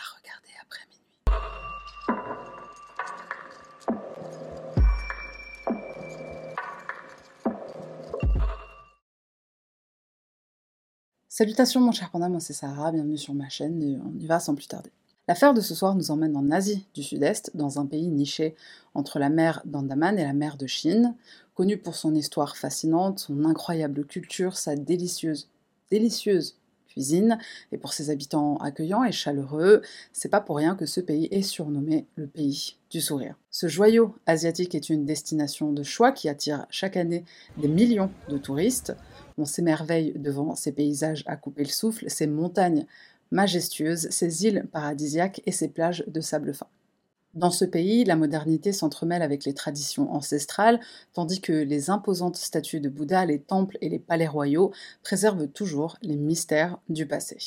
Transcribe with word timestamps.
regarder 0.00 0.52
après 0.62 0.84
minuit. 0.90 1.16
Salutations 11.28 11.80
mon 11.80 11.92
cher 11.92 12.10
panda, 12.10 12.28
moi 12.28 12.40
c'est 12.40 12.52
Sarah, 12.52 12.92
bienvenue 12.92 13.16
sur 13.16 13.34
ma 13.34 13.48
chaîne 13.48 14.02
on 14.04 14.18
y 14.18 14.26
va 14.26 14.40
sans 14.40 14.54
plus 14.54 14.68
tarder. 14.68 14.90
L'affaire 15.28 15.54
de 15.54 15.60
ce 15.60 15.74
soir 15.76 15.94
nous 15.94 16.10
emmène 16.10 16.36
en 16.36 16.50
Asie 16.50 16.86
du 16.92 17.04
Sud-Est, 17.04 17.56
dans 17.56 17.78
un 17.78 17.86
pays 17.86 18.08
niché 18.08 18.56
entre 18.94 19.18
la 19.18 19.28
mer 19.28 19.62
d'Andaman 19.64 20.18
et 20.18 20.24
la 20.24 20.32
mer 20.32 20.56
de 20.56 20.66
Chine, 20.66 21.14
connu 21.54 21.76
pour 21.76 21.94
son 21.94 22.14
histoire 22.16 22.56
fascinante, 22.56 23.20
son 23.20 23.44
incroyable 23.44 24.04
culture, 24.04 24.56
sa 24.56 24.74
délicieuse, 24.74 25.48
délicieuse 25.90 26.56
cuisine, 26.90 27.38
et 27.72 27.78
pour 27.78 27.92
ses 27.92 28.10
habitants 28.10 28.56
accueillants 28.56 29.04
et 29.04 29.12
chaleureux, 29.12 29.82
c'est 30.12 30.28
pas 30.28 30.40
pour 30.40 30.56
rien 30.56 30.74
que 30.74 30.86
ce 30.86 31.00
pays 31.00 31.28
est 31.30 31.42
surnommé 31.42 32.06
le 32.16 32.26
pays 32.26 32.76
du 32.90 33.00
sourire. 33.00 33.36
Ce 33.50 33.68
joyau 33.68 34.14
asiatique 34.26 34.74
est 34.74 34.90
une 34.90 35.04
destination 35.04 35.72
de 35.72 35.82
choix 35.82 36.12
qui 36.12 36.28
attire 36.28 36.66
chaque 36.70 36.96
année 36.96 37.24
des 37.56 37.68
millions 37.68 38.10
de 38.28 38.38
touristes. 38.38 38.94
On 39.38 39.44
s'émerveille 39.44 40.12
devant 40.16 40.54
ces 40.54 40.72
paysages 40.72 41.22
à 41.26 41.36
couper 41.36 41.62
le 41.62 41.70
souffle, 41.70 42.04
ces 42.08 42.26
montagnes 42.26 42.86
majestueuses, 43.30 44.10
ses 44.10 44.44
îles 44.44 44.66
paradisiaques 44.72 45.40
et 45.46 45.52
ses 45.52 45.68
plages 45.68 46.04
de 46.08 46.20
sable 46.20 46.52
fin. 46.52 46.66
Dans 47.34 47.52
ce 47.52 47.64
pays, 47.64 48.04
la 48.04 48.16
modernité 48.16 48.72
s'entremêle 48.72 49.22
avec 49.22 49.44
les 49.44 49.54
traditions 49.54 50.12
ancestrales, 50.12 50.80
tandis 51.12 51.40
que 51.40 51.52
les 51.52 51.88
imposantes 51.88 52.36
statues 52.36 52.80
de 52.80 52.88
Bouddha, 52.88 53.24
les 53.24 53.40
temples 53.40 53.78
et 53.80 53.88
les 53.88 54.00
palais 54.00 54.26
royaux 54.26 54.72
préservent 55.04 55.46
toujours 55.46 55.96
les 56.02 56.16
mystères 56.16 56.78
du 56.88 57.06
passé. 57.06 57.38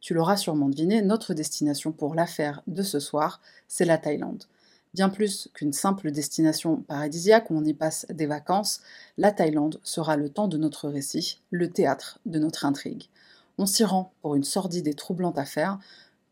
Tu 0.00 0.12
l'auras 0.12 0.36
sûrement 0.36 0.68
deviné, 0.68 1.00
notre 1.00 1.32
destination 1.32 1.92
pour 1.92 2.14
l'affaire 2.14 2.62
de 2.66 2.82
ce 2.82 3.00
soir, 3.00 3.40
c'est 3.68 3.86
la 3.86 3.96
Thaïlande. 3.96 4.44
Bien 4.92 5.08
plus 5.08 5.48
qu'une 5.54 5.72
simple 5.72 6.10
destination 6.10 6.82
paradisiaque 6.82 7.50
où 7.50 7.56
on 7.56 7.64
y 7.64 7.72
passe 7.72 8.04
des 8.10 8.26
vacances, 8.26 8.82
la 9.16 9.32
Thaïlande 9.32 9.80
sera 9.82 10.16
le 10.16 10.28
temps 10.28 10.48
de 10.48 10.58
notre 10.58 10.90
récit, 10.90 11.40
le 11.50 11.70
théâtre 11.70 12.18
de 12.26 12.38
notre 12.38 12.66
intrigue. 12.66 13.04
On 13.56 13.64
s'y 13.64 13.84
rend 13.84 14.12
pour 14.20 14.34
une 14.34 14.44
sordide 14.44 14.88
et 14.88 14.94
troublante 14.94 15.38
affaire, 15.38 15.78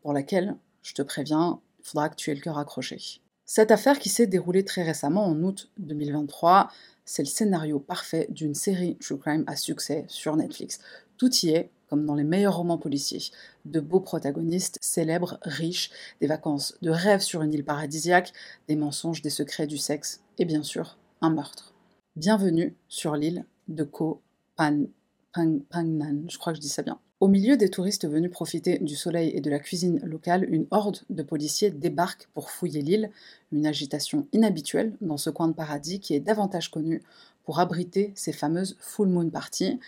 pour 0.03 0.13
laquelle, 0.13 0.55
je 0.83 0.93
te 0.93 1.01
préviens, 1.01 1.59
faudra 1.91 2.09
que 2.09 2.15
tu 2.15 2.31
aies 2.31 2.35
le 2.35 2.41
cœur 2.41 2.57
accroché. 2.57 2.97
Cette 3.45 3.71
affaire 3.71 3.99
qui 3.99 4.09
s'est 4.09 4.27
déroulée 4.27 4.63
très 4.63 4.83
récemment 4.83 5.25
en 5.25 5.43
août 5.43 5.71
2023, 5.77 6.71
c'est 7.03 7.23
le 7.23 7.27
scénario 7.27 7.79
parfait 7.79 8.27
d'une 8.29 8.55
série 8.55 8.97
True 8.97 9.19
Crime 9.19 9.43
à 9.47 9.57
succès 9.57 10.05
sur 10.07 10.37
Netflix. 10.37 10.79
Tout 11.17 11.33
y 11.43 11.49
est, 11.49 11.69
comme 11.89 12.05
dans 12.05 12.15
les 12.15 12.23
meilleurs 12.23 12.55
romans 12.55 12.77
policiers. 12.77 13.21
De 13.65 13.81
beaux 13.81 13.99
protagonistes, 13.99 14.77
célèbres, 14.79 15.37
riches, 15.41 15.91
des 16.21 16.27
vacances 16.27 16.77
de 16.81 16.89
rêve 16.89 17.19
sur 17.19 17.41
une 17.41 17.53
île 17.53 17.65
paradisiaque, 17.65 18.31
des 18.69 18.77
mensonges, 18.77 19.21
des 19.21 19.29
secrets 19.29 19.67
du 19.67 19.77
sexe, 19.77 20.21
et 20.37 20.45
bien 20.45 20.63
sûr, 20.63 20.97
un 21.19 21.31
meurtre. 21.31 21.73
Bienvenue 22.15 22.73
sur 22.87 23.17
l'île 23.17 23.45
de 23.67 23.83
Koh 23.83 24.21
Pan, 24.55 24.85
Pangnan, 25.33 26.23
je 26.29 26.37
crois 26.37 26.53
que 26.53 26.57
je 26.57 26.61
dis 26.61 26.69
ça 26.69 26.83
bien. 26.83 26.99
Au 27.21 27.27
milieu 27.27 27.55
des 27.55 27.69
touristes 27.69 28.09
venus 28.09 28.31
profiter 28.31 28.79
du 28.79 28.95
soleil 28.95 29.29
et 29.35 29.41
de 29.41 29.51
la 29.51 29.59
cuisine 29.59 29.99
locale, 29.99 30.43
une 30.51 30.65
horde 30.71 31.01
de 31.11 31.21
policiers 31.21 31.69
débarque 31.69 32.27
pour 32.33 32.49
fouiller 32.49 32.81
l'île, 32.81 33.11
une 33.51 33.67
agitation 33.67 34.27
inhabituelle 34.33 34.97
dans 35.01 35.17
ce 35.17 35.29
coin 35.29 35.47
de 35.47 35.53
paradis 35.53 35.99
qui 35.99 36.15
est 36.15 36.19
davantage 36.19 36.71
connu 36.71 37.03
pour 37.43 37.59
abriter 37.59 38.11
ces 38.15 38.33
fameuses 38.33 38.75
full 38.79 39.07
moon 39.07 39.29
parties 39.29 39.79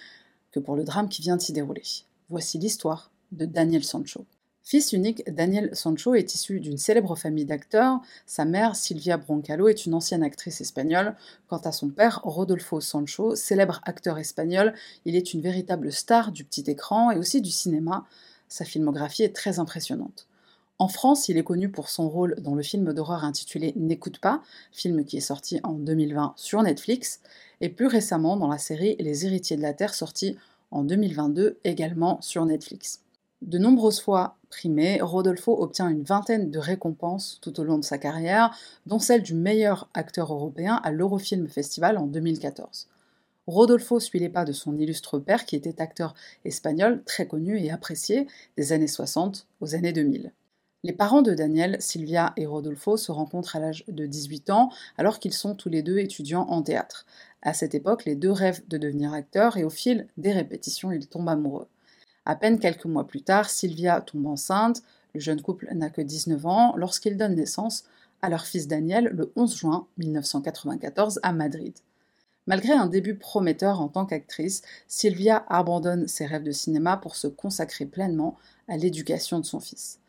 que 0.52 0.59
pour 0.59 0.75
le 0.75 0.84
drame 0.84 1.09
qui 1.09 1.23
vient 1.23 1.36
de 1.36 1.42
s'y 1.42 1.53
dérouler. 1.53 1.81
Voici 2.30 2.59
l'histoire 2.59 3.09
de 3.31 3.47
Daniel 3.47 3.84
Sancho. 3.84 4.28
Fils 4.66 4.94
unique, 4.94 5.30
Daniel 5.30 5.75
Sancho 5.75 6.16
est 6.16 6.36
issu 6.36 6.61
d'une 6.61 6.78
célèbre 6.78 7.16
famille 7.16 7.44
d'acteurs. 7.44 8.00
Sa 8.25 8.45
mère, 8.45 8.78
Silvia 8.78 9.17
Broncalo, 9.17 9.67
est 9.67 9.86
une 9.86 9.94
ancienne 9.94 10.23
actrice 10.23 10.61
espagnole. 10.61 11.17
Quant 11.50 11.58
à 11.58 11.73
son 11.73 11.89
père, 11.89 12.22
Rodolfo 12.23 12.80
Sancho, 12.80 13.36
célèbre 13.36 13.81
acteur 13.84 14.18
espagnol, 14.18 14.73
il 15.03 15.18
est 15.18 15.34
une 15.34 15.41
véritable 15.41 15.91
star 15.91 16.31
du 16.31 16.46
petit 16.46 16.63
écran 16.68 17.12
et 17.12 17.18
aussi 17.18 17.41
du 17.41 17.52
cinéma. 17.52 18.06
Sa 18.47 18.63
filmographie 18.63 19.23
est 19.23 19.35
très 19.35 19.59
impressionnante. 19.59 20.28
En 20.79 20.88
France, 20.88 21.28
il 21.28 21.38
est 21.38 21.44
connu 21.44 21.69
pour 21.69 21.90
son 21.90 22.09
rôle 22.09 22.35
dans 22.40 22.56
le 22.56 22.63
film 22.63 22.94
d'horreur 22.94 23.25
intitulé 23.25 23.73
N'écoute 23.75 24.19
pas, 24.19 24.41
film 24.72 25.03
qui 25.03 25.18
est 25.18 25.22
sorti 25.22 25.59
en 25.63 25.73
2020 25.73 26.34
sur 26.38 26.63
Netflix, 26.63 27.19
et 27.59 27.68
plus 27.68 27.88
récemment 27.88 28.38
dans 28.38 28.47
la 28.47 28.57
série 28.57 28.96
Les 29.00 29.25
héritiers 29.25 29.57
de 29.57 29.62
la 29.62 29.73
Terre 29.73 29.94
sortie 29.94 30.38
en 30.72 30.84
2022 30.84 31.59
également 31.66 32.22
sur 32.22 32.46
Netflix. 32.46 33.03
De 33.44 33.58
nombreuses 33.58 34.00
fois 34.00 34.38
primé, 34.50 35.02
Rodolfo 35.02 35.62
obtient 35.62 35.90
une 35.90 36.04
vingtaine 36.04 36.50
de 36.50 36.59
récompenses 36.59 37.40
tout 37.42 37.59
au 37.59 37.66
long 37.66 37.78
de 37.78 37.84
sa 37.84 37.98
carrière, 37.98 38.58
dont 38.86 39.00
celle 39.00 39.22
du 39.22 39.34
meilleur 39.34 39.90
acteur 39.94 40.31
européen 40.31 40.80
à 40.81 40.92
l'Eurofilm 40.92 41.50
Festival 41.50 41.98
en 41.98 42.08
2014. 42.08 42.88
Rodolfo 43.46 44.00
suit 44.00 44.20
les 44.20 44.30
pas 44.30 44.46
de 44.46 44.53
son 44.53 44.78
illustre 44.78 45.20
père 45.20 45.46
qui 45.46 45.58
était 45.58 45.82
acteur 45.82 46.16
espagnol 46.46 47.03
très 47.06 47.28
connu 47.28 47.59
et 47.59 47.70
apprécié 47.70 48.28
des 48.56 48.72
années 48.72 48.88
60 48.88 49.46
aux 49.59 49.76
années 49.76 49.92
2000. 49.92 50.32
Les 50.86 50.94
parents 50.94 51.22
de 51.22 51.34
Daniel, 51.34 51.82
Sylvia 51.82 52.32
et 52.38 52.46
Rodolfo 52.46 52.96
se 52.96 53.12
rencontrent 53.12 53.58
à 53.58 53.59
l'âge 53.59 53.84
de 53.90 54.06
18 54.06 54.52
ans 54.52 54.70
alors 54.98 55.20
qu'ils 55.20 55.34
sont 55.34 55.53
tous 55.53 55.68
les 55.68 55.82
deux 55.82 55.98
étudiants 55.98 56.48
en 56.48 56.62
théâtre. 56.62 57.06
À 57.42 57.53
cette 57.53 57.76
époque, 57.76 58.06
les 58.06 58.16
deux 58.16 58.32
rêvent 58.32 58.64
de 58.70 58.78
devenir 58.78 59.12
acteurs 59.12 59.58
et 59.58 59.66
au 59.66 59.70
fil 59.70 60.08
des 60.16 60.32
répétitions, 60.32 60.94
ils 60.94 61.08
tombent 61.08 61.28
amoureux. 61.28 61.68
À 62.25 62.35
peine 62.35 62.59
quelques 62.59 62.85
mois 62.85 63.06
plus 63.06 63.22
tard, 63.22 63.50
Sylvia 63.50 64.01
tombe 64.01 64.28
enceinte, 64.28 64.84
le 65.13 65.19
jeune 65.19 65.41
couple 65.41 65.67
n'a 65.73 65.89
que 65.89 66.01
19 66.01 66.45
ans, 66.45 66.73
lorsqu'ils 66.78 67.17
donnent 67.17 67.35
naissance 67.35 67.84
à 68.22 68.29
leur 68.29 68.45
fils 68.45 68.67
Daniel 68.67 69.09
le 69.13 69.31
11 69.35 69.56
juin 69.56 69.88
1994 69.97 71.19
à 71.23 71.34
Madrid. 71.34 71.73
Malgré 72.47 72.73
un 72.73 72.88
début 72.88 73.16
prometteur 73.16 73.81
en 73.81 73.88
tant 73.88 74.06
qu'actrice, 74.06 74.63
Sylvia 74.88 75.45
abandonne 75.50 76.07
ses 76.07 76.25
rêves 76.25 76.44
de 76.44 76.51
cinéma 76.51 76.97
pour 76.97 77.16
se 77.16 77.28
consacrer 77.28 77.85
pleinement 77.85 78.38
à 78.67 78.78
l'éducation 78.78 79.40
de 79.40 79.45
son 79.45 79.59
fils. 79.59 80.00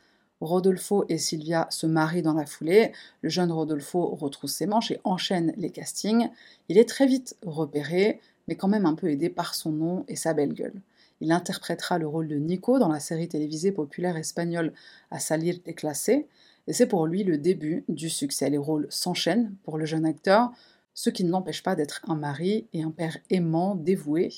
Rodolfo 0.41 1.05
et 1.09 1.19
Sylvia 1.19 1.67
se 1.71 1.87
marient 1.87 2.23
dans 2.23 2.35
la 2.35 2.47
foulée, 2.47 2.93
le 3.23 3.29
jeune 3.29 3.53
Rodolfo 3.53 4.15
retrousse 4.15 4.55
ses 4.55 4.67
manches 4.67 4.91
et 4.91 5.01
enchaîne 5.05 5.53
les 5.57 5.71
castings. 5.71 6.29
Il 6.69 6.77
est 6.77 6.89
très 6.89 7.07
vite 7.07 7.37
repéré, 7.45 8.21
mais 8.49 8.57
quand 8.57 8.69
même 8.69 8.87
un 8.87 8.95
peu 8.95 9.11
aidé 9.11 9.31
par 9.31 9.55
son 9.55 9.71
nom 9.71 10.05
et 10.09 10.17
sa 10.17 10.35
belle 10.35 10.55
gueule. 10.55 10.81
Il 11.25 11.33
interprétera 11.33 11.97
le 11.97 12.07
rôle 12.07 12.29
de 12.29 12.37
Nico 12.37 12.79
dans 12.79 12.93
la 12.93 13.01
série 13.01 13.29
télévisée 13.29 13.73
populaire 13.73 14.19
espagnole 14.19 14.75
A 15.11 15.19
Salir 15.19 15.59
de 15.65 15.73
Classe, 15.73 16.11
et 16.11 16.27
c'est 16.69 16.87
pour 16.87 17.07
lui 17.07 17.25
le 17.25 17.39
début 17.39 17.83
du 17.89 18.11
succès. 18.11 18.51
Les 18.51 18.59
rôles 18.59 18.87
s'enchaînent 18.91 19.55
pour 19.63 19.79
le 19.79 19.87
jeune 19.87 20.05
acteur, 20.05 20.53
ce 20.93 21.09
qui 21.09 21.25
ne 21.25 21.31
l'empêche 21.31 21.63
pas 21.63 21.77
d'être 21.77 22.03
un 22.09 22.15
mari 22.15 22.67
et 22.75 22.83
un 22.83 22.91
père 22.91 23.17
aimant, 23.31 23.75
dévoué. 23.75 24.35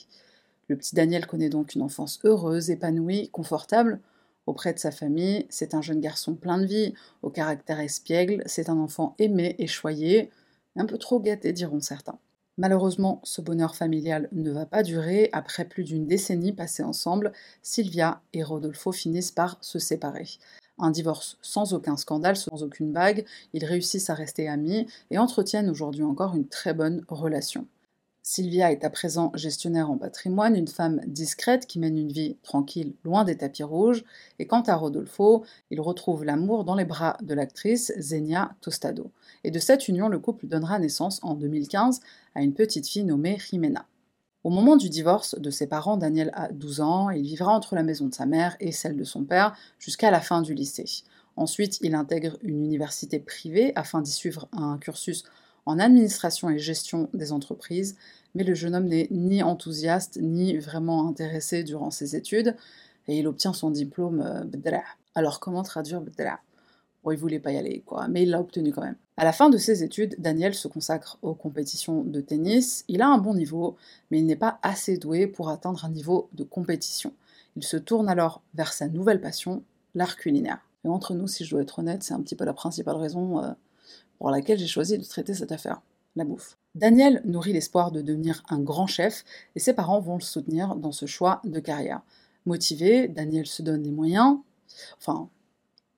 Le 0.69 0.77
petit 0.77 0.95
Daniel 0.95 1.27
connaît 1.27 1.49
donc 1.49 1.75
une 1.75 1.83
enfance 1.83 2.21
heureuse, 2.23 2.71
épanouie, 2.71 3.31
confortable 3.31 3.99
auprès 4.47 4.73
de 4.73 4.79
sa 4.79 4.93
famille. 4.93 5.45
C'est 5.49 5.75
un 5.75 5.83
jeune 5.83 6.01
garçon 6.01 6.37
plein 6.37 6.59
de 6.59 6.67
vie, 6.67 6.95
au 7.23 7.31
caractère 7.31 7.81
espiègle, 7.81 8.45
c'est 8.47 8.69
un 8.69 8.79
enfant 8.79 9.17
aimé 9.19 9.57
et 9.59 9.67
choyé, 9.67 10.31
un 10.77 10.87
peu 10.87 10.99
trop 10.99 11.19
gâté 11.19 11.53
diront 11.53 11.81
certains. 11.81 12.21
Malheureusement, 12.59 13.21
ce 13.23 13.43
bonheur 13.43 13.77
familial 13.77 14.29
ne 14.33 14.51
va 14.51 14.65
pas 14.65 14.83
durer. 14.83 15.29
Après 15.33 15.67
plus 15.67 15.85
d'une 15.85 16.07
décennie 16.07 16.55
passée 16.55 16.83
ensemble, 16.83 17.33
Sylvia 17.63 18.23
et 18.33 18.43
Rodolfo 18.43 18.93
finissent 18.93 19.33
par 19.33 19.59
se 19.61 19.79
séparer. 19.79 20.27
Un 20.79 20.91
divorce 20.91 21.37
sans 21.43 21.75
aucun 21.75 21.99
scandale, 21.99 22.37
sans 22.37 22.63
aucune 22.63 22.93
bague, 22.93 23.27
ils 23.53 23.65
réussissent 23.65 24.09
à 24.09 24.15
rester 24.15 24.49
amis 24.49 24.87
et 25.11 25.19
entretiennent 25.19 25.69
aujourd'hui 25.69 26.03
encore 26.03 26.35
une 26.35 26.49
très 26.49 26.73
bonne 26.73 27.05
relation. 27.09 27.67
Sylvia 28.29 28.73
est 28.73 28.85
à 28.85 28.91
présent 28.91 29.31
gestionnaire 29.37 29.89
en 29.89 29.99
patrimoine, 29.99 30.57
une 30.57 30.67
femme 30.67 31.01
discrète 31.07 31.65
qui 31.65 31.79
mène 31.79 31.97
une 31.97 32.11
vie 32.11 32.37
tranquille, 32.43 32.93
loin 33.05 33.23
des 33.23 33.37
tapis 33.37 33.63
rouges, 33.63 34.05
et 34.41 34.49
quant 34.49 34.63
à 34.63 34.75
Rodolfo, 34.75 35.45
il 35.71 35.81
retrouve 35.81 36.25
l'amour 36.25 36.65
dans 36.65 36.75
les 36.75 36.85
bras 36.85 37.17
de 37.23 37.35
l'actrice 37.35 37.93
Zenia 38.01 38.57
Tostado. 38.63 39.13
Et 39.45 39.53
de 39.53 39.61
cette 39.61 39.87
union, 39.87 40.09
le 40.09 40.19
couple 40.19 40.49
donnera 40.49 40.81
naissance 40.81 41.21
en 41.23 41.35
2015 41.35 42.01
à 42.37 42.43
une 42.43 42.53
petite 42.53 42.87
fille 42.87 43.05
nommée 43.05 43.39
Jimena. 43.39 43.87
Au 44.45 44.51
moment 44.51 44.77
du 44.77 44.91
divorce 44.91 45.41
de 45.41 45.51
ses 45.51 45.67
parents, 45.67 45.97
Daniel 45.97 46.31
a 46.35 46.53
12 46.53 46.81
ans, 46.83 47.11
il 47.11 47.23
vivra 47.23 47.51
entre 47.51 47.75
la 47.75 47.83
maison 47.83 48.07
de 48.07 48.15
sa 48.15 48.27
mère 48.27 48.57
et 48.61 48.73
celle 48.73 48.97
de 48.97 49.05
son 49.05 49.25
père 49.25 49.57
jusqu'à 49.79 50.11
la 50.11 50.21
fin 50.21 50.43
du 50.43 50.53
lycée. 50.53 50.85
Ensuite, 51.37 51.79
il 51.81 51.95
intègre 51.95 52.37
une 52.43 52.63
université 52.63 53.19
privée 53.19 53.73
afin 53.75 54.03
d'y 54.03 54.13
suivre 54.13 54.49
un 54.53 54.77
cursus 54.77 55.25
en 55.65 55.79
administration 55.79 56.51
et 56.51 56.59
gestion 56.59 57.09
des 57.15 57.33
entreprises, 57.33 57.97
mais 58.35 58.45
le 58.45 58.55
jeune 58.55 58.77
homme 58.77 58.87
n'est 58.87 59.09
ni 59.11 59.43
enthousiaste 59.43 60.19
ni 60.21 60.59
vraiment 60.59 61.09
intéressé 61.09 61.65
durant 61.65 61.91
ses 61.91 62.17
études, 62.17 62.55
et 63.09 63.19
il 63.19 63.27
obtient 63.27 63.55
son 63.55 63.71
diplôme 63.71 64.21
euh, 64.21 64.79
Alors 65.15 65.41
comment 65.41 65.63
traduire 65.63 66.03
bdra 66.03 66.39
Il 67.13 67.19
voulait 67.19 67.41
pas 67.41 67.53
y 67.53 67.57
aller, 67.57 67.83
quoi, 67.87 68.09
mais 68.09 68.23
il 68.23 68.31
l'a 68.31 68.41
obtenu 68.41 68.73
quand 68.73 68.83
même. 68.83 68.97
À 69.17 69.25
la 69.25 69.33
fin 69.33 69.49
de 69.49 69.59
ses 69.59 69.83
études, 69.83 70.15
Daniel 70.19 70.55
se 70.55 70.69
consacre 70.69 71.19
aux 71.23 71.35
compétitions 71.35 72.03
de 72.03 72.21
tennis. 72.21 72.85
Il 72.89 73.01
a 73.01 73.09
un 73.09 73.19
bon 73.19 73.35
niveau, 73.35 73.77
mais 74.11 74.19
il 74.19 74.27
n'est 74.27 74.37
pas 74.37 74.59
assez 74.63 74.99
doué 74.99 75.27
pour 75.27 75.49
atteindre 75.49 75.85
un 75.85 75.91
niveau 75.91 76.29
de 76.33 76.45
compétition. 76.45 77.13
Il 77.57 77.65
se 77.65 77.77
tourne 77.77 78.09
alors 78.09 78.43
vers 78.55 78.73
sa 78.73 78.89
nouvelle 78.89 79.21
passion, 79.21 79.63
l'art 79.95 80.17
culinaire. 80.17 80.61
Et 80.85 80.89
entre 80.89 81.15
nous, 81.15 81.27
si 81.27 81.45
je 81.45 81.51
dois 81.51 81.63
être 81.63 81.79
honnête, 81.79 82.03
c'est 82.03 82.15
un 82.15 82.21
petit 82.21 82.37
peu 82.37 82.45
la 82.45 82.53
principale 82.53 82.97
raison 82.97 83.43
euh, 83.43 83.53
pour 84.19 84.31
laquelle 84.31 84.59
j'ai 84.59 84.67
choisi 84.67 84.99
de 84.99 85.05
traiter 85.05 85.35
cette 85.35 85.53
affaire, 85.53 85.81
la 86.15 86.25
bouffe. 86.25 86.59
Daniel 86.75 87.23
nourrit 87.25 87.55
l'espoir 87.55 87.93
de 87.93 88.03
devenir 88.03 88.43
un 88.51 88.61
grand 88.61 88.87
chef 88.87 89.25
et 89.55 89.61
ses 89.61 89.73
parents 89.73 90.01
vont 90.01 90.17
le 90.17 90.23
soutenir 90.23 90.77
dans 90.77 90.93
ce 90.93 91.07
choix 91.07 91.41
de 91.45 91.59
carrière. 91.59 92.03
Motivé, 92.45 93.09
Daniel 93.09 93.47
se 93.47 93.63
donne 93.63 93.83
les 93.83 93.91
moyens, 93.91 94.39
enfin, 94.99 95.31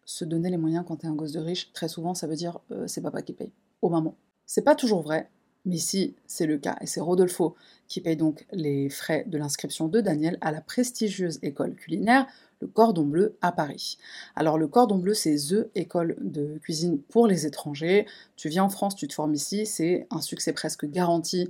se 0.08 0.24
donner 0.24 0.48
les 0.48 0.56
moyens 0.56 0.84
quand 0.88 0.96
t'es 0.96 1.06
un 1.06 1.14
gosse 1.14 1.32
de 1.32 1.40
riche, 1.40 1.70
très 1.74 1.86
souvent 1.86 2.14
ça 2.14 2.26
veut 2.26 2.34
dire 2.34 2.60
euh, 2.72 2.86
c'est 2.86 3.02
papa 3.02 3.20
qui 3.20 3.34
paye, 3.34 3.52
au 3.82 3.90
maman. 3.90 4.16
C'est 4.46 4.62
pas 4.62 4.74
toujours 4.74 5.02
vrai, 5.02 5.28
mais 5.66 5.76
ici 5.76 6.16
c'est 6.26 6.46
le 6.46 6.56
cas, 6.56 6.78
et 6.80 6.86
c'est 6.86 7.00
Rodolfo 7.00 7.54
qui 7.88 8.00
paye 8.00 8.16
donc 8.16 8.46
les 8.50 8.88
frais 8.88 9.24
de 9.26 9.36
l'inscription 9.36 9.86
de 9.86 10.00
Daniel 10.00 10.38
à 10.40 10.50
la 10.50 10.62
prestigieuse 10.62 11.38
école 11.42 11.74
culinaire 11.74 12.26
le 12.60 12.66
Cordon 12.66 13.04
Bleu 13.04 13.36
à 13.42 13.52
Paris. 13.52 13.98
Alors 14.34 14.58
le 14.58 14.66
Cordon 14.66 14.96
Bleu, 14.96 15.14
c'est 15.14 15.36
THE 15.36 15.70
école 15.74 16.16
de 16.20 16.58
cuisine 16.58 16.98
pour 16.98 17.26
les 17.26 17.46
étrangers. 17.46 18.06
Tu 18.36 18.48
viens 18.48 18.64
en 18.64 18.68
France, 18.68 18.96
tu 18.96 19.06
te 19.08 19.14
formes 19.14 19.34
ici, 19.34 19.66
c'est 19.66 20.06
un 20.10 20.20
succès 20.20 20.52
presque 20.52 20.86
garanti, 20.86 21.48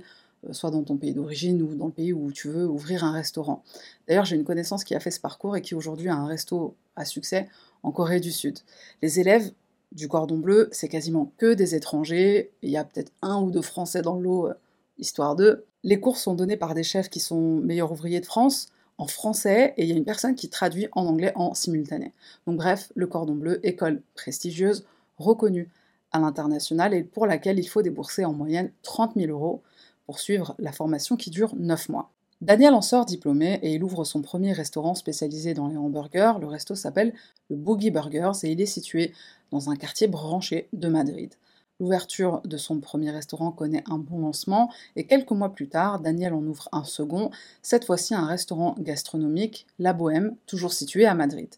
soit 0.51 0.71
dans 0.71 0.83
ton 0.83 0.97
pays 0.97 1.13
d'origine 1.13 1.61
ou 1.61 1.75
dans 1.75 1.87
le 1.87 1.91
pays 1.91 2.13
où 2.13 2.31
tu 2.31 2.49
veux 2.49 2.67
ouvrir 2.67 3.03
un 3.03 3.11
restaurant. 3.11 3.63
D'ailleurs, 4.07 4.25
j'ai 4.25 4.35
une 4.35 4.43
connaissance 4.43 4.83
qui 4.83 4.95
a 4.95 4.99
fait 4.99 5.11
ce 5.11 5.19
parcours 5.19 5.57
et 5.57 5.61
qui 5.61 5.75
aujourd'hui 5.75 6.09
a 6.09 6.15
un 6.15 6.27
resto 6.27 6.75
à 6.95 7.05
succès 7.05 7.47
en 7.83 7.91
Corée 7.91 8.19
du 8.19 8.31
Sud. 8.31 8.59
Les 9.01 9.19
élèves 9.19 9.51
du 9.91 10.07
Cordon 10.07 10.37
Bleu, 10.37 10.69
c'est 10.71 10.87
quasiment 10.87 11.31
que 11.37 11.53
des 11.53 11.75
étrangers. 11.75 12.51
Il 12.61 12.69
y 12.69 12.77
a 12.77 12.83
peut-être 12.83 13.11
un 13.21 13.41
ou 13.41 13.51
deux 13.51 13.61
Français 13.61 14.01
dans 14.01 14.19
l'eau, 14.19 14.47
euh, 14.47 14.53
histoire 14.97 15.35
d'eux. 15.35 15.65
Les 15.83 15.99
cours 15.99 16.17
sont 16.17 16.35
donnés 16.35 16.57
par 16.57 16.75
des 16.75 16.83
chefs 16.83 17.09
qui 17.09 17.19
sont 17.19 17.55
meilleurs 17.57 17.91
ouvriers 17.91 18.19
de 18.19 18.25
France 18.25 18.69
en 18.97 19.07
français 19.07 19.73
et 19.77 19.83
il 19.83 19.89
y 19.89 19.93
a 19.93 19.95
une 19.95 20.05
personne 20.05 20.35
qui 20.35 20.49
traduit 20.49 20.87
en 20.91 21.05
anglais 21.05 21.31
en 21.35 21.53
simultané. 21.53 22.13
Donc 22.45 22.57
bref, 22.57 22.91
le 22.95 23.07
Cordon 23.07 23.35
Bleu, 23.35 23.65
école 23.65 24.01
prestigieuse, 24.13 24.85
reconnue 25.17 25.69
à 26.11 26.19
l'international 26.19 26.93
et 26.93 27.03
pour 27.03 27.25
laquelle 27.25 27.59
il 27.59 27.67
faut 27.67 27.81
débourser 27.81 28.25
en 28.25 28.33
moyenne 28.33 28.71
30 28.83 29.13
000 29.15 29.31
euros 29.31 29.61
pour 30.09 30.19
suivre 30.19 30.55
la 30.57 30.71
formation 30.71 31.17
qui 31.17 31.29
dure 31.29 31.53
9 31.55 31.89
mois. 31.89 32.09
Daniel 32.41 32.73
en 32.73 32.81
sort 32.81 33.05
diplômé 33.05 33.59
et 33.61 33.75
il 33.75 33.83
ouvre 33.83 34.05
son 34.05 34.23
premier 34.23 34.53
restaurant 34.53 34.95
spécialisé 34.95 35.53
dans 35.53 35.67
les 35.67 35.77
hamburgers. 35.77 36.33
Le 36.41 36.47
resto 36.47 36.73
s'appelle 36.73 37.13
le 37.51 37.55
Boogie 37.55 37.91
Burgers 37.91 38.31
et 38.41 38.51
il 38.51 38.59
est 38.59 38.65
situé 38.65 39.13
dans 39.51 39.69
un 39.69 39.75
quartier 39.75 40.07
branché 40.07 40.67
de 40.73 40.87
Madrid. 40.87 41.35
L'ouverture 41.79 42.41
de 42.43 42.57
son 42.57 42.79
premier 42.79 43.11
restaurant 43.11 43.51
connaît 43.51 43.83
un 43.85 43.99
bon 43.99 44.17
lancement 44.17 44.71
et 44.95 45.05
quelques 45.05 45.29
mois 45.29 45.53
plus 45.53 45.69
tard, 45.69 45.99
Daniel 45.99 46.33
en 46.33 46.41
ouvre 46.41 46.69
un 46.71 46.85
second, 46.85 47.29
cette 47.61 47.85
fois-ci 47.85 48.15
un 48.15 48.25
restaurant 48.25 48.73
gastronomique, 48.79 49.67
La 49.77 49.93
Bohème, 49.93 50.35
toujours 50.47 50.73
situé 50.73 51.05
à 51.05 51.13
Madrid. 51.13 51.49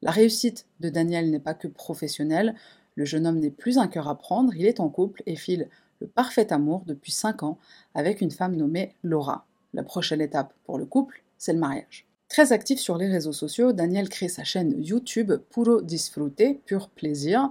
La 0.00 0.10
réussite 0.10 0.64
de 0.80 0.88
Daniel 0.88 1.30
n'est 1.30 1.38
pas 1.38 1.52
que 1.52 1.68
professionnelle, 1.68 2.54
le 2.94 3.04
jeune 3.04 3.26
homme 3.26 3.40
n'est 3.40 3.50
plus 3.50 3.76
un 3.76 3.88
cœur 3.88 4.08
à 4.08 4.16
prendre, 4.16 4.54
il 4.56 4.64
est 4.64 4.80
en 4.80 4.88
couple 4.88 5.22
et 5.26 5.36
file 5.36 5.68
le 6.00 6.06
parfait 6.06 6.52
amour 6.52 6.82
depuis 6.86 7.12
5 7.12 7.42
ans 7.42 7.58
avec 7.94 8.20
une 8.20 8.30
femme 8.30 8.56
nommée 8.56 8.94
Laura. 9.02 9.46
La 9.74 9.82
prochaine 9.82 10.20
étape 10.20 10.52
pour 10.64 10.78
le 10.78 10.86
couple, 10.86 11.22
c'est 11.38 11.52
le 11.52 11.58
mariage. 11.58 12.06
Très 12.28 12.52
actif 12.52 12.78
sur 12.78 12.96
les 12.96 13.08
réseaux 13.08 13.32
sociaux, 13.32 13.72
Daniel 13.72 14.08
crée 14.08 14.28
sa 14.28 14.44
chaîne 14.44 14.74
YouTube 14.78 15.32
Puro 15.50 15.82
Disfrute, 15.82 16.60
pur 16.64 16.88
plaisir, 16.88 17.50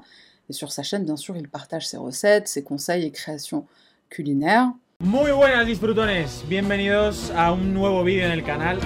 et 0.50 0.54
sur 0.54 0.72
sa 0.72 0.84
chaîne, 0.84 1.06
bien 1.06 1.18
sûr, 1.18 1.38
il 1.38 1.48
partage 1.48 1.88
ses 1.88 1.98
recettes, 1.98 2.48
ses 2.48 2.64
conseils 2.64 3.06
et 3.06 3.12
créations 3.12 3.66
culinaires. 4.10 4.72
Muy 5.02 5.32
buenas 5.32 5.66
disfrutones, 5.66 6.44
bienvenidos 6.50 7.32
a 7.36 7.54
un 7.54 7.74
nuevo 7.74 8.04
vídeo 8.04 8.26
en 8.26 8.32
el 8.32 8.44
canal. 8.44 8.80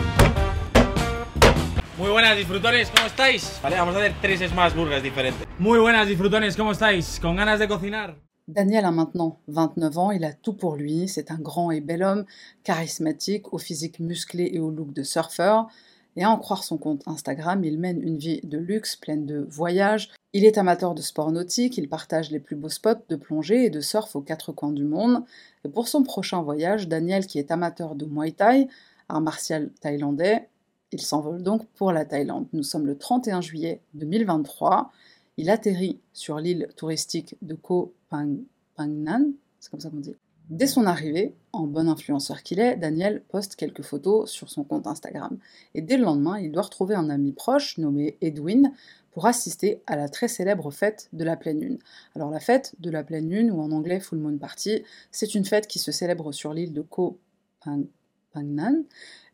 Muy 1.97 2.09
buenas 2.09 2.35
disfrutones, 2.37 2.89
¿cómo 2.89 3.07
estáis? 3.07 3.59
Vale, 3.63 3.77
vamos 3.77 3.95
a 3.95 3.99
hacer 3.99 4.13
tres 4.21 4.41
smash 4.49 4.73
burgers 4.73 5.01
diferentes. 5.01 5.47
Muy 5.57 5.79
buenas 5.79 6.07
disfrutones, 6.07 6.57
¿cómo 6.57 6.71
estáis? 6.71 7.19
¿Con 7.19 7.35
ganas 7.35 7.59
de 7.59 7.67
cocinar? 7.67 8.15
Daniel 8.49 8.83
a 8.83 8.91
maintenant 8.91 9.39
29 9.47 9.97
ans, 9.97 10.11
il 10.11 10.25
a 10.25 10.33
tout 10.33 10.51
pour 10.51 10.75
lui, 10.75 11.07
c'est 11.07 11.31
un 11.31 11.37
grand 11.37 11.71
et 11.71 11.79
bel 11.79 12.03
homme, 12.03 12.25
charismatique, 12.65 13.53
au 13.53 13.57
physique 13.57 13.99
musclé 13.99 14.49
et 14.51 14.59
au 14.59 14.69
look 14.69 14.91
de 14.91 15.03
surfeur. 15.03 15.69
Et 16.17 16.23
à 16.25 16.29
en 16.29 16.37
croire 16.37 16.65
son 16.65 16.77
compte 16.77 17.03
Instagram, 17.07 17.63
il 17.63 17.79
mène 17.79 18.01
une 18.01 18.17
vie 18.17 18.41
de 18.43 18.57
luxe 18.57 18.97
pleine 18.97 19.25
de 19.25 19.47
voyages. 19.49 20.11
Il 20.33 20.43
est 20.43 20.57
amateur 20.57 20.93
de 20.93 21.01
sport 21.01 21.31
nautique, 21.31 21.77
il 21.77 21.87
partage 21.87 22.31
les 22.31 22.39
plus 22.39 22.57
beaux 22.57 22.69
spots 22.69 23.05
de 23.07 23.15
plongée 23.15 23.63
et 23.65 23.69
de 23.69 23.79
surf 23.79 24.13
aux 24.15 24.21
quatre 24.21 24.51
coins 24.51 24.73
du 24.73 24.83
monde. 24.83 25.23
Et 25.63 25.69
pour 25.69 25.87
son 25.87 26.03
prochain 26.03 26.41
voyage, 26.41 26.89
Daniel, 26.89 27.25
qui 27.25 27.39
est 27.39 27.49
amateur 27.49 27.95
de 27.95 28.05
Muay 28.05 28.33
Thai, 28.33 28.67
art 29.07 29.21
martial 29.21 29.71
thaïlandais, 29.79 30.49
il 30.91 31.01
s'envole 31.01 31.41
donc 31.41 31.65
pour 31.75 31.91
la 31.91 32.05
Thaïlande. 32.05 32.45
Nous 32.53 32.61
sommes 32.61 32.85
le 32.85 32.97
31 32.97 33.41
juillet 33.41 33.81
2023. 33.95 34.91
Il 35.37 35.49
atterrit 35.49 35.99
sur 36.13 36.39
l'île 36.39 36.67
touristique 36.75 37.35
de 37.41 37.55
Koh 37.55 37.93
Phangan, 38.09 39.31
c'est 39.59 39.71
comme 39.71 39.79
ça 39.79 39.89
qu'on 39.89 39.97
dit, 39.97 40.15
Dès 40.49 40.67
son 40.67 40.85
arrivée, 40.85 41.33
en 41.53 41.67
bon 41.67 41.87
influenceur 41.87 42.43
qu'il 42.43 42.59
est, 42.59 42.75
Daniel 42.75 43.23
poste 43.29 43.55
quelques 43.55 43.81
photos 43.81 44.29
sur 44.29 44.49
son 44.49 44.63
compte 44.63 44.87
Instagram. 44.87 45.37
Et 45.73 45.81
dès 45.81 45.97
le 45.97 46.03
lendemain, 46.03 46.37
il 46.37 46.51
doit 46.51 46.63
retrouver 46.63 46.95
un 46.95 47.09
ami 47.09 47.31
proche 47.31 47.77
nommé 47.77 48.17
Edwin 48.21 48.73
pour 49.11 49.25
assister 49.25 49.81
à 49.87 49.95
la 49.95 50.09
très 50.09 50.27
célèbre 50.27 50.69
fête 50.69 51.07
de 51.13 51.23
la 51.23 51.37
pleine 51.37 51.61
lune. 51.61 51.79
Alors 52.15 52.29
la 52.29 52.39
fête 52.39 52.75
de 52.79 52.91
la 52.91 53.03
pleine 53.03 53.29
lune, 53.29 53.51
ou 53.51 53.61
en 53.61 53.71
anglais 53.71 53.99
Full 54.01 54.19
Moon 54.19 54.37
Party, 54.37 54.83
c'est 55.11 55.33
une 55.33 55.45
fête 55.45 55.67
qui 55.67 55.79
se 55.79 55.91
célèbre 55.91 56.31
sur 56.31 56.53
l'île 56.53 56.73
de 56.73 56.81
Koh 56.81 57.17
Phangan 57.63 58.83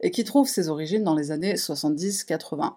et 0.02 0.12
qui 0.12 0.24
trouve 0.24 0.48
ses 0.48 0.70
origines 0.70 1.04
dans 1.04 1.16
les 1.16 1.32
années 1.32 1.56
70-80. 1.56 2.74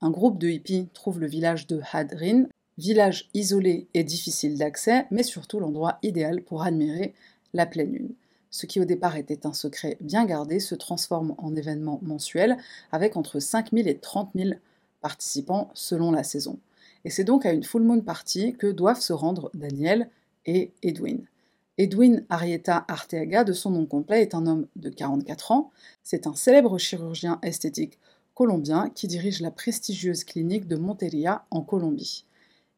Un 0.00 0.10
groupe 0.10 0.38
de 0.38 0.48
hippies 0.48 0.88
trouve 0.94 1.20
le 1.20 1.26
village 1.26 1.66
de 1.66 1.80
Hadrin, 1.92 2.46
village 2.78 3.28
isolé 3.34 3.86
et 3.94 4.04
difficile 4.04 4.58
d'accès, 4.58 5.06
mais 5.10 5.22
surtout 5.22 5.60
l'endroit 5.60 5.98
idéal 6.02 6.42
pour 6.42 6.62
admirer 6.62 7.14
la 7.52 7.66
pleine 7.66 7.92
lune. 7.92 8.14
Ce 8.50 8.66
qui 8.66 8.80
au 8.80 8.84
départ 8.84 9.16
était 9.16 9.46
un 9.46 9.52
secret 9.52 9.96
bien 10.00 10.24
gardé 10.26 10.60
se 10.60 10.74
transforme 10.74 11.34
en 11.38 11.56
événement 11.56 11.98
mensuel 12.02 12.56
avec 12.92 13.16
entre 13.16 13.40
5 13.40 13.72
000 13.72 13.88
et 13.88 13.98
30 13.98 14.30
000 14.34 14.50
participants 15.00 15.70
selon 15.74 16.12
la 16.12 16.22
saison. 16.22 16.58
Et 17.04 17.10
c'est 17.10 17.24
donc 17.24 17.46
à 17.46 17.52
une 17.52 17.64
full 17.64 17.82
moon 17.82 18.00
party 18.00 18.54
que 18.54 18.68
doivent 18.68 19.00
se 19.00 19.12
rendre 19.12 19.50
Daniel 19.54 20.08
et 20.46 20.72
Edwin. 20.82 21.26
Edwin 21.76 22.24
Arieta 22.30 22.84
Arteaga, 22.86 23.42
de 23.42 23.52
son 23.52 23.70
nom 23.70 23.86
complet, 23.86 24.22
est 24.22 24.34
un 24.34 24.46
homme 24.46 24.66
de 24.76 24.88
44 24.88 25.50
ans. 25.50 25.72
C'est 26.04 26.28
un 26.28 26.34
célèbre 26.34 26.78
chirurgien 26.78 27.40
esthétique 27.42 27.98
colombien 28.34 28.90
qui 28.90 29.08
dirige 29.08 29.40
la 29.40 29.50
prestigieuse 29.50 30.24
clinique 30.24 30.68
de 30.68 30.76
Monteria 30.76 31.44
en 31.50 31.62
Colombie. 31.62 32.24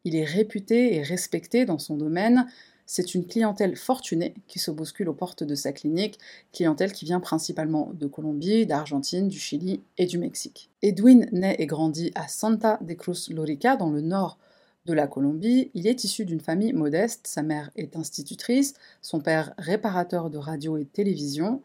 Il 0.06 0.14
est 0.14 0.24
réputé 0.24 0.94
et 0.94 1.02
respecté 1.02 1.64
dans 1.64 1.80
son 1.80 1.96
domaine, 1.96 2.46
c'est 2.86 3.16
une 3.16 3.26
clientèle 3.26 3.74
fortunée 3.74 4.34
qui 4.46 4.60
se 4.60 4.70
bouscule 4.70 5.08
aux 5.08 5.14
portes 5.14 5.42
de 5.42 5.56
sa 5.56 5.72
clinique, 5.72 6.20
clientèle 6.52 6.92
qui 6.92 7.04
vient 7.04 7.18
principalement 7.18 7.90
de 7.92 8.06
Colombie, 8.06 8.66
d'Argentine, 8.66 9.26
du 9.26 9.40
Chili 9.40 9.82
et 9.98 10.06
du 10.06 10.18
Mexique. 10.18 10.70
Edwin 10.80 11.28
naît 11.32 11.56
et 11.58 11.66
grandit 11.66 12.12
à 12.14 12.28
Santa 12.28 12.78
de 12.82 12.94
Cruz 12.94 13.28
Lorica, 13.30 13.74
dans 13.74 13.90
le 13.90 14.00
nord 14.00 14.38
de 14.84 14.92
la 14.92 15.08
Colombie. 15.08 15.72
Il 15.74 15.88
est 15.88 16.04
issu 16.04 16.24
d'une 16.24 16.38
famille 16.38 16.72
modeste, 16.72 17.26
sa 17.26 17.42
mère 17.42 17.72
est 17.74 17.96
institutrice, 17.96 18.74
son 19.02 19.18
père 19.18 19.54
réparateur 19.58 20.30
de 20.30 20.38
radio 20.38 20.76
et 20.76 20.84
de 20.84 20.88
télévision. 20.88 21.62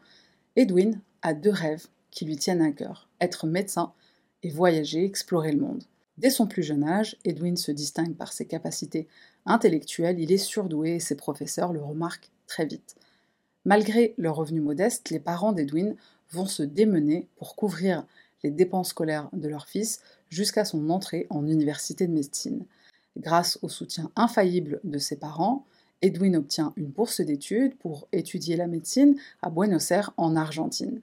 Edwin 0.56 1.00
a 1.22 1.36
deux 1.36 1.51
rêves 1.51 1.86
qui 2.10 2.25
lui 2.25 2.38
tiennent 2.38 2.63
à 2.63 2.72
cœur, 2.72 3.08
être 3.22 3.46
médecin 3.46 3.94
et 4.42 4.50
voyager, 4.50 5.06
explorer 5.06 5.51
le 5.51 5.60
monde. 5.60 5.84
Dès 6.18 6.30
son 6.30 6.48
plus 6.48 6.63
jeune 6.63 6.84
âge, 6.84 7.18
Edwin 7.25 7.58
se 7.58 7.72
distingue 7.72 8.15
par 8.15 8.34
ses 8.34 8.46
capacités 8.46 9.08
intellectuelles, 9.46 10.20
il 10.20 10.32
est 10.32 10.38
surdoué 10.38 10.96
et 10.96 11.00
ses 11.00 11.15
professeurs 11.15 11.74
le 11.74 11.82
remarquent 11.82 12.32
très 12.48 12.65
vite. 12.65 12.96
Malgré 13.65 14.13
leurs 14.18 14.36
revenus 14.36 14.63
modestes, 14.63 15.10
les 15.10 15.20
parents 15.20 15.51
d'Edwin 15.51 15.96
vont 16.32 16.46
se 16.46 16.63
démener 16.63 17.27
pour 17.36 17.56
couvrir 17.56 18.06
les 18.44 18.51
dépenses 18.51 18.89
scolaires 18.89 19.30
de 19.34 19.48
leur 19.48 19.68
fils 19.68 20.01
jusqu'à 20.30 20.65
son 20.65 20.89
entrée 20.89 21.27
en 21.30 21.46
université 21.46 22.08
de 22.08 22.13
médecine. 22.13 22.65
Grâce 23.18 23.60
au 23.62 23.70
soutien 23.70 24.12
infaillible 24.15 24.80
de 24.84 24.98
ses 24.98 25.18
parents, 25.18 25.65
Edwin 26.01 26.36
obtient 26.36 26.74
une 26.77 26.88
bourse 26.88 27.22
d'études 27.22 27.75
pour 27.77 28.08
étudier 28.12 28.56
la 28.56 28.68
médecine 28.68 29.15
à 29.41 29.50
Buenos 29.50 29.91
Aires 29.91 30.13
en 30.18 30.36
Argentine. 30.36 31.01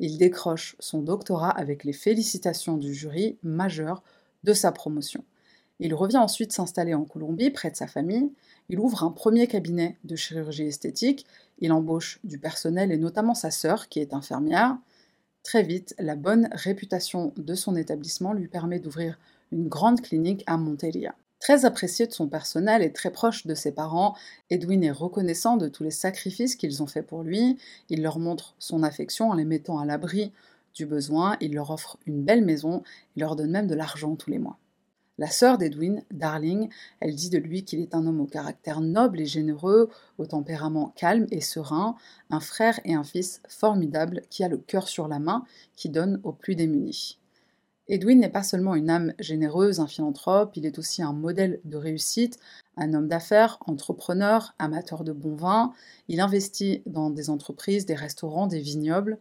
Il 0.00 0.18
décroche 0.18 0.74
son 0.80 1.02
doctorat 1.02 1.50
avec 1.50 1.84
les 1.84 1.92
félicitations 1.92 2.76
du 2.76 2.92
jury 2.94 3.36
majeur 3.42 4.02
de 4.44 4.52
sa 4.52 4.72
promotion. 4.72 5.24
Il 5.80 5.94
revient 5.94 6.18
ensuite 6.18 6.52
s'installer 6.52 6.92
en 6.92 7.04
Colombie, 7.04 7.50
près 7.50 7.70
de 7.70 7.76
sa 7.76 7.86
famille. 7.86 8.30
Il 8.68 8.78
ouvre 8.78 9.02
un 9.02 9.10
premier 9.10 9.46
cabinet 9.46 9.96
de 10.04 10.14
chirurgie 10.14 10.66
esthétique. 10.66 11.26
Il 11.58 11.72
embauche 11.72 12.20
du 12.22 12.38
personnel 12.38 12.92
et 12.92 12.98
notamment 12.98 13.34
sa 13.34 13.50
sœur, 13.50 13.88
qui 13.88 13.98
est 13.98 14.12
infirmière. 14.12 14.76
Très 15.42 15.62
vite, 15.62 15.94
la 15.98 16.16
bonne 16.16 16.50
réputation 16.52 17.32
de 17.38 17.54
son 17.54 17.76
établissement 17.76 18.34
lui 18.34 18.46
permet 18.46 18.78
d'ouvrir 18.78 19.18
une 19.52 19.68
grande 19.68 20.02
clinique 20.02 20.44
à 20.46 20.58
Montelia. 20.58 21.14
Très 21.40 21.64
apprécié 21.64 22.06
de 22.06 22.12
son 22.12 22.28
personnel 22.28 22.82
et 22.82 22.92
très 22.92 23.10
proche 23.10 23.46
de 23.46 23.54
ses 23.54 23.72
parents, 23.72 24.14
Edwin 24.50 24.84
est 24.84 24.90
reconnaissant 24.90 25.56
de 25.56 25.68
tous 25.68 25.82
les 25.82 25.90
sacrifices 25.90 26.54
qu'ils 26.54 26.82
ont 26.82 26.86
faits 26.86 27.06
pour 27.06 27.22
lui. 27.22 27.56
Il 27.88 28.02
leur 28.02 28.18
montre 28.18 28.54
son 28.58 28.82
affection 28.82 29.30
en 29.30 29.34
les 29.34 29.46
mettant 29.46 29.78
à 29.78 29.86
l'abri 29.86 30.32
du 30.74 30.86
besoin, 30.86 31.36
il 31.40 31.54
leur 31.54 31.70
offre 31.70 31.98
une 32.06 32.22
belle 32.22 32.44
maison, 32.44 32.82
il 33.16 33.20
leur 33.20 33.36
donne 33.36 33.50
même 33.50 33.66
de 33.66 33.74
l'argent 33.74 34.16
tous 34.16 34.30
les 34.30 34.38
mois. 34.38 34.58
La 35.20 35.28
sœur 35.28 35.58
d'Edwin, 35.58 36.02
Darling, 36.10 36.70
elle 36.98 37.14
dit 37.14 37.28
de 37.28 37.36
lui 37.36 37.62
qu'il 37.62 37.80
est 37.80 37.94
un 37.94 38.06
homme 38.06 38.22
au 38.22 38.26
caractère 38.26 38.80
noble 38.80 39.20
et 39.20 39.26
généreux, 39.26 39.90
au 40.16 40.24
tempérament 40.24 40.94
calme 40.96 41.26
et 41.30 41.42
serein, 41.42 41.94
un 42.30 42.40
frère 42.40 42.80
et 42.86 42.94
un 42.94 43.04
fils 43.04 43.42
formidable 43.46 44.22
qui 44.30 44.44
a 44.44 44.48
le 44.48 44.56
cœur 44.56 44.88
sur 44.88 45.08
la 45.08 45.18
main, 45.18 45.44
qui 45.76 45.90
donne 45.90 46.20
aux 46.24 46.32
plus 46.32 46.54
démunis. 46.54 47.18
Edwin 47.90 48.20
n'est 48.20 48.30
pas 48.30 48.44
seulement 48.44 48.76
une 48.76 48.88
âme 48.88 49.12
généreuse, 49.18 49.80
un 49.80 49.88
philanthrope, 49.88 50.56
il 50.56 50.64
est 50.64 50.78
aussi 50.78 51.02
un 51.02 51.12
modèle 51.12 51.60
de 51.64 51.76
réussite, 51.76 52.38
un 52.76 52.94
homme 52.94 53.08
d'affaires, 53.08 53.58
entrepreneur, 53.66 54.54
amateur 54.58 55.04
de 55.04 55.12
bon 55.12 55.34
vin. 55.34 55.72
Il 56.08 56.20
investit 56.20 56.82
dans 56.86 57.10
des 57.10 57.28
entreprises, 57.28 57.84
des 57.84 57.96
restaurants, 57.96 58.46
des 58.46 58.60
vignobles. 58.60 59.18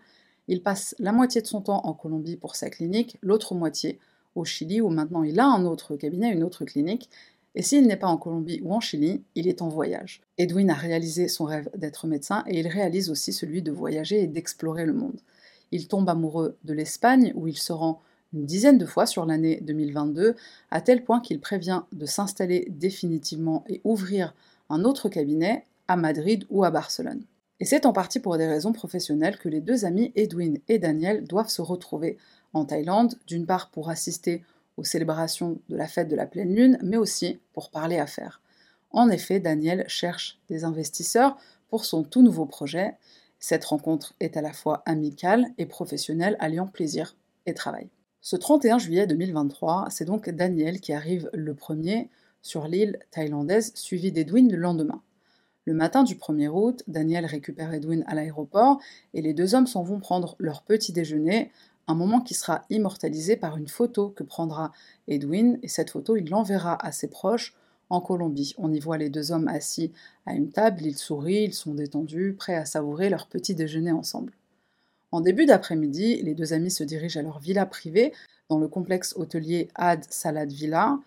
Il 0.50 0.64
passe 0.64 0.96
la 0.98 1.12
moitié 1.12 1.42
de 1.42 1.48
son 1.48 1.62
temps 1.62 1.86
en 1.86 1.94
Colombie 1.94 2.36
pour 2.36 2.56
sa 2.56 2.72
clinique, 2.72 3.18
l'autre 3.22 3.54
moitié 3.54 4.00
au 4.34 4.46
Chili, 4.46 4.82
où 4.82 4.90
maintenant 4.90 5.22
il 5.22 5.40
a 5.40 5.46
un 5.46 5.64
autre 5.64 5.96
cabinet, 5.96 6.34
une 6.34 6.44
autre 6.44 6.66
clinique, 6.66 7.08
et 7.54 7.62
s'il 7.62 7.86
n'est 7.86 7.98
pas 7.98 8.08
en 8.08 8.18
Colombie 8.18 8.60
ou 8.64 8.74
en 8.74 8.80
Chili, 8.80 9.22
il 9.36 9.48
est 9.48 9.62
en 9.62 9.70
voyage. 9.70 10.22
Edwin 10.40 10.72
a 10.72 10.74
réalisé 10.74 11.28
son 11.28 11.46
rêve 11.46 11.70
d'être 11.76 12.08
médecin 12.08 12.44
et 12.48 12.60
il 12.60 12.68
réalise 12.68 13.12
aussi 13.12 13.32
celui 13.32 13.62
de 13.62 13.72
voyager 13.72 14.24
et 14.24 14.28
d'explorer 14.28 14.88
le 14.88 14.94
monde. 14.94 15.20
Il 15.72 15.88
tombe 15.88 16.10
amoureux 16.10 16.58
de 16.64 16.74
l'Espagne, 16.74 17.32
où 17.36 17.48
il 17.48 17.58
se 17.58 17.72
rend 17.72 18.02
une 18.34 18.48
dizaine 18.48 18.80
de 18.80 18.88
fois 18.88 19.06
sur 19.06 19.28
l'année 19.28 19.60
2022, 19.62 20.36
à 20.72 20.82
tel 20.82 21.04
point 21.04 21.20
qu'il 21.20 21.40
prévient 21.40 21.84
de 21.92 22.08
s'installer 22.08 22.66
définitivement 22.72 23.64
et 23.68 23.82
ouvrir 23.84 24.34
un 24.72 24.84
autre 24.84 25.10
cabinet 25.10 25.68
à 25.88 25.96
Madrid 25.96 26.48
ou 26.50 26.64
à 26.64 26.72
Barcelone. 26.72 27.24
Et 27.60 27.66
c'est 27.66 27.86
en 27.86 27.94
partie 27.94 28.20
pour 28.20 28.38
des 28.38 28.48
raisons 28.48 28.72
professionnelles 28.72 29.38
que 29.38 29.50
les 29.50 29.60
deux 29.60 29.84
amis 29.84 30.14
Edwin 30.16 30.60
et 30.70 30.80
Daniel 30.80 31.26
doivent 31.26 31.50
se 31.50 31.62
retrouver 31.62 32.18
en 32.54 32.66
Thaïlande, 32.66 33.16
d'une 33.28 33.46
part 33.46 33.70
pour 33.70 33.90
assister 33.90 34.44
aux 34.78 34.86
célébrations 34.86 35.60
de 35.68 35.76
la 35.76 35.88
fête 35.88 36.08
de 36.08 36.16
la 36.16 36.26
pleine 36.26 36.56
lune, 36.56 36.80
mais 36.82 36.98
aussi 36.98 37.40
pour 37.54 37.70
parler 37.70 37.98
affaires. 37.98 38.42
En 38.92 39.10
effet, 39.10 39.40
Daniel 39.40 39.84
cherche 39.88 40.40
des 40.48 40.64
investisseurs 40.64 41.38
pour 41.70 41.86
son 41.86 42.04
tout 42.04 42.22
nouveau 42.22 42.46
projet. 42.46 42.96
Cette 43.40 43.66
rencontre 43.66 44.16
est 44.20 44.38
à 44.38 44.42
la 44.42 44.54
fois 44.54 44.82
amicale 44.86 45.48
et 45.58 45.66
professionnelle, 45.66 46.38
alliant 46.40 46.68
plaisir 46.68 47.16
et 47.46 47.54
travail. 47.54 47.90
Ce 48.22 48.36
31 48.36 48.80
juillet 48.80 49.06
2023, 49.06 49.88
c'est 49.90 50.06
donc 50.06 50.30
Daniel 50.30 50.80
qui 50.80 50.94
arrive 50.94 51.30
le 51.34 51.54
premier 51.54 52.10
sur 52.42 52.68
l'île 52.68 53.00
thaïlandaise, 53.12 53.74
suivi 53.76 54.12
d'Edwin 54.12 54.50
le 54.50 54.58
lendemain. 54.58 55.02
Le 55.70 55.76
matin 55.76 56.02
du 56.02 56.16
1er 56.16 56.48
août, 56.48 56.82
Daniel 56.88 57.28
récupère 57.28 57.72
Edwin 57.72 58.04
à 58.08 58.16
l'aéroport 58.16 58.80
et 59.14 59.22
les 59.22 59.36
deux 59.36 59.54
hommes 59.54 59.68
s'en 59.68 59.84
vont 59.84 60.00
prendre 60.00 60.36
leur 60.40 60.64
petit 60.64 60.94
déjeuner 60.94 61.52
un 61.86 61.94
moment 61.94 62.22
qui 62.22 62.34
sera 62.34 62.64
immortalisé 62.72 63.38
par 63.38 63.56
une 63.56 63.68
photo 63.68 64.10
que 64.10 64.24
prendra 64.24 64.72
Edwin, 65.08 65.60
et 65.62 65.68
cette 65.68 65.92
photo, 65.92 66.16
il 66.16 66.28
l'enverra 66.28 66.84
à 66.84 66.92
ses 66.92 67.08
proches 67.08 67.54
en 67.92 68.02
Colombie. 68.02 68.56
On 68.58 68.74
y 68.74 68.80
voit 68.80 68.98
les 68.98 69.12
deux 69.12 69.32
hommes 69.32 69.48
assis 69.48 69.92
à 70.26 70.34
une 70.34 70.50
table, 70.50 70.82
ils 70.82 70.98
sourient, 70.98 71.44
ils 71.44 71.54
sont 71.54 71.76
détendus, 71.76 72.34
prêts 72.36 72.56
à 72.56 72.66
savourer 72.66 73.12
leur 73.12 73.28
petit 73.28 73.54
déjeuner 73.54 73.92
ensemble. 73.92 74.34
En 75.12 75.22
début 75.22 75.46
d'après-midi, 75.46 76.24
les 76.24 76.34
deux 76.34 76.52
amis 76.52 76.72
se 76.72 76.84
dirigent 76.84 77.20
à 77.20 77.24
leur 77.24 77.38
villa 77.38 77.68
privée 77.68 78.12
dans 78.50 78.58
le 78.58 78.68
complexe 78.68 79.14
hôtelier 79.18 79.68
Ad 79.76 80.04
Salad 80.10 80.52
Villa. 80.52 80.98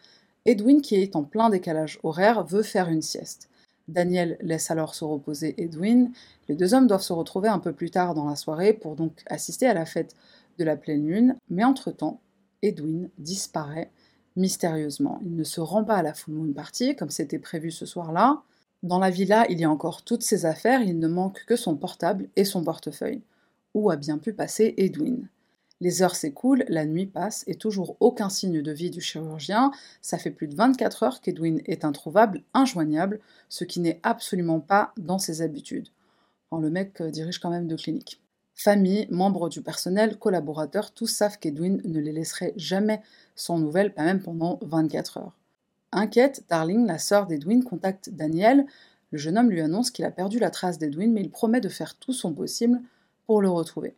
Edwin, 0.45 0.81
qui 0.81 0.95
est 0.95 1.16
en 1.16 1.25
plein 1.25 1.50
décalage 1.50 1.99
horaire, 2.04 2.45
veut 2.45 2.62
faire 2.62 2.88
une 2.88 3.02
sieste. 3.02 3.49
Daniel 3.93 4.39
laisse 4.41 4.71
alors 4.71 4.95
se 4.95 5.05
reposer 5.05 5.55
Edwin. 5.63 6.11
Les 6.49 6.55
deux 6.55 6.75
hommes 6.75 6.87
doivent 6.87 7.03
se 7.03 7.13
retrouver 7.13 7.49
un 7.49 7.59
peu 7.59 7.73
plus 7.73 7.91
tard 7.91 8.15
dans 8.15 8.29
la 8.29 8.37
soirée 8.37 8.73
pour 8.73 8.97
donc 8.97 9.23
assister 9.27 9.67
à 9.67 9.75
la 9.75 9.85
fête 9.85 10.15
de 10.59 10.65
la 10.65 10.77
pleine 10.77 11.07
lune, 11.07 11.37
mais 11.49 11.65
entre-temps, 11.65 12.21
Edwin 12.63 13.11
disparaît 13.19 13.91
mystérieusement. 14.37 15.21
Il 15.25 15.37
ne 15.37 15.45
se 15.45 15.61
rend 15.61 15.85
pas 15.85 15.97
à 15.97 16.03
la 16.03 16.15
full 16.15 16.35
moon 16.35 16.53
party, 16.53 16.97
comme 16.97 17.11
c'était 17.11 17.39
prévu 17.39 17.71
ce 17.71 17.87
soir-là. 17.87 18.43
Dans 18.83 18.99
la 18.99 19.11
villa, 19.11 19.47
il 19.49 19.61
y 19.61 19.65
a 19.65 19.71
encore 19.71 20.03
toutes 20.03 20.23
ses 20.23 20.47
affaires, 20.47 20.83
il 20.83 20.99
ne 20.99 21.09
manque 21.09 21.45
que 21.47 21.57
son 21.57 21.77
portable 21.77 22.29
et 22.37 22.45
son 22.45 22.65
portefeuille. 22.65 23.23
Où 23.75 23.91
a 23.91 23.97
bien 23.97 24.19
pu 24.19 24.33
passer 24.33 24.75
Edwin? 24.77 25.29
Les 25.83 26.01
heures 26.01 26.15
s'écoulent, 26.15 26.65
la 26.69 26.87
nuit 26.87 27.07
passe 27.07 27.43
et 27.49 27.57
toujours 27.57 27.97
aucun 27.99 28.29
signe 28.29 28.62
de 28.62 28.71
vie 28.71 28.91
du 28.91 29.01
chirurgien. 29.01 29.73
Ça 30.01 30.17
fait 30.17 30.31
plus 30.31 30.47
de 30.47 30.55
24 30.55 31.03
heures 31.03 31.21
qu'Edwin 31.21 31.61
est 31.67 31.85
introuvable, 31.85 32.45
injoignable, 32.55 33.19
ce 33.49 33.65
qui 33.65 33.81
n'est 33.81 33.99
absolument 34.05 34.61
pas 34.61 34.93
dans 34.97 35.19
ses 35.19 35.43
habitudes. 35.43 35.89
le 36.53 36.71
mec 36.71 37.01
euh, 37.01 37.11
dirige 37.11 37.41
quand 37.41 37.51
même 37.51 37.67
de 37.67 37.75
clinique. 37.75 38.23
Famille, 38.55 39.09
membres 39.11 39.49
du 39.49 39.61
personnel, 39.61 40.21
collaborateurs, 40.21 40.93
tous 40.93 41.09
savent 41.09 41.41
qu'Edwin 41.41 41.81
ne 41.85 41.99
les 41.99 42.12
laisserait 42.12 42.53
jamais 42.55 43.03
sans 43.35 43.59
nouvelles, 43.59 43.93
pas 43.93 44.05
même 44.05 44.23
pendant 44.23 44.61
24 44.62 45.17
heures. 45.17 45.37
Inquiète, 45.91 46.45
Darling, 46.49 46.87
la 46.87 46.99
sœur 46.99 47.27
d'Edwin, 47.27 47.65
contacte 47.65 48.09
Daniel. 48.09 48.67
Le 49.11 49.19
jeune 49.19 49.37
homme 49.37 49.51
lui 49.51 49.61
annonce 49.61 49.91
qu'il 49.91 50.05
a 50.05 50.12
perdu 50.12 50.39
la 50.39 50.51
trace 50.51 50.79
d'Edwin, 50.79 51.12
mais 51.12 51.23
il 51.23 51.31
promet 51.33 51.61
de 51.61 51.69
faire 51.69 51.97
tout 51.97 52.12
son 52.12 52.33
possible 52.33 52.81
pour 53.27 53.43
le 53.43 53.51
retrouver. 53.51 53.97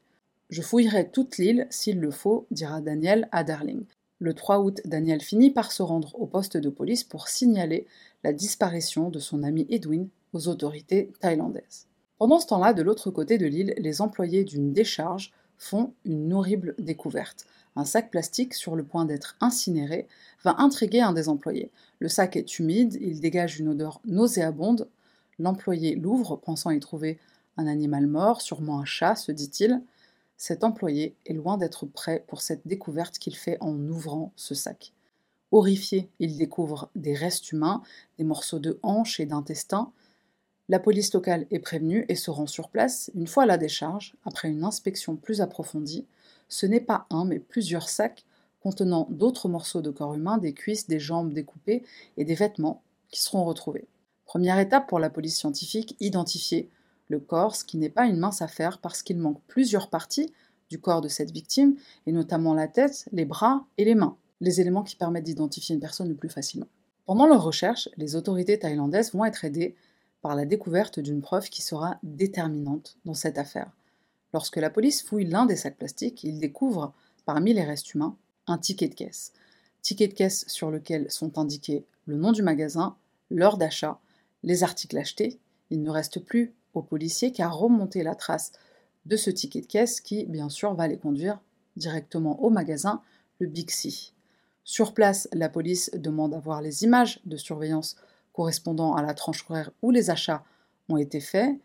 Je 0.51 0.63
fouillerai 0.63 1.11
toute 1.11 1.39
l'île 1.39 1.67
s'il 1.71 2.01
le 2.01 2.11
faut, 2.11 2.47
dira 2.51 2.81
Daniel 2.81 3.29
à 3.33 3.45
Darling. 3.45 3.85
Le 4.19 4.35
3 4.35 4.61
août, 4.61 4.81
Daniel 4.85 5.21
finit 5.21 5.51
par 5.51 5.73
se 5.73 5.83
rendre 5.83 6.15
au 6.21 6.27
poste 6.27 6.57
de 6.57 6.69
police 6.69 7.03
pour 7.03 7.29
signaler 7.29 7.87
la 8.23 8.33
disparition 8.33 9.11
de 9.11 9.19
son 9.19 9.43
ami 9.43 9.67
Edwin 9.71 10.09
aux 10.33 10.49
autorités 10.49 11.13
thaïlandaises. 11.21 11.87
Pendant 12.19 12.39
ce 12.39 12.47
temps-là, 12.47 12.73
de 12.73 12.83
l'autre 12.83 13.11
côté 13.11 13.39
de 13.39 13.47
l'île, 13.47 13.75
les 13.77 14.01
employés 14.01 14.45
d'une 14.45 14.73
décharge 14.73 15.33
font 15.59 15.93
une 16.05 16.33
horrible 16.33 16.75
découverte. 16.79 17.47
Un 17.77 17.85
sac 17.85 18.11
plastique 18.11 18.55
sur 18.55 18.77
le 18.77 18.85
point 18.85 19.05
d'être 19.05 19.37
incinéré 19.41 20.07
va 20.45 20.55
intriguer 20.59 21.01
un 21.01 21.13
des 21.13 21.29
employés. 21.29 21.71
Le 21.99 22.09
sac 22.09 22.37
est 22.37 22.59
humide, 22.59 22.97
il 23.01 23.21
dégage 23.21 23.59
une 23.59 23.69
odeur 23.69 24.01
nauséabonde. 24.05 24.89
L'employé 25.39 25.97
l'ouvre, 25.97 26.37
pensant 26.37 26.71
y 26.71 26.79
trouver 26.79 27.19
un 27.57 27.67
animal 27.67 28.07
mort, 28.07 28.41
sûrement 28.41 28.79
un 28.79 28.85
chat, 28.85 29.17
se 29.17 29.33
dit-il. 29.33 29.83
Cet 30.37 30.64
employé 30.64 31.14
est 31.26 31.33
loin 31.33 31.57
d'être 31.57 31.87
prêt 31.87 32.25
pour 32.26 32.41
cette 32.43 32.67
découverte 32.67 33.19
qu'il 33.19 33.37
fait 33.37 33.59
en 33.61 33.76
ouvrant 33.88 34.33
ce 34.37 34.55
sac. 34.55 34.93
Horrifié, 35.53 36.11
il 36.19 36.37
découvre 36.37 36.91
des 36.97 37.14
restes 37.14 37.53
humains, 37.53 37.83
des 38.19 38.25
morceaux 38.25 38.59
de 38.59 38.79
hanches 38.83 39.21
et 39.21 39.26
d'intestins, 39.26 39.93
la 40.71 40.79
police 40.79 41.12
locale 41.12 41.47
est 41.50 41.59
prévenue 41.59 42.07
et 42.09 42.14
se 42.14 42.31
rend 42.31 42.47
sur 42.47 42.71
place. 42.71 43.11
Une 43.14 43.26
fois 43.26 43.45
la 43.45 43.59
décharge, 43.59 44.14
après 44.25 44.49
une 44.49 44.64
inspection 44.64 45.14
plus 45.14 45.43
approfondie, 45.43 46.07
ce 46.49 46.64
n'est 46.64 46.81
pas 46.81 47.07
un 47.11 47.26
mais 47.26 47.38
plusieurs 47.38 47.91
sacs 47.91 48.25
contenant 48.62 49.07
d'autres 49.11 49.50
morceaux 49.50 49.83
de 49.83 49.91
corps 49.91 50.14
humain, 50.14 50.38
des 50.38 50.55
cuisses, 50.55 50.87
des 50.87 50.99
jambes 50.99 51.35
découpées 51.35 51.83
et 52.17 52.25
des 52.25 52.35
vêtements 52.35 52.81
qui 53.11 53.21
seront 53.21 53.45
retrouvés. 53.45 53.87
Première 54.25 54.59
étape 54.59 54.88
pour 54.88 54.99
la 54.99 55.11
police 55.11 55.37
scientifique, 55.37 55.97
identifier 56.00 56.71
le 57.14 57.21
corps, 57.21 57.56
ce 57.56 57.64
qui 57.64 57.78
n'est 57.78 57.88
pas 57.88 58.06
une 58.06 58.18
mince 58.18 58.42
affaire 58.42 58.78
parce 58.78 59.02
qu'il 59.02 59.18
manque 59.18 59.40
plusieurs 59.47 59.88
parties 59.88 60.33
du 60.71 60.80
corps 60.80 61.00
de 61.00 61.09
cette 61.09 61.30
victime, 61.30 61.76
et 62.06 62.12
notamment 62.12 62.54
la 62.54 62.68
tête, 62.68 63.09
les 63.12 63.25
bras 63.25 63.66
et 63.78 63.85
les 63.85 63.94
mains, 63.94 64.16
les 64.40 64.61
éléments 64.61 64.83
qui 64.83 64.97
permettent 64.97 65.25
d'identifier 65.25 65.75
une 65.75 65.80
personne 65.80 66.09
le 66.09 66.14
plus 66.14 66.28
facilement. 66.28 66.66
Pendant 67.06 67.26
leur 67.26 67.42
recherche, 67.42 67.88
les 67.97 68.16
autorités 68.16 68.59
thaïlandaises 68.59 69.12
vont 69.12 69.25
être 69.25 69.44
aidées 69.44 69.76
par 70.23 70.35
la 70.35 70.47
découverte 70.47 71.00
d'une 71.00 71.21
preuve 71.21 71.49
qui 71.50 71.62
sera 71.62 71.99
déterminante 72.02 72.97
dans 73.04 73.14
cette 73.14 73.38
affaire. 73.38 73.71
Lorsque 74.33 74.56
la 74.56 74.71
police 74.71 75.02
fouille 75.02 75.26
l'un 75.26 75.47
des 75.47 75.56
sacs 75.56 75.76
plastiques, 75.76 76.25
il 76.25 76.40
découvre, 76.40 76.92
parmi 77.26 77.52
les 77.52 77.62
restes 77.62 77.94
humains, 77.94 78.16
un 78.47 78.59
ticket 78.59 78.88
de 78.88 78.94
caisse. 78.94 79.33
Ticket 79.83 80.09
de 80.09 80.14
caisse 80.14 80.44
sur 80.49 80.71
lequel 80.71 81.11
sont 81.11 81.38
indiqués 81.38 81.85
le 82.06 82.16
nom 82.16 82.33
du 82.33 82.42
magasin, 82.42 82.97
l'heure 83.30 83.59
d'achat, 83.59 84.00
les 84.42 84.62
articles 84.62 84.97
achetés. 84.97 85.38
Il 85.71 85.83
ne 85.83 85.90
reste 85.90 86.21
plus 86.21 86.54
aux 86.75 86.83
policiers 86.83 87.33
qu'à 87.33 87.49
remonter 87.49 88.02
la 88.02 88.14
trace 88.14 88.52
de 89.07 89.16
ce 89.16 89.31
ticket 89.31 89.61
de 89.61 89.66
caisse 89.66 90.00
qui, 90.00 90.25
bien 90.26 90.49
sûr, 90.49 90.75
va 90.75 90.88
les 90.88 90.99
conduire 90.99 91.40
directement 91.76 92.43
au 92.43 92.50
magasin, 92.50 93.02
le 93.38 93.47
Bixi. 93.47 94.12
Sur 94.64 94.95
place, 94.95 95.28
la 95.33 95.49
police 95.49 95.90
demande 95.95 96.35
à 96.35 96.38
voir 96.38 96.62
les 96.62 96.85
images 96.85 97.21
de 97.26 97.37
surveillance 97.37 97.97
correspondant 98.33 98.95
à 98.95 99.02
la 99.02 99.14
tranche 99.14 99.45
horaire 99.49 99.71
où 99.83 99.90
les 99.90 100.11
achats 100.11 100.45
ont 100.88 100.97
été 100.97 101.21
faits, 101.21 101.59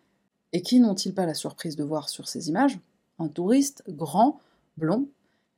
et 0.51 0.61
qui 0.61 0.79
n'ont-ils 0.79 1.13
pas 1.13 1.25
la 1.25 1.33
surprise 1.33 1.75
de 1.75 1.83
voir 1.83 2.09
sur 2.09 2.27
ces 2.27 2.49
images? 2.49 2.79
Un 3.19 3.27
touriste 3.27 3.83
grand, 3.87 4.39
blond. 4.77 5.07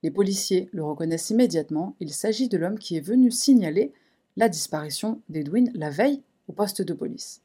Les 0.04 0.12
policiers 0.12 0.70
le 0.74 0.84
reconnaissent 0.84 1.30
immédiatement, 1.30 1.96
il 2.00 2.14
s'agit 2.14 2.50
de 2.50 2.58
l'homme 2.58 2.80
qui 2.80 2.98
est 2.98 3.02
venu 3.02 3.32
signaler 3.32 3.94
la 4.36 4.50
disparition 4.50 5.22
d'Edwin 5.30 5.72
la 5.76 5.90
veille 5.90 6.22
au 6.48 6.54
poste 6.54 6.82
de 6.82 6.94
police. 6.94 7.42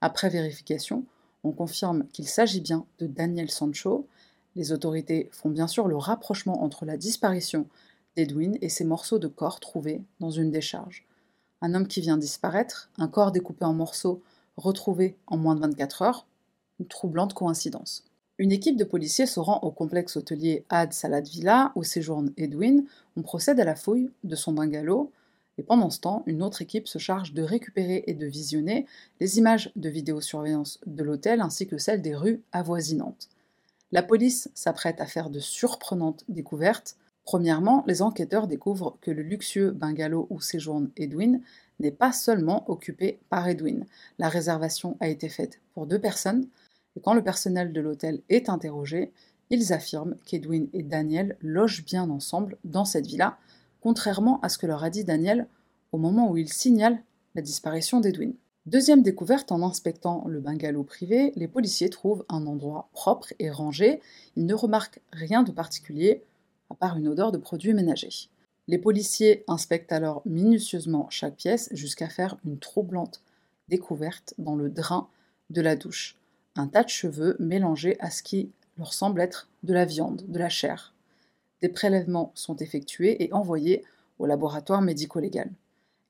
Après 0.00 0.28
vérification, 0.28 1.04
on 1.44 1.52
confirme 1.52 2.06
qu'il 2.12 2.28
s'agit 2.28 2.60
bien 2.60 2.86
de 2.98 3.06
Daniel 3.06 3.50
Sancho. 3.50 4.06
Les 4.56 4.72
autorités 4.72 5.28
font 5.32 5.50
bien 5.50 5.68
sûr 5.68 5.88
le 5.88 5.96
rapprochement 5.96 6.62
entre 6.62 6.84
la 6.84 6.96
disparition 6.96 7.66
d'Edwin 8.16 8.58
et 8.60 8.68
ces 8.68 8.84
morceaux 8.84 9.18
de 9.18 9.28
corps 9.28 9.60
trouvés 9.60 10.02
dans 10.20 10.30
une 10.30 10.50
décharge 10.50 11.06
un 11.62 11.74
homme 11.74 11.86
qui 11.86 12.00
vient 12.00 12.18
disparaître, 12.18 12.90
un 12.98 13.08
corps 13.08 13.32
découpé 13.32 13.64
en 13.64 13.72
morceaux 13.72 14.20
retrouvé 14.56 15.16
en 15.28 15.38
moins 15.38 15.54
de 15.54 15.60
24 15.60 16.02
heures, 16.02 16.26
une 16.78 16.86
troublante 16.86 17.32
coïncidence. 17.32 18.04
Une 18.38 18.52
équipe 18.52 18.76
de 18.76 18.84
policiers 18.84 19.26
se 19.26 19.40
rend 19.40 19.60
au 19.60 19.70
complexe 19.70 20.16
hôtelier 20.16 20.64
Ad 20.68 20.92
Salad 20.92 21.26
Villa 21.26 21.72
où 21.76 21.84
séjourne 21.84 22.32
Edwin. 22.36 22.84
On 23.16 23.22
procède 23.22 23.60
à 23.60 23.64
la 23.64 23.76
fouille 23.76 24.10
de 24.24 24.34
son 24.34 24.52
bungalow. 24.52 25.12
Et 25.58 25.62
pendant 25.62 25.90
ce 25.90 26.00
temps, 26.00 26.22
une 26.26 26.42
autre 26.42 26.62
équipe 26.62 26.88
se 26.88 26.98
charge 26.98 27.34
de 27.34 27.42
récupérer 27.42 28.04
et 28.06 28.14
de 28.14 28.26
visionner 28.26 28.86
les 29.20 29.38
images 29.38 29.70
de 29.76 29.88
vidéosurveillance 29.88 30.80
de 30.86 31.02
l'hôtel 31.02 31.40
ainsi 31.40 31.66
que 31.66 31.78
celles 31.78 32.02
des 32.02 32.14
rues 32.14 32.42
avoisinantes. 32.52 33.28
La 33.92 34.02
police 34.02 34.50
s'apprête 34.54 35.00
à 35.00 35.06
faire 35.06 35.28
de 35.28 35.38
surprenantes 35.38 36.24
découvertes. 36.28 36.96
Premièrement, 37.24 37.84
les 37.86 38.00
enquêteurs 38.00 38.46
découvrent 38.46 38.96
que 39.02 39.10
le 39.10 39.22
luxueux 39.22 39.70
bungalow 39.70 40.26
où 40.30 40.40
séjourne 40.40 40.90
Edwin 40.96 41.42
n'est 41.78 41.90
pas 41.90 42.12
seulement 42.12 42.68
occupé 42.70 43.20
par 43.28 43.46
Edwin. 43.46 43.84
La 44.18 44.30
réservation 44.30 44.96
a 45.00 45.08
été 45.08 45.28
faite 45.28 45.60
pour 45.74 45.86
deux 45.86 46.00
personnes, 46.00 46.48
et 46.96 47.00
quand 47.00 47.14
le 47.14 47.22
personnel 47.22 47.72
de 47.72 47.80
l'hôtel 47.80 48.22
est 48.30 48.48
interrogé, 48.48 49.12
ils 49.50 49.74
affirment 49.74 50.16
qu'Edwin 50.24 50.68
et 50.72 50.82
Daniel 50.82 51.36
logent 51.40 51.84
bien 51.84 52.08
ensemble 52.08 52.56
dans 52.64 52.86
cette 52.86 53.06
villa, 53.06 53.36
contrairement 53.82 54.40
à 54.40 54.48
ce 54.48 54.56
que 54.56 54.66
leur 54.66 54.84
a 54.84 54.90
dit 54.90 55.04
Daniel 55.04 55.46
au 55.90 55.98
moment 55.98 56.30
où 56.30 56.38
il 56.38 56.50
signale 56.50 57.02
la 57.34 57.42
disparition 57.42 58.00
d'Edwin. 58.00 58.32
Deuxième 58.64 59.02
découverte, 59.02 59.50
en 59.50 59.62
inspectant 59.62 60.24
le 60.28 60.40
bungalow 60.40 60.84
privé, 60.84 61.32
les 61.34 61.48
policiers 61.48 61.90
trouvent 61.90 62.24
un 62.28 62.46
endroit 62.46 62.88
propre 62.92 63.34
et 63.40 63.50
rangé. 63.50 64.00
Ils 64.36 64.46
ne 64.46 64.54
remarquent 64.54 65.00
rien 65.12 65.42
de 65.42 65.50
particulier, 65.50 66.22
à 66.70 66.74
part 66.74 66.96
une 66.96 67.08
odeur 67.08 67.32
de 67.32 67.38
produits 67.38 67.74
ménagers. 67.74 68.28
Les 68.68 68.78
policiers 68.78 69.44
inspectent 69.48 69.90
alors 69.90 70.22
minutieusement 70.24 71.08
chaque 71.10 71.34
pièce 71.34 71.68
jusqu'à 71.72 72.08
faire 72.08 72.36
une 72.44 72.60
troublante 72.60 73.20
découverte 73.68 74.34
dans 74.38 74.54
le 74.54 74.70
drain 74.70 75.08
de 75.50 75.60
la 75.60 75.74
douche. 75.74 76.16
Un 76.54 76.68
tas 76.68 76.84
de 76.84 76.88
cheveux 76.88 77.36
mélangés 77.40 77.96
à 77.98 78.10
ce 78.10 78.22
qui 78.22 78.52
leur 78.78 78.94
semble 78.94 79.20
être 79.20 79.48
de 79.64 79.74
la 79.74 79.84
viande, 79.84 80.22
de 80.28 80.38
la 80.38 80.48
chair. 80.48 80.94
Des 81.62 81.68
prélèvements 81.68 82.32
sont 82.34 82.56
effectués 82.56 83.24
et 83.24 83.32
envoyés 83.32 83.84
au 84.18 84.26
laboratoire 84.26 84.82
médico-légal. 84.82 85.50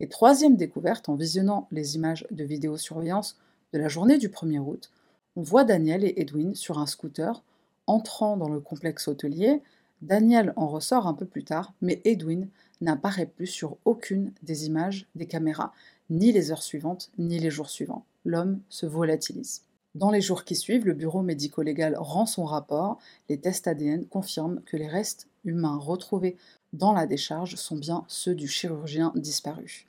Et 0.00 0.08
troisième 0.08 0.56
découverte, 0.56 1.08
en 1.08 1.14
visionnant 1.14 1.68
les 1.70 1.94
images 1.94 2.26
de 2.30 2.42
vidéosurveillance 2.42 3.38
de 3.72 3.78
la 3.78 3.88
journée 3.88 4.18
du 4.18 4.28
1er 4.28 4.58
août, 4.58 4.90
on 5.36 5.42
voit 5.42 5.64
Daniel 5.64 6.04
et 6.04 6.14
Edwin 6.16 6.54
sur 6.54 6.78
un 6.78 6.86
scooter 6.86 7.42
entrant 7.86 8.36
dans 8.36 8.48
le 8.48 8.60
complexe 8.60 9.08
hôtelier 9.08 9.62
Daniel 10.02 10.52
en 10.56 10.66
ressort 10.66 11.06
un 11.06 11.14
peu 11.14 11.26
plus 11.26 11.44
tard, 11.44 11.74
mais 11.80 12.00
Edwin 12.04 12.48
n'apparaît 12.80 13.26
plus 13.26 13.46
sur 13.46 13.76
aucune 13.84 14.32
des 14.42 14.66
images 14.66 15.06
des 15.14 15.26
caméras, 15.26 15.72
ni 16.10 16.32
les 16.32 16.50
heures 16.50 16.62
suivantes, 16.62 17.12
ni 17.18 17.38
les 17.38 17.50
jours 17.50 17.70
suivants. 17.70 18.04
L'homme 18.24 18.60
se 18.68 18.84
volatilise. 18.84 19.62
Dans 19.94 20.10
les 20.10 20.20
jours 20.20 20.44
qui 20.44 20.56
suivent, 20.56 20.86
le 20.86 20.94
bureau 20.94 21.22
médico-légal 21.22 21.96
rend 21.98 22.26
son 22.26 22.44
rapport. 22.44 22.98
Les 23.28 23.38
tests 23.38 23.68
ADN 23.68 24.06
confirment 24.06 24.60
que 24.62 24.76
les 24.76 24.88
restes 24.88 25.28
humains 25.44 25.78
retrouvés 25.78 26.36
dans 26.72 26.92
la 26.92 27.06
décharge 27.06 27.56
sont 27.56 27.76
bien 27.76 28.04
ceux 28.08 28.34
du 28.34 28.48
chirurgien 28.48 29.12
disparu. 29.14 29.86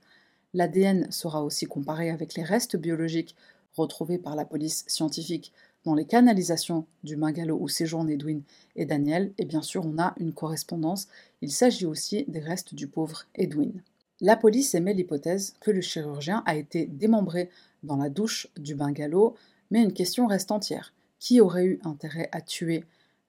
L'ADN 0.53 1.11
sera 1.11 1.43
aussi 1.43 1.65
comparé 1.65 2.09
avec 2.09 2.35
les 2.35 2.43
restes 2.43 2.75
biologiques 2.75 3.35
retrouvés 3.75 4.17
par 4.19 4.35
la 4.35 4.45
police 4.45 4.85
scientifique 4.87 5.51
dans 5.83 5.95
les 5.95 6.05
canalisations 6.05 6.85
du 7.03 7.17
Mangalo 7.17 7.57
où 7.59 7.67
séjournent 7.67 8.09
Edwin 8.09 8.41
et 8.75 8.85
Daniel, 8.85 9.33
et 9.37 9.45
bien 9.45 9.61
sûr 9.61 9.85
on 9.85 9.97
a 9.97 10.13
une 10.19 10.33
correspondance, 10.33 11.07
il 11.41 11.51
s'agit 11.51 11.85
aussi 11.85 12.25
des 12.27 12.39
restes 12.39 12.73
du 12.73 12.87
pauvre 12.87 13.25
Edwin. 13.35 13.81
La 14.21 14.37
police 14.37 14.75
émet 14.75 14.93
l'hypothèse 14.93 15.55
que 15.59 15.71
le 15.71 15.81
chirurgien 15.81 16.43
a 16.45 16.55
été 16.55 16.85
démembré 16.85 17.49
dans 17.81 17.97
la 17.97 18.09
douche 18.09 18.47
du 18.57 18.75
bungalow, 18.75 19.35
mais 19.71 19.81
une 19.81 19.93
question 19.93 20.27
reste 20.27 20.51
entière. 20.51 20.93
Qui 21.19 21.41
aurait 21.41 21.65
eu 21.65 21.79
intérêt 21.83 22.29
à 22.31 22.41
tuer 22.41 22.83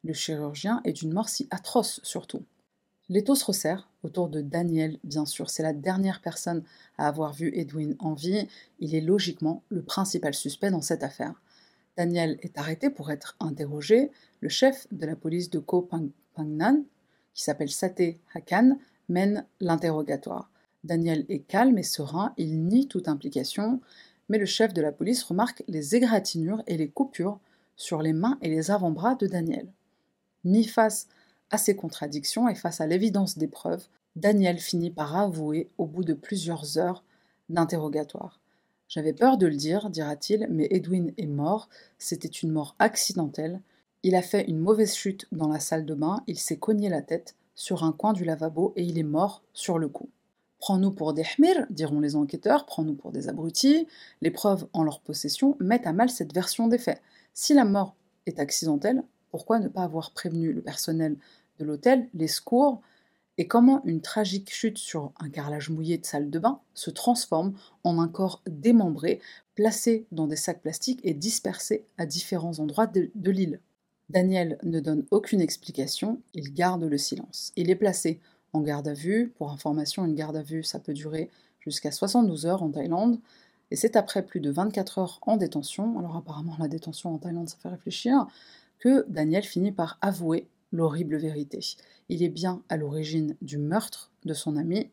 le 0.05 0.13
chirurgien 0.13 0.81
et 0.85 0.93
d'une 0.93 1.13
mort 1.13 1.29
si 1.29 1.49
atroce 1.51 2.01
surtout 2.03 2.45
L'étau 3.11 3.35
se 3.35 3.45
resserre 3.45 3.91
autour 4.03 4.29
de 4.29 4.41
Daniel, 4.41 4.99
bien 5.05 5.27
sûr. 5.27 5.51
C'est 5.51 5.63
la 5.63 5.75
dernière 5.75 6.23
personne 6.23 6.63
à 6.97 7.07
avoir 7.07 7.35
vu 7.35 7.51
Edwin 7.55 7.97
en 7.99 8.15
vie. 8.15 8.49
Il 8.81 8.95
est 8.95 9.03
logiquement 9.03 9.63
le 9.69 9.83
principal 9.83 10.33
suspect 10.33 10.71
dans 10.71 10.81
cette 10.81 11.03
affaire. 11.03 11.35
Daniel 11.99 12.39
est 12.41 12.57
arrêté 12.57 12.89
pour 12.89 13.11
être 13.11 13.37
interrogé. 13.41 14.11
Le 14.41 14.49
chef 14.49 14.87
de 14.91 15.05
la 15.05 15.17
police 15.17 15.51
de 15.51 15.59
Ko 15.59 15.89
Pangnan, 16.35 16.83
qui 17.35 17.43
s'appelle 17.43 17.71
Sate 17.71 18.17
Hakan, 18.35 18.79
mène 19.11 19.45
l'interrogatoire. 19.61 20.51
Daniel 20.83 21.27
est 21.29 21.41
calme 21.41 21.79
et 21.79 21.83
serein, 21.83 22.33
il 22.37 22.65
nie 22.65 22.89
toute 22.89 23.09
implication, 23.09 23.81
mais 24.29 24.39
le 24.39 24.47
chef 24.47 24.73
de 24.73 24.81
la 24.81 24.93
police 24.93 25.23
remarque 25.23 25.63
les 25.69 25.95
égratignures 25.95 26.63
et 26.67 26.77
les 26.79 26.89
coupures 26.89 27.39
sur 27.77 28.01
les 28.01 28.13
mains 28.13 28.39
et 28.41 28.49
les 28.49 28.71
avant-bras 28.71 29.15
de 29.15 29.27
Daniel. 29.27 29.67
Mis 30.45 30.65
face 30.65 31.09
à 31.51 31.59
ces 31.59 31.77
contradictions 31.77 32.49
et 32.49 32.55
face 32.55 32.81
à 32.81 32.87
l'évidence 32.87 33.39
des 33.39 33.49
preuves, 33.49 33.87
Daniel 34.17 34.59
finit 34.59 34.91
par 34.91 35.17
avouer 35.17 35.69
au 35.79 35.87
bout 35.87 36.05
de 36.05 36.15
plusieurs 36.15 36.79
heures 36.79 37.05
d'interrogatoire. 37.49 38.41
J'avais 38.89 39.13
peur 39.13 39.39
de 39.39 39.47
le 39.47 39.57
dire, 39.57 39.91
dira-t-il, 39.91 40.47
mais 40.51 40.69
Edwin 40.71 41.13
est 41.17 41.27
mort, 41.27 41.69
c'était 41.99 42.29
une 42.29 42.53
mort 42.53 42.77
accidentelle. 42.79 43.61
Il 44.03 44.15
a 44.15 44.23
fait 44.23 44.49
une 44.49 44.61
mauvaise 44.61 44.95
chute 44.95 45.27
dans 45.33 45.49
la 45.49 45.61
salle 45.61 45.87
de 45.87 45.95
bain, 45.95 46.23
il 46.27 46.39
s'est 46.39 46.59
cogné 46.59 46.89
la 46.89 47.03
tête 47.03 47.35
sur 47.55 47.85
un 47.85 47.93
coin 47.93 48.13
du 48.13 48.25
lavabo 48.25 48.73
et 48.77 48.83
il 48.83 48.99
est 48.99 49.03
mort 49.03 49.43
sur 49.53 49.79
le 49.79 49.89
coup. 49.89 50.11
Prends-nous 50.59 50.93
pour 50.93 51.13
des 51.13 51.25
hmir, 51.39 51.67
diront 51.71 52.01
les 52.01 52.17
enquêteurs, 52.17 52.67
prends-nous 52.67 52.95
pour 52.95 53.13
des 53.13 53.29
abrutis. 53.29 53.87
Les 54.23 54.31
preuves 54.31 54.67
en 54.73 54.83
leur 54.83 55.01
possession 55.01 55.57
mettent 55.61 55.87
à 55.87 55.93
mal 55.93 56.09
cette 56.09 56.33
version 56.33 56.69
des 56.69 56.79
faits. 56.79 57.03
Si 57.33 57.53
la 57.53 57.65
mort 57.65 57.95
est 58.27 58.39
accidentelle, 58.39 59.03
pourquoi 59.35 59.59
ne 59.59 59.67
pas 59.67 59.83
avoir 59.83 60.13
prévenu 60.13 60.53
le 60.53 60.63
personnel 60.63 61.17
de 61.59 61.65
l'hôtel, 61.65 62.09
les 62.15 62.29
secours, 62.29 62.81
et 63.37 63.49
comment 63.49 63.85
une 63.85 64.01
tragique 64.01 64.55
chute 64.55 64.79
sur 64.79 65.11
un 65.19 65.29
carrelage 65.29 65.71
mouillé 65.71 65.99
de 65.99 66.07
salle 66.07 66.31
de 66.31 66.39
bain 66.39 66.61
se 66.73 66.89
transforme 66.89 67.55
en 67.83 67.99
un 67.99 68.07
corps 68.07 68.43
démembré, 68.47 69.21
placé 69.57 70.07
dans 70.13 70.29
des 70.29 70.37
sacs 70.37 70.63
plastiques 70.63 71.01
et 71.03 71.15
dispersé 71.15 71.85
à 71.99 72.07
différents 72.07 72.61
endroits 72.61 72.87
de, 72.87 73.11
de 73.17 73.31
l'île. 73.33 73.59
Daniel 74.09 74.57
ne 74.63 74.79
donne 74.79 75.05
aucune 75.11 75.41
explication, 75.41 76.23
il 76.33 76.55
garde 76.55 76.85
le 76.85 76.97
silence. 76.97 77.51
Il 77.57 77.71
est 77.71 77.75
placé 77.75 78.21
en 78.53 78.61
garde 78.61 78.87
à 78.87 78.95
vue. 78.95 79.33
Pour 79.37 79.51
information, 79.51 80.05
une 80.05 80.15
garde 80.15 80.37
à 80.37 80.43
vue, 80.43 80.63
ça 80.63 80.79
peut 80.79 80.95
durer 80.95 81.29
jusqu'à 81.59 81.91
72 81.91 82.47
heures 82.47 82.63
en 82.63 82.71
Thaïlande. 82.71 83.19
Et 83.73 83.77
c'est 83.77 83.97
après 83.97 84.25
plus 84.25 84.39
de 84.39 84.53
24 84.53 84.99
heures 84.99 85.19
en 85.23 85.37
détention, 85.37 85.99
alors 85.99 86.15
apparemment 86.15 86.55
la 86.61 86.69
détention 86.69 87.13
en 87.13 87.19
Thaïlande 87.19 87.49
ça 87.49 87.57
fait 87.61 87.69
réfléchir, 87.69 88.29
Daniel 89.09 89.45
finit 89.45 89.73
par 89.73 89.99
avouer 90.01 90.49
l'horrible 90.73 91.17
vérité. 91.17 91.61
Il 92.09 92.23
est 92.23 92.29
bien 92.29 92.63
à 92.69 92.77
l'origine 92.77 93.37
du 93.41 93.59
meurtre 93.59 94.11
de 94.25 94.35
son 94.35 94.57
ami. 94.57 94.91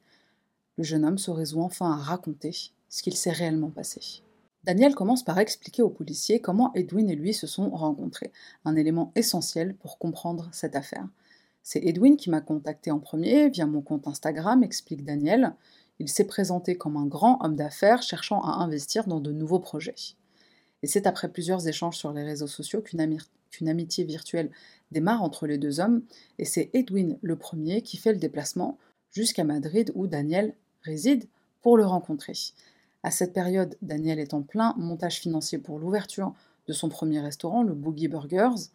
Le 0.77 0.83
jeune 0.83 1.05
homme 1.05 1.17
se 1.17 1.31
résout 1.31 1.61
enfin 1.61 1.91
à 1.91 1.97
raconter 1.97 2.51
ce 2.89 3.03
qu'il 3.03 3.15
s'est 3.15 3.31
réellement 3.31 3.69
passé. 3.69 4.23
Daniel 4.63 4.93
commence 4.93 5.23
par 5.23 5.39
expliquer 5.39 5.81
aux 5.81 5.89
policiers 5.89 6.39
comment 6.39 6.71
Edwin 6.75 7.09
et 7.09 7.15
lui 7.15 7.33
se 7.33 7.47
sont 7.47 7.69
rencontrés, 7.71 8.31
un 8.63 8.75
élément 8.75 9.11
essentiel 9.15 9.75
pour 9.75 9.97
comprendre 9.97 10.49
cette 10.51 10.75
affaire. 10.75 11.07
C'est 11.63 11.83
Edwin 11.83 12.15
qui 12.15 12.29
m'a 12.29 12.41
contacté 12.41 12.91
en 12.91 12.99
premier 12.99 13.49
via 13.49 13.65
mon 13.65 13.81
compte 13.81 14.07
Instagram, 14.07 14.63
explique 14.63 15.03
Daniel. 15.03 15.55
Il 15.99 16.09
s'est 16.09 16.25
présenté 16.25 16.75
comme 16.75 16.97
un 16.97 17.05
grand 17.05 17.43
homme 17.43 17.55
d'affaires 17.55 18.03
cherchant 18.03 18.41
à 18.41 18.63
investir 18.63 19.07
dans 19.07 19.19
de 19.19 19.31
nouveaux 19.31 19.59
projets. 19.59 20.15
Et 20.83 20.87
c'est 20.87 21.07
après 21.07 21.29
plusieurs 21.29 21.67
échanges 21.67 21.97
sur 21.97 22.11
les 22.11 22.23
réseaux 22.23 22.47
sociaux 22.47 22.81
qu'une 22.81 23.69
amitié 23.69 24.03
virtuelle 24.03 24.51
démarre 24.91 25.23
entre 25.23 25.47
les 25.47 25.57
deux 25.57 25.79
hommes, 25.79 26.03
et 26.37 26.45
c'est 26.45 26.69
Edwin 26.73 27.17
le 27.21 27.35
premier 27.35 27.81
qui 27.81 27.97
fait 27.97 28.13
le 28.13 28.19
déplacement 28.19 28.77
jusqu'à 29.11 29.43
Madrid 29.43 29.91
où 29.95 30.07
Daniel 30.07 30.55
réside 30.81 31.27
pour 31.61 31.77
le 31.77 31.85
rencontrer. 31.85 32.33
À 33.03 33.11
cette 33.11 33.33
période, 33.33 33.77
Daniel 33.81 34.19
est 34.19 34.33
en 34.33 34.41
plein 34.41 34.73
montage 34.77 35.19
financier 35.19 35.57
pour 35.57 35.79
l'ouverture 35.79 36.33
de 36.67 36.73
son 36.73 36.89
premier 36.89 37.19
restaurant, 37.19 37.63
le 37.63 37.73
Boogie 37.73 38.07
Burgers. 38.07 38.69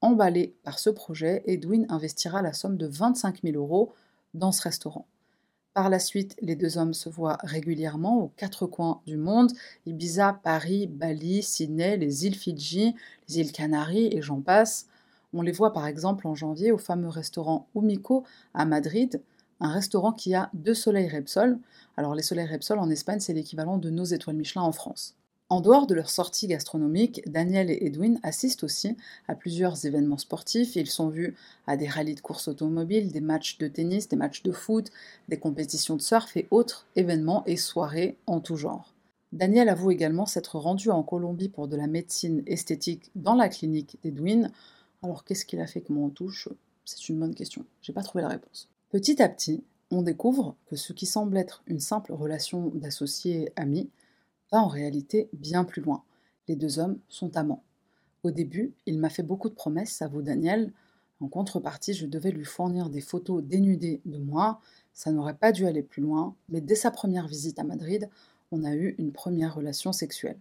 Emballé 0.00 0.54
par 0.62 0.78
ce 0.78 0.90
projet, 0.90 1.42
Edwin 1.46 1.86
investira 1.88 2.42
la 2.42 2.52
somme 2.52 2.76
de 2.76 2.86
25 2.86 3.42
000 3.42 3.56
euros 3.56 3.92
dans 4.34 4.52
ce 4.52 4.62
restaurant. 4.62 5.06
Par 5.76 5.90
la 5.90 5.98
suite, 5.98 6.36
les 6.40 6.56
deux 6.56 6.78
hommes 6.78 6.94
se 6.94 7.10
voient 7.10 7.36
régulièrement 7.42 8.22
aux 8.22 8.32
quatre 8.38 8.66
coins 8.66 9.02
du 9.06 9.18
monde 9.18 9.52
Ibiza, 9.84 10.40
Paris, 10.42 10.86
Bali, 10.86 11.42
Sydney, 11.42 11.98
les 11.98 12.24
îles 12.24 12.34
Fidji, 12.34 12.94
les 13.28 13.40
îles 13.40 13.52
Canaries 13.52 14.08
et 14.10 14.22
j'en 14.22 14.40
passe. 14.40 14.86
On 15.34 15.42
les 15.42 15.52
voit 15.52 15.74
par 15.74 15.86
exemple 15.86 16.26
en 16.28 16.34
janvier 16.34 16.72
au 16.72 16.78
fameux 16.78 17.10
restaurant 17.10 17.68
Umiko 17.76 18.24
à 18.54 18.64
Madrid, 18.64 19.20
un 19.60 19.70
restaurant 19.70 20.12
qui 20.12 20.34
a 20.34 20.48
deux 20.54 20.72
soleils 20.72 21.10
Repsol. 21.10 21.58
Alors 21.98 22.14
les 22.14 22.22
soleils 22.22 22.48
Repsol 22.50 22.78
en 22.78 22.88
Espagne, 22.88 23.20
c'est 23.20 23.34
l'équivalent 23.34 23.76
de 23.76 23.90
nos 23.90 24.04
étoiles 24.04 24.36
Michelin 24.36 24.62
en 24.62 24.72
France. 24.72 25.14
En 25.48 25.60
dehors 25.60 25.86
de 25.86 25.94
leur 25.94 26.10
sortie 26.10 26.48
gastronomique, 26.48 27.22
Daniel 27.30 27.70
et 27.70 27.86
Edwin 27.86 28.18
assistent 28.24 28.64
aussi 28.64 28.96
à 29.28 29.36
plusieurs 29.36 29.86
événements 29.86 30.18
sportifs. 30.18 30.74
Ils 30.74 30.90
sont 30.90 31.08
vus 31.08 31.36
à 31.68 31.76
des 31.76 31.86
rallyes 31.86 32.16
de 32.16 32.20
course 32.20 32.48
automobile, 32.48 33.12
des 33.12 33.20
matchs 33.20 33.56
de 33.58 33.68
tennis, 33.68 34.08
des 34.08 34.16
matchs 34.16 34.42
de 34.42 34.50
foot, 34.50 34.90
des 35.28 35.38
compétitions 35.38 35.94
de 35.94 36.02
surf 36.02 36.36
et 36.36 36.48
autres 36.50 36.88
événements 36.96 37.44
et 37.46 37.56
soirées 37.56 38.16
en 38.26 38.40
tout 38.40 38.56
genre. 38.56 38.92
Daniel 39.32 39.68
avoue 39.68 39.92
également 39.92 40.26
s'être 40.26 40.58
rendu 40.58 40.90
en 40.90 41.04
Colombie 41.04 41.48
pour 41.48 41.68
de 41.68 41.76
la 41.76 41.86
médecine 41.86 42.42
esthétique 42.46 43.12
dans 43.14 43.34
la 43.34 43.48
clinique 43.48 43.98
d'Edwin, 44.02 44.50
alors 45.02 45.24
qu'est-ce 45.24 45.46
qu'il 45.46 45.60
a 45.60 45.66
fait 45.68 45.80
que 45.80 45.92
on 45.92 46.08
touche 46.08 46.48
C'est 46.84 47.08
une 47.08 47.20
bonne 47.20 47.34
question. 47.34 47.64
J'ai 47.82 47.92
pas 47.92 48.02
trouvé 48.02 48.22
la 48.22 48.30
réponse. 48.30 48.68
Petit 48.90 49.22
à 49.22 49.28
petit, 49.28 49.62
on 49.92 50.02
découvre 50.02 50.56
que 50.66 50.74
ce 50.74 50.92
qui 50.92 51.06
semble 51.06 51.36
être 51.36 51.62
une 51.68 51.80
simple 51.80 52.12
relation 52.12 52.72
d'associés 52.74 53.52
amis 53.54 53.88
va 54.52 54.60
en 54.60 54.68
réalité 54.68 55.28
bien 55.32 55.64
plus 55.64 55.82
loin. 55.82 56.02
Les 56.48 56.56
deux 56.56 56.78
hommes 56.78 56.98
sont 57.08 57.36
amants. 57.36 57.62
Au 58.22 58.30
début, 58.30 58.74
il 58.86 58.98
m'a 58.98 59.10
fait 59.10 59.22
beaucoup 59.22 59.48
de 59.48 59.54
promesses, 59.54 60.02
à 60.02 60.08
vous 60.08 60.22
Daniel. 60.22 60.72
En 61.20 61.28
contrepartie, 61.28 61.94
je 61.94 62.06
devais 62.06 62.30
lui 62.30 62.44
fournir 62.44 62.90
des 62.90 63.00
photos 63.00 63.42
dénudées 63.42 64.00
de 64.04 64.18
moi. 64.18 64.60
Ça 64.92 65.12
n'aurait 65.12 65.36
pas 65.36 65.52
dû 65.52 65.66
aller 65.66 65.82
plus 65.82 66.02
loin, 66.02 66.34
mais 66.48 66.60
dès 66.60 66.74
sa 66.74 66.90
première 66.90 67.26
visite 67.26 67.58
à 67.58 67.64
Madrid, 67.64 68.08
on 68.52 68.64
a 68.64 68.74
eu 68.74 68.94
une 68.98 69.12
première 69.12 69.54
relation 69.54 69.92
sexuelle. 69.92 70.38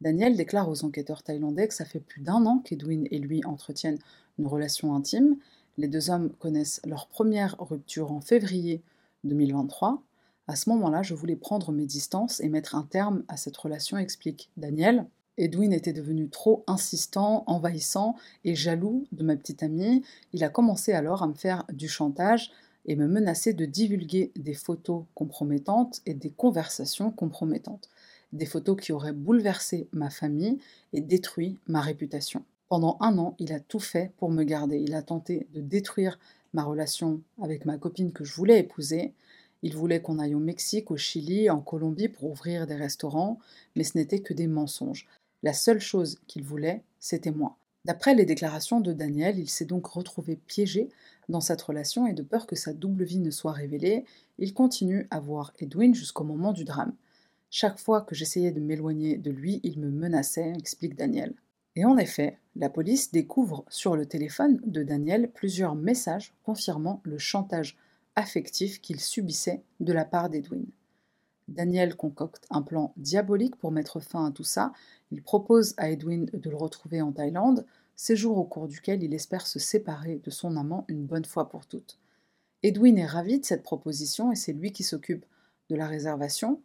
Daniel 0.00 0.36
déclare 0.36 0.68
aux 0.68 0.84
enquêteurs 0.84 1.22
thaïlandais 1.22 1.68
que 1.68 1.74
ça 1.74 1.84
fait 1.84 2.00
plus 2.00 2.20
d'un 2.20 2.44
an 2.44 2.58
qu'Edwin 2.58 3.06
et 3.10 3.18
lui 3.18 3.44
entretiennent 3.44 3.98
une 4.38 4.46
relation 4.46 4.94
intime. 4.94 5.36
Les 5.78 5.88
deux 5.88 6.10
hommes 6.10 6.30
connaissent 6.38 6.80
leur 6.84 7.06
première 7.06 7.56
rupture 7.58 8.12
en 8.12 8.20
février 8.20 8.82
2023. 9.24 10.02
À 10.48 10.56
ce 10.56 10.68
moment-là, 10.70 11.02
je 11.02 11.14
voulais 11.14 11.36
prendre 11.36 11.72
mes 11.72 11.86
distances 11.86 12.40
et 12.40 12.48
mettre 12.48 12.74
un 12.74 12.84
terme 12.84 13.24
à 13.28 13.36
cette 13.36 13.56
relation, 13.56 13.98
explique 13.98 14.50
Daniel. 14.56 15.06
Edwin 15.38 15.72
était 15.72 15.92
devenu 15.92 16.28
trop 16.28 16.64
insistant, 16.66 17.44
envahissant 17.46 18.16
et 18.44 18.54
jaloux 18.54 19.06
de 19.12 19.22
ma 19.22 19.36
petite 19.36 19.62
amie. 19.62 20.02
Il 20.32 20.44
a 20.44 20.48
commencé 20.48 20.92
alors 20.92 21.22
à 21.22 21.26
me 21.26 21.34
faire 21.34 21.64
du 21.72 21.88
chantage 21.88 22.52
et 22.86 22.96
me 22.96 23.06
menacer 23.06 23.52
de 23.52 23.66
divulguer 23.66 24.32
des 24.36 24.54
photos 24.54 25.04
compromettantes 25.14 26.00
et 26.06 26.14
des 26.14 26.30
conversations 26.30 27.10
compromettantes 27.10 27.90
des 28.32 28.46
photos 28.46 28.76
qui 28.80 28.92
auraient 28.92 29.12
bouleversé 29.12 29.88
ma 29.92 30.10
famille 30.10 30.58
et 30.92 31.00
détruit 31.00 31.58
ma 31.66 31.80
réputation. 31.80 32.44
Pendant 32.68 32.96
un 33.00 33.16
an, 33.18 33.36
il 33.38 33.52
a 33.52 33.60
tout 33.60 33.80
fait 33.80 34.12
pour 34.18 34.30
me 34.30 34.42
garder. 34.42 34.78
Il 34.78 34.94
a 34.94 35.02
tenté 35.02 35.46
de 35.54 35.60
détruire 35.60 36.18
ma 36.52 36.64
relation 36.64 37.20
avec 37.40 37.64
ma 37.64 37.78
copine 37.78 38.12
que 38.12 38.24
je 38.24 38.34
voulais 38.34 38.60
épouser. 38.60 39.12
Il 39.66 39.74
voulait 39.74 40.00
qu'on 40.00 40.20
aille 40.20 40.36
au 40.36 40.38
Mexique, 40.38 40.92
au 40.92 40.96
Chili, 40.96 41.50
en 41.50 41.60
Colombie 41.60 42.06
pour 42.06 42.30
ouvrir 42.30 42.68
des 42.68 42.76
restaurants, 42.76 43.40
mais 43.74 43.82
ce 43.82 43.98
n'était 43.98 44.20
que 44.20 44.32
des 44.32 44.46
mensonges. 44.46 45.08
La 45.42 45.52
seule 45.52 45.80
chose 45.80 46.20
qu'il 46.28 46.44
voulait, 46.44 46.84
c'était 47.00 47.32
moi. 47.32 47.56
D'après 47.84 48.14
les 48.14 48.26
déclarations 48.26 48.78
de 48.78 48.92
Daniel, 48.92 49.40
il 49.40 49.50
s'est 49.50 49.64
donc 49.64 49.88
retrouvé 49.88 50.36
piégé 50.36 50.88
dans 51.28 51.40
cette 51.40 51.62
relation 51.62 52.06
et 52.06 52.12
de 52.12 52.22
peur 52.22 52.46
que 52.46 52.54
sa 52.54 52.72
double 52.72 53.02
vie 53.02 53.18
ne 53.18 53.32
soit 53.32 53.50
révélée, 53.50 54.04
il 54.38 54.54
continue 54.54 55.08
à 55.10 55.18
voir 55.18 55.52
Edwin 55.58 55.96
jusqu'au 55.96 56.22
moment 56.22 56.52
du 56.52 56.62
drame. 56.62 56.94
Chaque 57.50 57.80
fois 57.80 58.02
que 58.02 58.14
j'essayais 58.14 58.52
de 58.52 58.60
m'éloigner 58.60 59.16
de 59.16 59.32
lui, 59.32 59.58
il 59.64 59.80
me 59.80 59.90
menaçait, 59.90 60.52
explique 60.56 60.94
Daniel. 60.94 61.34
Et 61.74 61.84
en 61.84 61.98
effet, 61.98 62.38
la 62.54 62.70
police 62.70 63.10
découvre 63.10 63.64
sur 63.68 63.96
le 63.96 64.06
téléphone 64.06 64.60
de 64.64 64.84
Daniel 64.84 65.28
plusieurs 65.34 65.74
messages 65.74 66.34
confirmant 66.44 67.00
le 67.02 67.18
chantage 67.18 67.76
affectif 68.16 68.80
qu'il 68.80 69.00
subissait 69.00 69.62
de 69.80 69.92
la 69.92 70.04
part 70.04 70.30
d'Edwin. 70.30 70.66
Daniel 71.48 71.94
concocte 71.94 72.46
un 72.50 72.62
plan 72.62 72.92
diabolique 72.96 73.56
pour 73.56 73.70
mettre 73.70 74.00
fin 74.00 74.26
à 74.26 74.30
tout 74.32 74.44
ça. 74.44 74.72
Il 75.12 75.22
propose 75.22 75.74
à 75.76 75.90
Edwin 75.90 76.26
de 76.32 76.50
le 76.50 76.56
retrouver 76.56 77.00
en 77.02 77.12
Thaïlande, 77.12 77.64
séjour 77.94 78.38
au 78.38 78.44
cours 78.44 78.66
duquel 78.66 79.02
il 79.02 79.14
espère 79.14 79.46
se 79.46 79.58
séparer 79.58 80.20
de 80.24 80.30
son 80.30 80.56
amant 80.56 80.84
une 80.88 81.06
bonne 81.06 81.24
fois 81.24 81.48
pour 81.48 81.66
toutes. 81.66 81.98
Edwin 82.62 82.98
est 82.98 83.06
ravi 83.06 83.38
de 83.38 83.44
cette 83.44 83.62
proposition 83.62 84.32
et 84.32 84.36
c'est 84.36 84.52
lui 84.52 84.72
qui 84.72 84.82
s'occupe 84.82 85.24
de 85.70 85.76
la 85.76 85.86
réservation. 85.86 86.60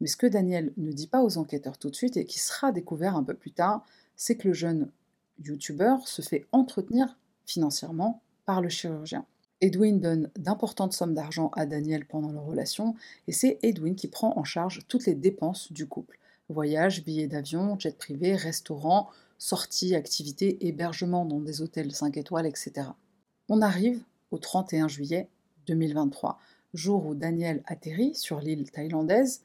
Mais 0.00 0.06
ce 0.06 0.16
que 0.16 0.26
Daniel 0.26 0.72
ne 0.76 0.90
dit 0.90 1.06
pas 1.06 1.22
aux 1.22 1.36
enquêteurs 1.36 1.76
tout 1.76 1.90
de 1.90 1.96
suite 1.96 2.16
et 2.16 2.24
qui 2.24 2.38
sera 2.38 2.72
découvert 2.72 3.16
un 3.16 3.24
peu 3.24 3.34
plus 3.34 3.52
tard, 3.52 3.84
c'est 4.16 4.36
que 4.36 4.48
le 4.48 4.54
jeune 4.54 4.90
YouTuber 5.42 5.96
se 6.06 6.22
fait 6.22 6.46
entretenir 6.52 7.18
financièrement 7.44 8.22
par 8.46 8.62
le 8.62 8.68
chirurgien. 8.68 9.26
Edwin 9.64 9.98
donne 9.98 10.30
d'importantes 10.36 10.92
sommes 10.92 11.14
d'argent 11.14 11.50
à 11.54 11.64
Daniel 11.64 12.04
pendant 12.04 12.30
leur 12.30 12.44
relation 12.44 12.94
et 13.28 13.32
c'est 13.32 13.58
Edwin 13.62 13.94
qui 13.96 14.08
prend 14.08 14.36
en 14.36 14.44
charge 14.44 14.82
toutes 14.88 15.06
les 15.06 15.14
dépenses 15.14 15.72
du 15.72 15.86
couple. 15.86 16.18
Voyages, 16.50 17.02
billets 17.02 17.28
d'avion, 17.28 17.78
jet 17.78 17.96
privé, 17.96 18.36
restaurants, 18.36 19.08
sorties, 19.38 19.94
activités, 19.94 20.66
hébergements 20.66 21.24
dans 21.24 21.40
des 21.40 21.62
hôtels 21.62 21.92
5 21.92 22.18
étoiles, 22.18 22.44
etc. 22.44 22.88
On 23.48 23.62
arrive 23.62 24.02
au 24.32 24.36
31 24.36 24.86
juillet 24.86 25.30
2023, 25.66 26.38
jour 26.74 27.06
où 27.06 27.14
Daniel 27.14 27.62
atterrit 27.64 28.14
sur 28.14 28.40
l'île 28.40 28.70
thaïlandaise 28.70 29.40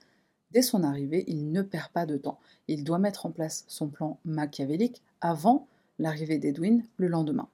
Dès 0.52 0.64
son 0.64 0.84
arrivée, 0.84 1.24
il 1.28 1.50
ne 1.54 1.62
perd 1.62 1.94
pas 1.94 2.06
de 2.06 2.18
temps. 2.18 2.40
Il 2.68 2.84
doit 2.84 3.00
mettre 3.00 3.26
en 3.26 3.32
place 3.32 3.64
son 3.70 3.88
plan 3.88 4.20
machiavélique 4.26 5.02
avant 5.22 5.66
l'arrivée 5.98 6.40
d'Edwin 6.40 6.84
le 6.98 7.08
lendemain. 7.08 7.48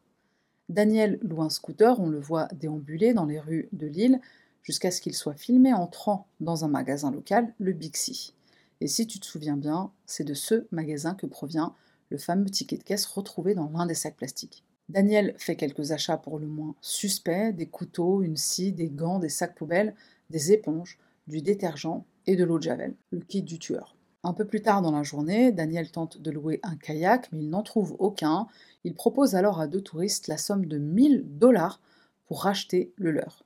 Daniel 0.69 1.19
loue 1.21 1.43
un 1.43 1.49
scooter, 1.49 1.99
on 1.99 2.10
le 2.10 2.19
voit 2.19 2.47
déambuler 2.54 3.13
dans 3.13 3.25
les 3.25 3.39
rues 3.39 3.69
de 3.71 3.88
l'île 3.88 4.19
jusqu'à 4.63 4.89
ce 4.89 4.99
qu'il 4.99 5.13
soit 5.13 5.36
filmé 5.36 5.73
entrant 5.73 6.28
dans 6.39 6.65
un 6.65 6.67
magasin 6.67 7.12
local, 7.12 7.54
le 7.60 7.71
Bixi. 7.73 8.34
Et 8.82 8.88
si 8.88 9.06
tu 9.06 9.19
te 9.19 9.25
souviens 9.25 9.58
bien, 9.58 9.91
c'est 10.06 10.23
de 10.23 10.34
ce 10.34 10.65
magasin 10.71 11.13
que 11.13 11.28
provient 11.28 11.73
le 12.10 12.17
fameux 12.17 12.49
ticket 12.49 12.78
de 12.78 12.84
caisse 12.84 13.06
retrouvé 13.06 13.54
dans 13.54 13.69
l'un 13.69 13.86
des 13.86 13.93
sacs 13.93 14.17
plastiques. 14.17 14.63
Daniel 14.89 15.34
fait 15.38 15.56
quelques 15.56 15.91
achats 15.91 16.17
pour 16.17 16.39
le 16.39 16.47
moins 16.47 16.75
suspects, 16.82 17.54
des 17.54 17.67
couteaux, 17.67 18.21
une 18.21 18.38
scie, 18.38 18.71
des 18.71 18.89
gants, 18.89 19.19
des 19.19 19.30
sacs 19.30 19.56
poubelles, 19.56 19.95
des 20.30 20.51
éponges, 20.51 20.97
du 21.28 21.41
détergent 21.41 22.04
et 22.28 22.36
de 22.36 22.43
l'eau 22.43 22.58
de 22.58 22.63
javel, 22.63 22.95
le 23.12 23.19
kit 23.19 23.41
du 23.41 23.60
tueur. 23.60 23.94
Un 24.25 24.33
peu 24.33 24.43
plus 24.43 24.63
tard 24.63 24.81
dans 24.81 24.89
la 24.89 25.03
journée, 25.03 25.51
Daniel 25.51 25.91
tente 25.91 26.19
de 26.19 26.31
louer 26.31 26.59
un 26.63 26.75
kayak, 26.77 27.31
mais 27.31 27.41
il 27.41 27.49
n'en 27.51 27.61
trouve 27.61 27.95
aucun. 27.99 28.47
Il 28.83 28.95
propose 28.95 29.35
alors 29.35 29.59
à 29.59 29.67
deux 29.67 29.81
touristes 29.81 30.27
la 30.27 30.39
somme 30.39 30.65
de 30.65 30.79
1000 30.79 31.38
dollars 31.38 31.79
pour 32.25 32.41
racheter 32.41 32.91
le 32.95 33.11
leur. 33.11 33.45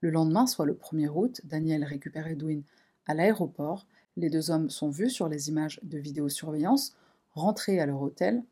Le 0.00 0.10
lendemain, 0.10 0.46
soit 0.46 0.64
le 0.64 0.74
1er 0.74 1.08
août, 1.08 1.40
Daniel 1.42 1.82
récupère 1.82 2.28
Edwin 2.28 2.62
à 3.06 3.14
l'aéroport. 3.14 3.84
Les 4.16 4.30
deux 4.30 4.52
hommes 4.52 4.70
sont 4.70 4.90
vus 4.90 5.10
sur 5.10 5.28
les 5.28 5.48
images 5.48 5.80
de 5.82 5.98
vidéosurveillance, 5.98 6.94
rentrés 7.32 7.80
à 7.80 7.86
leur 7.86 8.00
hôtel. 8.00 8.44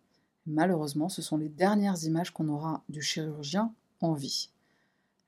Malheureusement, 0.46 1.08
ce 1.08 1.22
sont 1.22 1.36
les 1.36 1.48
dernières 1.48 2.02
images 2.02 2.32
qu'on 2.32 2.48
aura 2.48 2.82
du 2.88 3.00
chirurgien 3.00 3.72
en 4.00 4.14
vie. 4.14 4.50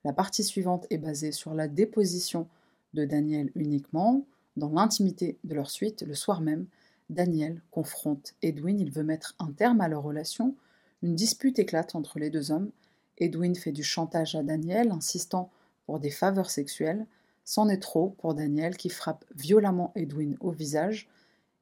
La 0.02 0.12
partie 0.12 0.42
suivante 0.42 0.88
est 0.90 0.98
basée 0.98 1.30
sur 1.30 1.54
la 1.54 1.68
déposition 1.68 2.48
de 2.94 3.04
Daniel 3.04 3.52
uniquement. 3.54 4.24
Dans 4.56 4.70
l'intimité 4.70 5.38
de 5.44 5.54
leur 5.54 5.70
suite, 5.70 6.02
le 6.02 6.14
soir 6.14 6.40
même, 6.40 6.66
Daniel 7.10 7.62
confronte 7.70 8.34
Edwin, 8.42 8.78
il 8.78 8.90
veut 8.90 9.02
mettre 9.02 9.34
un 9.38 9.52
terme 9.52 9.80
à 9.80 9.88
leur 9.88 10.02
relation. 10.02 10.54
Une 11.02 11.14
dispute 11.14 11.58
éclate 11.58 11.94
entre 11.94 12.18
les 12.18 12.30
deux 12.30 12.50
hommes. 12.50 12.70
Edwin 13.18 13.54
fait 13.54 13.72
du 13.72 13.82
chantage 13.82 14.34
à 14.34 14.42
Daniel, 14.42 14.90
insistant 14.90 15.50
pour 15.86 16.00
des 16.00 16.10
faveurs 16.10 16.50
sexuelles. 16.50 17.06
C'en 17.44 17.68
est 17.68 17.82
trop 17.82 18.10
pour 18.18 18.34
Daniel 18.34 18.76
qui 18.76 18.88
frappe 18.88 19.24
violemment 19.34 19.92
Edwin 19.94 20.36
au 20.40 20.50
visage. 20.50 21.08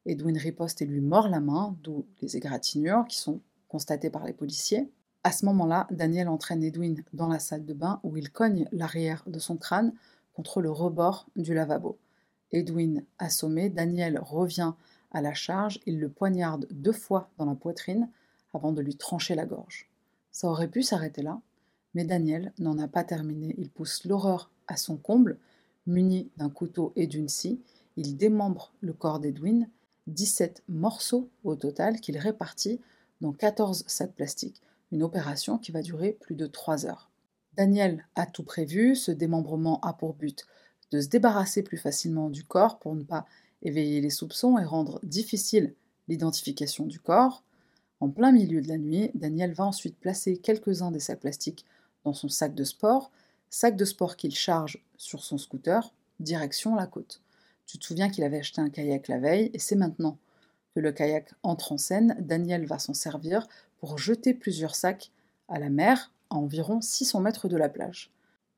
Edwin 0.05 0.37
riposte 0.37 0.81
et 0.81 0.85
lui 0.85 1.01
mord 1.01 1.27
la 1.27 1.39
main, 1.39 1.75
d'où 1.83 2.05
les 2.21 2.37
égratignures 2.37 3.05
qui 3.07 3.17
sont 3.17 3.39
constatées 3.67 4.09
par 4.09 4.25
les 4.25 4.33
policiers. 4.33 4.89
À 5.23 5.31
ce 5.31 5.45
moment-là, 5.45 5.87
Daniel 5.91 6.27
entraîne 6.27 6.63
Edwin 6.63 7.03
dans 7.13 7.27
la 7.27 7.39
salle 7.39 7.65
de 7.65 7.73
bain 7.73 7.99
où 8.03 8.17
il 8.17 8.31
cogne 8.31 8.67
l'arrière 8.71 9.23
de 9.27 9.39
son 9.39 9.57
crâne 9.57 9.93
contre 10.33 10.61
le 10.61 10.71
rebord 10.71 11.27
du 11.35 11.53
lavabo. 11.53 11.97
Edwin 12.51 13.03
assommé, 13.19 13.69
Daniel 13.69 14.19
revient 14.19 14.73
à 15.11 15.21
la 15.21 15.33
charge, 15.33 15.79
il 15.85 15.99
le 15.99 16.09
poignarde 16.09 16.67
deux 16.71 16.91
fois 16.91 17.29
dans 17.37 17.45
la 17.45 17.55
poitrine 17.55 18.09
avant 18.53 18.71
de 18.71 18.81
lui 18.81 18.95
trancher 18.95 19.35
la 19.35 19.45
gorge. 19.45 19.89
Ça 20.31 20.47
aurait 20.47 20.69
pu 20.69 20.83
s'arrêter 20.83 21.21
là, 21.21 21.41
mais 21.93 22.05
Daniel 22.05 22.53
n'en 22.59 22.77
a 22.79 22.87
pas 22.87 23.03
terminé. 23.03 23.55
Il 23.57 23.69
pousse 23.69 24.05
l'horreur 24.05 24.51
à 24.67 24.77
son 24.77 24.97
comble, 24.97 25.37
muni 25.85 26.29
d'un 26.37 26.49
couteau 26.49 26.93
et 26.95 27.07
d'une 27.07 27.29
scie, 27.29 27.61
il 27.97 28.15
démembre 28.15 28.73
le 28.81 28.93
corps 28.93 29.19
d'Edwin, 29.19 29.67
17 30.07 30.63
morceaux 30.69 31.29
au 31.43 31.55
total 31.55 31.99
qu'il 31.99 32.17
répartit 32.17 32.79
dans 33.19 33.33
14 33.33 33.83
sacs 33.87 34.13
plastiques, 34.13 34.61
une 34.91 35.03
opération 35.03 35.57
qui 35.57 35.71
va 35.71 35.81
durer 35.81 36.17
plus 36.21 36.35
de 36.35 36.47
3 36.47 36.85
heures. 36.85 37.09
Daniel 37.55 38.07
a 38.15 38.25
tout 38.25 38.43
prévu, 38.43 38.95
ce 38.95 39.11
démembrement 39.11 39.79
a 39.81 39.93
pour 39.93 40.13
but 40.13 40.45
de 40.91 41.01
se 41.01 41.07
débarrasser 41.07 41.63
plus 41.63 41.77
facilement 41.77 42.29
du 42.29 42.43
corps 42.43 42.79
pour 42.79 42.95
ne 42.95 43.03
pas 43.03 43.25
éveiller 43.63 44.01
les 44.01 44.09
soupçons 44.09 44.57
et 44.57 44.65
rendre 44.65 44.99
difficile 45.03 45.73
l'identification 46.07 46.85
du 46.85 46.99
corps. 46.99 47.43
En 47.99 48.09
plein 48.09 48.31
milieu 48.31 48.61
de 48.61 48.67
la 48.67 48.77
nuit, 48.77 49.11
Daniel 49.13 49.53
va 49.53 49.65
ensuite 49.65 49.97
placer 49.97 50.37
quelques-uns 50.37 50.91
des 50.91 50.99
sacs 50.99 51.19
plastiques 51.19 51.65
dans 52.03 52.13
son 52.13 52.29
sac 52.29 52.55
de 52.55 52.63
sport, 52.63 53.11
sac 53.49 53.75
de 53.75 53.85
sport 53.85 54.15
qu'il 54.15 54.35
charge 54.35 54.83
sur 54.97 55.23
son 55.23 55.37
scooter, 55.37 55.93
direction 56.19 56.75
la 56.75 56.87
côte. 56.87 57.21
Tu 57.67 57.77
te 57.77 57.85
souviens 57.85 58.09
qu'il 58.09 58.23
avait 58.23 58.39
acheté 58.39 58.59
un 58.59 58.69
kayak 58.69 59.07
la 59.07 59.19
veille, 59.19 59.51
et 59.53 59.59
c'est 59.59 59.75
maintenant 59.75 60.17
que 60.73 60.79
le 60.79 60.91
kayak 60.91 61.33
entre 61.43 61.71
en 61.71 61.77
scène, 61.77 62.15
Daniel 62.19 62.65
va 62.65 62.79
s'en 62.79 62.93
servir 62.93 63.47
pour 63.79 63.97
jeter 63.97 64.33
plusieurs 64.33 64.75
sacs 64.75 65.11
à 65.47 65.59
la 65.59 65.69
mer 65.69 66.11
à 66.29 66.35
environ 66.35 66.81
600 66.81 67.19
mètres 67.19 67.47
de 67.47 67.57
la 67.57 67.69
plage. 67.69 68.11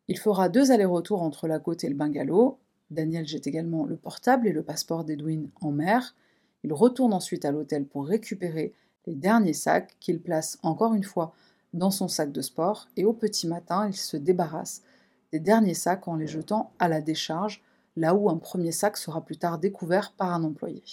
Il 0.07 0.19
fera 0.19 0.49
deux 0.49 0.71
allers-retours 0.71 1.21
entre 1.21 1.47
la 1.47 1.59
côte 1.59 1.83
et 1.83 1.89
le 1.89 1.95
bungalow. 1.95 2.59
Daniel 2.91 3.27
jette 3.27 3.47
également 3.47 3.85
le 3.85 3.95
portable 3.95 4.47
et 4.47 4.51
le 4.51 4.63
passeport 4.63 5.03
d'Edwin 5.03 5.49
en 5.61 5.71
mer. 5.71 6.15
Il 6.63 6.73
retourne 6.73 7.13
ensuite 7.13 7.45
à 7.45 7.51
l'hôtel 7.51 7.85
pour 7.85 8.05
récupérer 8.05 8.73
les 9.05 9.15
derniers 9.15 9.53
sacs 9.53 9.95
qu'il 9.99 10.21
place 10.21 10.59
encore 10.61 10.93
une 10.93 11.03
fois 11.03 11.33
dans 11.73 11.91
son 11.91 12.07
sac 12.07 12.31
de 12.31 12.41
sport 12.41 12.87
et 12.95 13.05
au 13.05 13.13
petit 13.13 13.47
matin, 13.47 13.87
il 13.87 13.95
se 13.95 14.17
débarrasse 14.17 14.83
des 15.31 15.39
derniers 15.39 15.73
sacs 15.73 16.07
en 16.07 16.15
les 16.15 16.27
jetant 16.27 16.71
à 16.77 16.87
la 16.87 17.01
décharge, 17.01 17.63
là 17.95 18.13
où 18.13 18.29
un 18.29 18.37
premier 18.37 18.71
sac 18.71 18.97
sera 18.97 19.25
plus 19.25 19.37
tard 19.37 19.57
découvert 19.57 20.11
par 20.11 20.31
un 20.31 20.43
employé. 20.43 20.83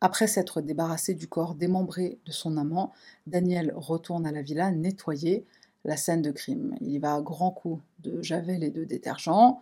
Après 0.00 0.26
s'être 0.26 0.60
débarrassé 0.60 1.14
du 1.14 1.28
corps 1.28 1.54
démembré 1.54 2.18
de 2.24 2.32
son 2.32 2.56
amant, 2.56 2.92
Daniel 3.26 3.72
retourne 3.76 4.26
à 4.26 4.32
la 4.32 4.42
villa 4.42 4.70
nettoyer 4.70 5.46
la 5.84 5.96
scène 5.96 6.22
de 6.22 6.30
crime. 6.30 6.76
Il 6.80 6.90
y 6.90 6.98
va 6.98 7.14
à 7.14 7.20
grands 7.20 7.50
coups 7.50 7.82
de 8.00 8.22
javel 8.22 8.62
et 8.64 8.70
de 8.70 8.84
détergent. 8.84 9.60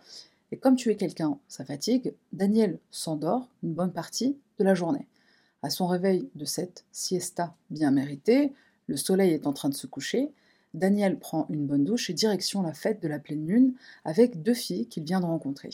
Et 0.51 0.57
comme 0.57 0.75
tu 0.75 0.89
es 0.89 0.95
quelqu'un, 0.95 1.39
ça 1.47 1.65
fatigue, 1.65 2.13
Daniel 2.31 2.79
s'endort 2.91 3.49
une 3.63 3.73
bonne 3.73 3.91
partie 3.91 4.37
de 4.59 4.63
la 4.63 4.75
journée. 4.75 5.07
À 5.61 5.69
son 5.69 5.87
réveil 5.87 6.29
de 6.35 6.45
cette 6.45 6.85
siesta 6.91 7.55
bien 7.69 7.91
méritée, 7.91 8.53
le 8.87 8.97
soleil 8.97 9.31
est 9.31 9.47
en 9.47 9.53
train 9.53 9.69
de 9.69 9.73
se 9.73 9.87
coucher, 9.87 10.31
Daniel 10.73 11.19
prend 11.19 11.45
une 11.49 11.67
bonne 11.67 11.83
douche 11.83 12.09
et 12.09 12.13
direction 12.13 12.61
la 12.61 12.73
fête 12.73 13.01
de 13.01 13.07
la 13.07 13.19
pleine 13.19 13.45
lune 13.45 13.73
avec 14.05 14.41
deux 14.41 14.55
filles 14.55 14.87
qu'il 14.87 15.03
vient 15.03 15.19
de 15.19 15.25
rencontrer. 15.25 15.69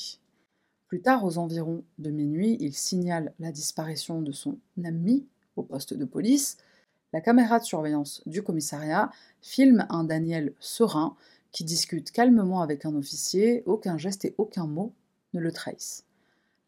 Plus 0.88 1.02
tard, 1.02 1.24
aux 1.24 1.38
environs 1.38 1.84
de 2.00 2.10
minuit, 2.10 2.58
il 2.60 2.74
signale 2.74 3.34
la 3.40 3.52
disparition 3.52 4.22
de 4.22 4.32
son 4.32 4.58
ami 4.84 5.26
au 5.56 5.64
poste 5.64 5.94
de 5.94 6.06
police. 6.06 6.58
La 7.12 7.22
caméra 7.22 7.58
de 7.58 7.64
surveillance 7.64 8.22
du 8.28 8.44
commissariat 8.44 9.12
filme 9.42 9.88
un 9.90 10.04
Daniel 10.04 10.54
serein 10.60 11.16
qui 11.52 11.64
discute 11.64 12.12
calmement 12.12 12.62
avec 12.62 12.86
un 12.86 12.96
officier, 12.96 13.64
aucun 13.66 13.98
geste 13.98 14.26
et 14.26 14.36
aucun 14.38 14.68
mot 14.68 14.94
ne 15.34 15.40
le 15.40 15.52
trahissent. 15.52 16.06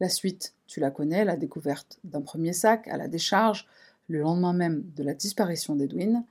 La 0.00 0.08
suite, 0.08 0.54
tu 0.66 0.80
la 0.80 0.90
connais, 0.90 1.24
la 1.24 1.36
découverte 1.36 2.00
d'un 2.02 2.22
premier 2.22 2.52
sac 2.52 2.88
à 2.88 2.96
la 2.96 3.06
décharge, 3.06 3.68
le 4.08 4.18
lendemain 4.18 4.52
même 4.52 4.82
de 4.96 5.04
la 5.04 5.14
disparition 5.14 5.76
d'Edwin. 5.76 6.24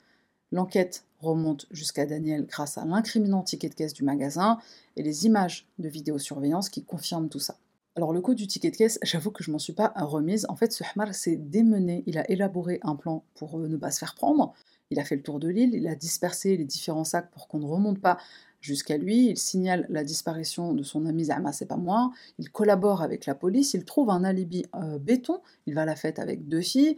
L'enquête 0.52 1.06
remonte 1.22 1.68
jusqu'à 1.72 2.06
Daniel 2.06 2.46
grâce 2.46 2.78
à 2.78 2.84
l'incriminant 2.84 3.44
ticket 3.44 3.70
de 3.70 3.76
caisse 3.76 3.94
du 3.94 4.04
magasin 4.04 4.60
et 4.98 5.04
les 5.04 5.26
images 5.26 5.68
de 5.80 5.88
vidéosurveillance 5.88 6.70
qui 6.70 6.84
confirment 6.84 7.30
tout 7.30 7.40
ça. 7.40 7.56
Alors 7.96 8.14
le 8.14 8.22
coup 8.22 8.36
du 8.36 8.48
ticket 8.48 8.72
de 8.72 8.78
caisse, 8.78 9.00
j'avoue 9.04 9.32
que 9.32 9.44
je 9.44 9.52
m'en 9.52 9.60
suis 9.60 9.74
pas 9.74 9.94
remise. 9.98 10.46
En 10.48 10.56
fait, 10.56 10.72
ce 10.72 10.84
Hamar 10.84 11.14
s'est 11.14 11.36
démené, 11.36 12.04
il 12.08 12.18
a 12.18 12.30
élaboré 12.32 12.80
un 12.84 12.96
plan 12.96 13.26
pour 13.36 13.60
euh, 13.60 13.68
ne 13.68 13.76
pas 13.76 13.92
se 13.92 14.00
faire 14.00 14.16
prendre. 14.16 14.54
Il 14.92 15.00
a 15.00 15.04
fait 15.04 15.16
le 15.16 15.24
tour 15.24 15.40
de 15.40 15.50
l'île, 15.50 15.74
il 15.74 15.88
a 15.88 15.96
dispersé 15.96 16.56
les 16.56 16.66
différents 16.66 17.04
sacs 17.04 17.30
pour 17.32 17.48
qu'on 17.48 17.60
ne 17.60 17.66
remonte 17.66 18.00
pas 18.00 18.18
jusqu'à 18.62 18.98
lui, 18.98 19.30
il 19.30 19.38
signale 19.38 19.86
la 19.90 20.04
disparition 20.04 20.74
de 20.74 20.84
son 20.84 21.06
ami 21.06 21.26
Zama, 21.26 21.52
c'est 21.52 21.66
pas 21.66 21.78
moi, 21.78 22.12
il 22.38 22.52
collabore 22.52 23.02
avec 23.02 23.26
la 23.26 23.36
police, 23.36 23.74
il 23.74 23.86
trouve 23.86 24.10
un 24.10 24.24
alibi 24.24 24.66
euh, 24.76 25.00
béton, 25.00 25.42
il 25.66 25.74
va 25.74 25.82
à 25.82 25.86
la 25.86 25.96
fête 25.96 26.20
avec 26.20 26.48
deux 26.48 26.62
filles, 26.62 26.96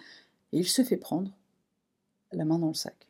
et 0.52 0.60
il 0.60 0.68
se 0.68 0.84
fait 0.84 0.98
prendre 0.98 1.32
la 2.34 2.46
main 2.46 2.60
dans 2.60 2.68
le 2.68 2.74
sac. 2.74 3.08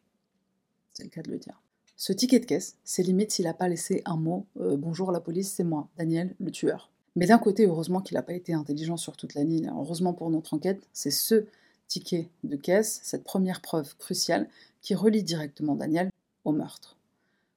C'est 0.93 1.03
le 1.03 1.09
cas 1.09 1.23
de 1.23 1.31
le 1.31 1.39
dire. 1.39 1.59
Ce 1.95 2.13
ticket 2.13 2.39
de 2.39 2.45
caisse, 2.45 2.77
c'est 2.83 3.03
limite 3.03 3.31
s'il 3.31 3.45
n'a 3.45 3.53
pas 3.53 3.67
laissé 3.67 4.01
un 4.05 4.17
mot 4.17 4.45
euh, 4.59 4.77
Bonjour 4.77 5.11
la 5.11 5.19
police, 5.19 5.51
c'est 5.51 5.63
moi, 5.63 5.89
Daniel, 5.97 6.35
le 6.39 6.51
tueur. 6.51 6.92
Mais 7.15 7.27
d'un 7.27 7.37
côté, 7.37 7.65
heureusement 7.65 8.01
qu'il 8.01 8.15
n'a 8.15 8.23
pas 8.23 8.33
été 8.33 8.53
intelligent 8.53 8.97
sur 8.97 9.15
toute 9.15 9.35
la 9.35 9.43
ligne. 9.43 9.71
Heureusement 9.75 10.13
pour 10.13 10.29
notre 10.29 10.53
enquête, 10.53 10.87
c'est 10.93 11.11
ce 11.11 11.45
ticket 11.87 12.29
de 12.43 12.55
caisse, 12.55 13.01
cette 13.03 13.23
première 13.23 13.61
preuve 13.61 13.95
cruciale, 13.97 14.49
qui 14.81 14.95
relie 14.95 15.23
directement 15.23 15.75
Daniel 15.75 16.09
au 16.43 16.51
meurtre. 16.51 16.97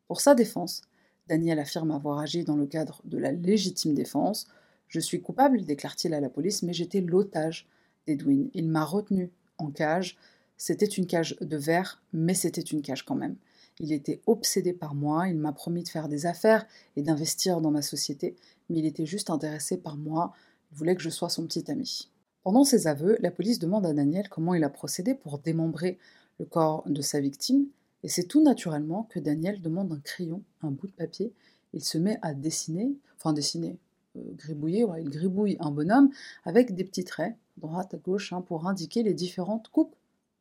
Pour 0.08 0.20
sa 0.20 0.34
défense, 0.34 0.82
Daniel 1.28 1.58
affirme 1.58 1.90
avoir 1.90 2.20
agi 2.20 2.44
dans 2.44 2.56
le 2.56 2.66
cadre 2.66 3.00
de 3.04 3.18
la 3.18 3.32
légitime 3.32 3.94
défense. 3.94 4.46
Je 4.88 5.00
suis 5.00 5.20
coupable, 5.20 5.64
déclare-t-il 5.64 6.14
à 6.14 6.20
la 6.20 6.28
police, 6.28 6.62
mais 6.62 6.72
j'étais 6.72 7.00
l'otage 7.00 7.66
d'Edwin. 8.06 8.48
Il 8.54 8.68
m'a 8.68 8.84
retenu 8.84 9.30
en 9.58 9.70
cage. 9.70 10.18
C'était 10.56 10.86
une 10.86 11.06
cage 11.06 11.36
de 11.40 11.56
verre, 11.56 12.02
mais 12.12 12.34
c'était 12.34 12.60
une 12.60 12.82
cage 12.82 13.04
quand 13.04 13.16
même. 13.16 13.36
Il 13.78 13.92
était 13.92 14.22
obsédé 14.26 14.72
par 14.72 14.94
moi, 14.94 15.28
il 15.28 15.36
m'a 15.36 15.52
promis 15.52 15.82
de 15.82 15.88
faire 15.88 16.08
des 16.08 16.26
affaires 16.26 16.66
et 16.96 17.02
d'investir 17.02 17.60
dans 17.60 17.70
ma 17.70 17.82
société, 17.82 18.36
mais 18.68 18.78
il 18.78 18.86
était 18.86 19.06
juste 19.06 19.28
intéressé 19.30 19.76
par 19.76 19.96
moi, 19.96 20.32
il 20.72 20.78
voulait 20.78 20.96
que 20.96 21.02
je 21.02 21.10
sois 21.10 21.28
son 21.28 21.46
petit 21.46 21.70
ami. 21.70 22.10
Pendant 22.42 22.64
ses 22.64 22.86
aveux, 22.86 23.18
la 23.20 23.30
police 23.30 23.58
demande 23.58 23.84
à 23.86 23.92
Daniel 23.92 24.28
comment 24.28 24.54
il 24.54 24.64
a 24.64 24.70
procédé 24.70 25.14
pour 25.14 25.38
démembrer 25.38 25.98
le 26.38 26.46
corps 26.46 26.84
de 26.86 27.02
sa 27.02 27.20
victime, 27.20 27.66
et 28.02 28.08
c'est 28.08 28.24
tout 28.24 28.42
naturellement 28.42 29.04
que 29.04 29.18
Daniel 29.18 29.60
demande 29.60 29.92
un 29.92 30.00
crayon, 30.00 30.42
un 30.62 30.70
bout 30.70 30.86
de 30.86 30.92
papier. 30.92 31.32
Il 31.72 31.84
se 31.84 31.98
met 31.98 32.18
à 32.22 32.34
dessiner, 32.34 32.94
enfin 33.16 33.32
dessiner, 33.32 33.78
euh, 34.16 34.20
gribouiller, 34.36 34.86
il 34.98 35.10
gribouille 35.10 35.56
un 35.60 35.70
bonhomme 35.70 36.10
avec 36.44 36.74
des 36.74 36.84
petits 36.84 37.04
traits, 37.04 37.36
droite 37.56 37.94
à 37.94 37.98
gauche, 37.98 38.32
hein, 38.32 38.42
pour 38.42 38.68
indiquer 38.68 39.02
les 39.02 39.14
différentes 39.14 39.68
coupes 39.68 39.96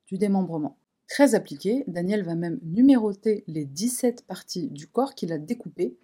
du 0.08 0.18
démembrement. 0.18 0.78
Très 1.08 1.36
appliqué, 1.36 1.84
Daniel 1.88 2.24
va 2.24 2.36
même 2.36 2.60
numéroter 2.64 3.44
les 3.48 3.66
17 3.66 4.24
parties 4.26 4.70
du 4.70 4.88
corps 4.88 5.14
qu'il 5.14 5.32
a 5.32 5.38
découpées, 5.38 5.96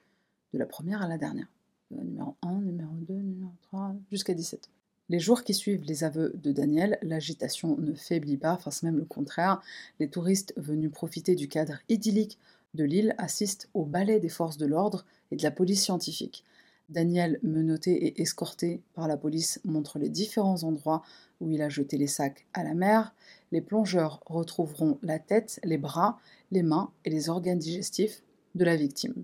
de 0.53 0.59
la 0.59 0.65
première 0.65 1.01
à 1.01 1.07
la 1.07 1.17
dernière. 1.17 1.47
Euh, 1.93 2.03
numéro 2.03 2.35
1, 2.43 2.61
numéro 2.61 2.93
2, 3.07 3.13
numéro 3.13 3.51
3, 3.63 3.95
jusqu'à 4.11 4.33
17. 4.33 4.69
Les 5.09 5.19
jours 5.19 5.43
qui 5.43 5.53
suivent 5.53 5.83
les 5.83 6.03
aveux 6.03 6.31
de 6.35 6.51
Daniel, 6.51 6.97
l'agitation 7.01 7.77
ne 7.77 7.93
faiblit 7.93 8.37
pas, 8.37 8.53
enfin 8.53 8.71
c'est 8.71 8.85
même 8.85 8.97
le 8.97 9.05
contraire. 9.05 9.61
Les 9.99 10.07
touristes 10.07 10.53
venus 10.55 10.91
profiter 10.91 11.35
du 11.35 11.47
cadre 11.47 11.79
idyllique 11.89 12.37
de 12.75 12.83
l'île 12.83 13.15
assistent 13.17 13.67
au 13.73 13.83
ballet 13.83 14.19
des 14.19 14.29
forces 14.29 14.57
de 14.57 14.65
l'ordre 14.65 15.05
et 15.31 15.35
de 15.35 15.43
la 15.43 15.51
police 15.51 15.83
scientifique. 15.83 16.45
Daniel, 16.91 17.39
menotté 17.41 18.07
et 18.07 18.21
escorté 18.21 18.81
par 18.93 19.07
la 19.07 19.17
police, 19.17 19.61
montre 19.63 19.97
les 19.97 20.09
différents 20.09 20.63
endroits 20.63 21.01
où 21.39 21.49
il 21.49 21.61
a 21.61 21.69
jeté 21.69 21.97
les 21.97 22.07
sacs 22.07 22.45
à 22.53 22.63
la 22.63 22.73
mer. 22.73 23.15
Les 23.51 23.61
plongeurs 23.61 24.21
retrouveront 24.25 24.99
la 25.01 25.17
tête, 25.17 25.59
les 25.63 25.77
bras, 25.77 26.19
les 26.51 26.63
mains 26.63 26.91
et 27.05 27.09
les 27.09 27.29
organes 27.29 27.59
digestifs 27.59 28.23
de 28.55 28.65
la 28.65 28.75
victime. 28.75 29.23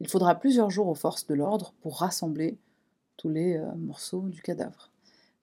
Il 0.00 0.08
faudra 0.08 0.34
plusieurs 0.34 0.70
jours 0.70 0.88
aux 0.88 0.94
forces 0.94 1.26
de 1.26 1.34
l'ordre 1.34 1.74
pour 1.82 1.98
rassembler 1.98 2.56
tous 3.16 3.28
les 3.28 3.56
euh, 3.56 3.74
morceaux 3.76 4.28
du 4.28 4.40
cadavre. 4.42 4.90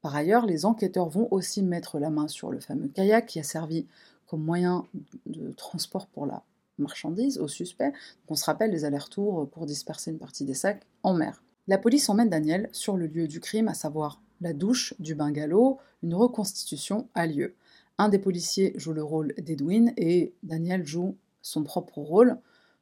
Par 0.02 0.16
ailleurs, 0.16 0.46
les 0.46 0.66
enquêteurs 0.66 1.10
vont 1.10 1.28
aussi 1.32 1.64
mettre 1.64 2.00
la 2.00 2.10
main 2.10 2.28
sur 2.28 2.52
le 2.52 2.60
fameux 2.60 2.88
kayak 2.88 3.28
qui 3.28 3.40
a 3.40 3.44
servi 3.44 3.88
comme 4.28 4.44
moyen 4.44 4.86
de 5.26 5.52
transport 5.52 6.08
pour 6.08 6.26
la 6.26 6.44
marchandise 6.78 7.38
au 7.38 7.48
suspect. 7.48 7.94
on 8.28 8.36
se 8.36 8.46
rappelle 8.46 8.72
les 8.72 8.86
allers-retours 8.86 9.50
pour 9.50 9.66
disperser 9.66 10.12
une 10.12 10.20
partie 10.20 10.46
des 10.46 10.54
sacs 10.54 10.86
en 11.04 11.14
mer. 11.14 11.44
La 11.68 11.78
police 11.78 12.10
emmène 12.10 12.30
Daniel 12.30 12.70
sur 12.72 12.98
le 12.98 13.08
lieu 13.08 13.28
du 13.28 13.40
crime, 13.40 13.68
à 13.68 13.74
savoir 13.74 14.22
la 14.42 14.54
douche 14.54 14.94
du 15.00 15.16
bungalow. 15.16 15.80
Une 16.02 16.16
reconstitution 16.16 17.08
a 17.14 17.26
lieu. 17.26 17.56
Un 17.98 18.10
des 18.10 18.20
policiers 18.20 18.74
joue 18.76 18.94
le 18.94 19.04
rôle 19.04 19.34
d'Edwin 19.38 19.94
et 19.98 20.34
Daniel 20.44 20.86
joue 20.86 21.16
son 21.42 21.64
propre 21.64 22.00
rôle. 22.00 22.38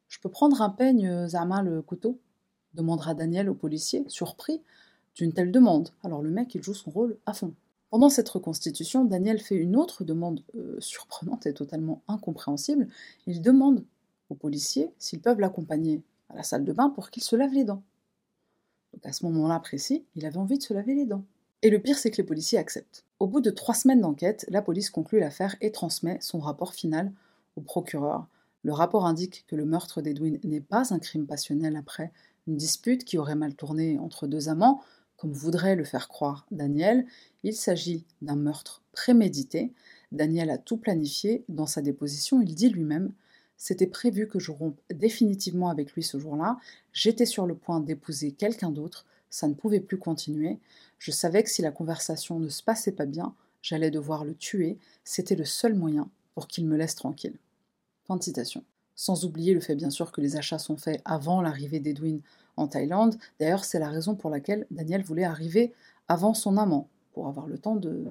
Je 0.07 0.19
peux 0.19 0.29
prendre 0.29 0.61
un 0.61 0.69
peigne, 0.69 1.27
Zama, 1.27 1.61
le 1.61 1.81
couteau? 1.81 2.17
demandera 2.73 3.13
Daniel 3.13 3.49
au 3.49 3.53
policier, 3.53 4.05
surpris 4.07 4.61
d'une 5.15 5.33
telle 5.33 5.51
demande. 5.51 5.89
Alors 6.03 6.21
le 6.21 6.29
mec, 6.29 6.55
il 6.55 6.63
joue 6.63 6.73
son 6.73 6.89
rôle 6.89 7.17
à 7.25 7.33
fond. 7.33 7.53
Pendant 7.91 8.09
cette 8.09 8.29
reconstitution, 8.29 9.03
Daniel 9.03 9.39
fait 9.39 9.55
une 9.55 9.75
autre 9.75 10.05
demande 10.05 10.41
euh, 10.55 10.79
surprenante 10.79 11.45
et 11.45 11.53
totalement 11.53 12.01
incompréhensible. 12.07 12.87
Il 13.27 13.41
demande 13.41 13.83
aux 14.29 14.35
policiers 14.35 14.89
s'ils 14.97 15.19
peuvent 15.19 15.41
l'accompagner 15.41 16.01
à 16.29 16.37
la 16.37 16.43
salle 16.43 16.63
de 16.63 16.71
bain 16.71 16.89
pour 16.89 17.09
qu'il 17.09 17.21
se 17.21 17.35
lave 17.35 17.53
les 17.53 17.65
dents. 17.65 17.83
Donc 18.93 19.05
à 19.05 19.11
ce 19.11 19.25
moment-là 19.25 19.59
précis, 19.59 20.05
il 20.15 20.25
avait 20.25 20.37
envie 20.37 20.57
de 20.57 20.63
se 20.63 20.73
laver 20.73 20.95
les 20.95 21.05
dents. 21.05 21.25
Et 21.63 21.69
le 21.69 21.79
pire, 21.79 21.97
c'est 21.97 22.11
que 22.11 22.17
les 22.17 22.23
policiers 22.23 22.57
acceptent. 22.57 23.03
Au 23.19 23.27
bout 23.27 23.41
de 23.41 23.51
trois 23.51 23.75
semaines 23.75 24.01
d'enquête, 24.01 24.45
la 24.47 24.61
police 24.61 24.89
conclut 24.89 25.19
l'affaire 25.19 25.57
et 25.59 25.73
transmet 25.73 26.17
son 26.21 26.39
rapport 26.39 26.73
final 26.73 27.11
au 27.57 27.61
procureur. 27.61 28.25
Le 28.63 28.71
rapport 28.71 29.05
indique 29.05 29.43
que 29.47 29.57
le 29.57 29.65
meurtre 29.65 30.01
d'Edwin 30.01 30.39
n'est 30.45 30.61
pas 30.61 30.93
un 30.93 30.99
crime 30.99 31.27
passionnel 31.27 31.75
après 31.75 32.13
une 32.47 32.55
dispute 32.55 33.03
qui 33.03 33.17
aurait 33.17 33.35
mal 33.35 33.53
tourné 33.53 33.99
entre 33.99 34.27
deux 34.27 34.47
amants, 34.47 34.81
comme 35.21 35.33
voudrait 35.33 35.75
le 35.75 35.83
faire 35.83 36.07
croire 36.07 36.47
Daniel, 36.49 37.05
il 37.43 37.53
s'agit 37.53 38.05
d'un 38.23 38.35
meurtre 38.35 38.81
prémédité. 38.91 39.71
Daniel 40.11 40.49
a 40.49 40.57
tout 40.57 40.77
planifié. 40.77 41.45
Dans 41.47 41.67
sa 41.67 41.83
déposition, 41.83 42.41
il 42.41 42.55
dit 42.55 42.69
lui-même 42.69 43.13
C'était 43.55 43.85
prévu 43.85 44.27
que 44.27 44.39
je 44.39 44.49
rompe 44.49 44.79
définitivement 44.91 45.69
avec 45.69 45.93
lui 45.93 46.01
ce 46.01 46.17
jour-là. 46.17 46.57
J'étais 46.91 47.27
sur 47.27 47.45
le 47.45 47.53
point 47.53 47.81
d'épouser 47.81 48.31
quelqu'un 48.31 48.71
d'autre. 48.71 49.05
Ça 49.29 49.47
ne 49.47 49.53
pouvait 49.53 49.79
plus 49.79 49.99
continuer. 49.99 50.57
Je 50.97 51.11
savais 51.11 51.43
que 51.43 51.51
si 51.51 51.61
la 51.61 51.69
conversation 51.69 52.39
ne 52.39 52.49
se 52.49 52.63
passait 52.63 52.91
pas 52.91 53.05
bien, 53.05 53.35
j'allais 53.61 53.91
devoir 53.91 54.25
le 54.25 54.33
tuer. 54.33 54.79
C'était 55.03 55.35
le 55.35 55.45
seul 55.45 55.75
moyen 55.75 56.09
pour 56.33 56.47
qu'il 56.47 56.65
me 56.65 56.77
laisse 56.77 56.95
tranquille. 56.95 57.37
Fin 58.07 58.17
de 58.17 58.23
citation. 58.23 58.63
Sans 58.95 59.23
oublier 59.23 59.53
le 59.53 59.59
fait 59.59 59.75
bien 59.75 59.91
sûr 59.91 60.11
que 60.11 60.21
les 60.21 60.35
achats 60.35 60.57
sont 60.57 60.77
faits 60.77 60.99
avant 61.05 61.43
l'arrivée 61.43 61.79
d'Edwin 61.79 62.21
en 62.61 62.67
Thaïlande. 62.67 63.17
D'ailleurs, 63.39 63.65
c'est 63.65 63.79
la 63.79 63.89
raison 63.89 64.15
pour 64.15 64.29
laquelle 64.29 64.65
Daniel 64.71 65.03
voulait 65.03 65.23
arriver 65.23 65.73
avant 66.07 66.33
son 66.33 66.57
amant, 66.57 66.87
pour 67.13 67.27
avoir 67.27 67.47
le 67.47 67.57
temps 67.57 67.75
de, 67.75 68.05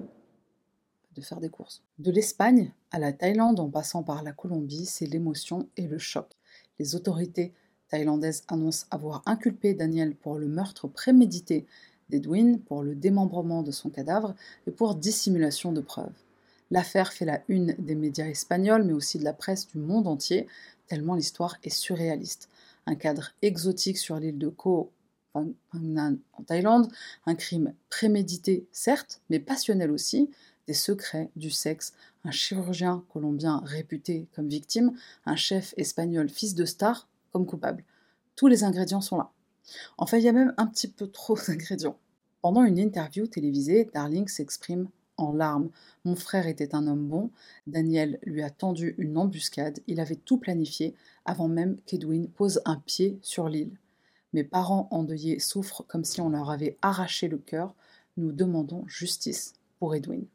de 1.15 1.21
faire 1.21 1.39
des 1.39 1.49
courses. 1.49 1.81
De 1.99 2.11
l'Espagne 2.11 2.71
à 2.91 2.99
la 2.99 3.13
Thaïlande 3.13 3.59
en 3.59 3.69
passant 3.69 4.03
par 4.03 4.23
la 4.23 4.31
Colombie, 4.31 4.85
c'est 4.85 5.05
l'émotion 5.05 5.67
et 5.77 5.87
le 5.87 5.97
choc. 5.97 6.27
Les 6.79 6.95
autorités 6.95 7.53
thaïlandaises 7.89 8.43
annoncent 8.47 8.87
avoir 8.89 9.21
inculpé 9.25 9.73
Daniel 9.73 10.15
pour 10.15 10.37
le 10.37 10.47
meurtre 10.47 10.87
prémédité 10.87 11.65
d'Edwin, 12.09 12.59
pour 12.59 12.83
le 12.83 12.95
démembrement 12.95 13.63
de 13.63 13.71
son 13.71 13.89
cadavre 13.89 14.35
et 14.67 14.71
pour 14.71 14.95
dissimulation 14.95 15.71
de 15.71 15.81
preuves. 15.81 16.13
L'affaire 16.71 17.11
fait 17.11 17.25
la 17.25 17.41
une 17.49 17.75
des 17.79 17.95
médias 17.95 18.27
espagnols, 18.27 18.83
mais 18.83 18.93
aussi 18.93 19.19
de 19.19 19.25
la 19.25 19.33
presse 19.33 19.67
du 19.67 19.77
monde 19.77 20.07
entier, 20.07 20.47
tellement 20.87 21.15
l'histoire 21.15 21.57
est 21.63 21.69
surréaliste 21.69 22.49
un 22.85 22.95
cadre 22.95 23.31
exotique 23.41 23.97
sur 23.97 24.17
l'île 24.17 24.37
de 24.37 24.49
Ko 24.49 24.91
Phang 25.33 25.53
en 25.73 26.43
Thaïlande, 26.45 26.91
un 27.25 27.35
crime 27.35 27.73
prémédité 27.89 28.67
certes, 28.71 29.21
mais 29.29 29.39
passionnel 29.39 29.91
aussi, 29.91 30.29
des 30.67 30.73
secrets, 30.73 31.31
du 31.35 31.49
sexe, 31.49 31.93
un 32.23 32.31
chirurgien 32.31 33.03
colombien 33.09 33.61
réputé 33.65 34.27
comme 34.33 34.47
victime, 34.47 34.93
un 35.25 35.35
chef 35.35 35.73
espagnol 35.77 36.29
fils 36.29 36.55
de 36.55 36.65
star 36.65 37.07
comme 37.31 37.45
coupable. 37.45 37.83
Tous 38.35 38.47
les 38.47 38.63
ingrédients 38.63 39.01
sont 39.01 39.17
là. 39.17 39.31
Enfin, 39.97 40.17
il 40.17 40.23
y 40.23 40.29
a 40.29 40.33
même 40.33 40.53
un 40.57 40.67
petit 40.67 40.87
peu 40.87 41.07
trop 41.07 41.37
d'ingrédients. 41.47 41.97
Pendant 42.41 42.63
une 42.63 42.79
interview 42.79 43.27
télévisée, 43.27 43.89
Darling 43.93 44.27
s'exprime 44.27 44.89
en 45.21 45.33
larmes. 45.33 45.69
Mon 46.05 46.15
frère 46.15 46.47
était 46.47 46.75
un 46.75 46.87
homme 46.87 47.07
bon, 47.07 47.29
Daniel 47.67 48.19
lui 48.23 48.41
a 48.41 48.49
tendu 48.49 48.95
une 48.97 49.17
embuscade, 49.17 49.79
il 49.87 49.99
avait 49.99 50.15
tout 50.15 50.37
planifié 50.37 50.95
avant 51.25 51.47
même 51.47 51.77
qu'Edwin 51.85 52.27
pose 52.27 52.61
un 52.65 52.77
pied 52.77 53.19
sur 53.21 53.49
l'île. 53.49 53.77
Mes 54.33 54.43
parents 54.43 54.87
endeuillés 54.91 55.39
souffrent 55.39 55.85
comme 55.87 56.05
si 56.05 56.21
on 56.21 56.29
leur 56.29 56.49
avait 56.49 56.77
arraché 56.81 57.27
le 57.27 57.37
cœur. 57.37 57.75
Nous 58.17 58.31
demandons 58.31 58.83
justice 58.87 59.53
pour 59.79 59.93
Edwin. 59.93 60.25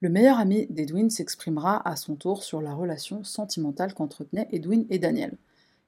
Le 0.00 0.10
meilleur 0.10 0.38
ami 0.38 0.66
d'Edwin 0.68 1.10
s'exprimera 1.10 1.86
à 1.88 1.96
son 1.96 2.14
tour 2.14 2.42
sur 2.42 2.60
la 2.60 2.74
relation 2.74 3.24
sentimentale 3.24 3.94
qu'entretenaient 3.94 4.48
Edwin 4.52 4.86
et 4.90 4.98
Daniel. 4.98 5.36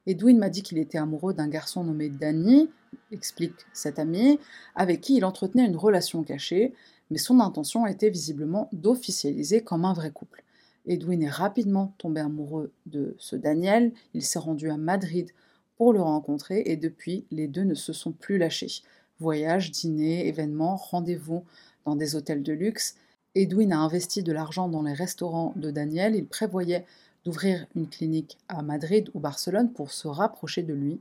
Edwin 0.07 0.39
m'a 0.39 0.49
dit 0.49 0.63
qu'il 0.63 0.79
était 0.79 0.99
amoureux 0.99 1.35
d'un 1.35 1.49
garçon 1.49 1.85
nommé 1.85 2.09
Danny, 2.09 2.71
explique 3.11 3.67
cet 3.73 3.99
ami, 3.99 4.39
avec 4.75 5.01
qui 5.01 5.17
il 5.17 5.25
entretenait 5.25 5.67
une 5.67 5.77
relation 5.77 6.23
cachée, 6.23 6.73
mais 7.11 7.19
son 7.19 7.41
intention 7.41 7.87
était 7.87 8.11
visiblement 8.11 8.69
d'officialiser 8.73 9.63
comme 9.63 9.85
un 9.85 9.93
vrai 9.93 10.11
couple. 10.11 10.43
Edwin 10.87 11.23
est 11.23 11.31
rapidement 11.31 11.95
tombé 11.99 12.21
amoureux 12.21 12.73
de 12.87 13.17
ce 13.19 13.37
Daniel, 13.37 13.93
il 14.15 14.23
s'est 14.23 14.39
rendu 14.39 14.71
à 14.71 14.77
Madrid 14.77 15.31
pour 15.77 15.93
le 15.93 16.01
rencontrer 16.01 16.63
et 16.67 16.77
depuis, 16.77 17.27
les 17.31 17.49
deux 17.49 17.65
ne 17.65 17.75
se 17.75 17.93
sont 17.93 18.13
plus 18.13 18.39
lâchés. 18.39 18.83
Voyages, 19.19 19.71
dîners, 19.71 20.27
événements, 20.29 20.77
rendez-vous 20.77 21.45
dans 21.85 21.97
des 21.97 22.17
hôtels 22.17 22.43
de 22.43 22.53
luxe. 22.53 22.97
Edwin 23.35 23.73
a 23.73 23.79
investi 23.79 24.23
de 24.23 24.33
l'argent 24.33 24.69
dans 24.69 24.83
les 24.83 24.93
restaurants 24.93 25.53
de 25.57 25.71
Daniel, 25.71 26.15
il 26.15 26.27
prévoyait 26.27 26.87
d'ouvrir 27.25 27.67
une 27.75 27.89
clinique 27.89 28.39
à 28.49 28.63
Madrid 28.63 29.11
ou 29.13 29.21
Barcelone 29.21 29.73
pour 29.73 29.91
se 29.91 30.07
rapprocher 30.09 30.63
de 30.63 30.73
lui. 30.73 31.01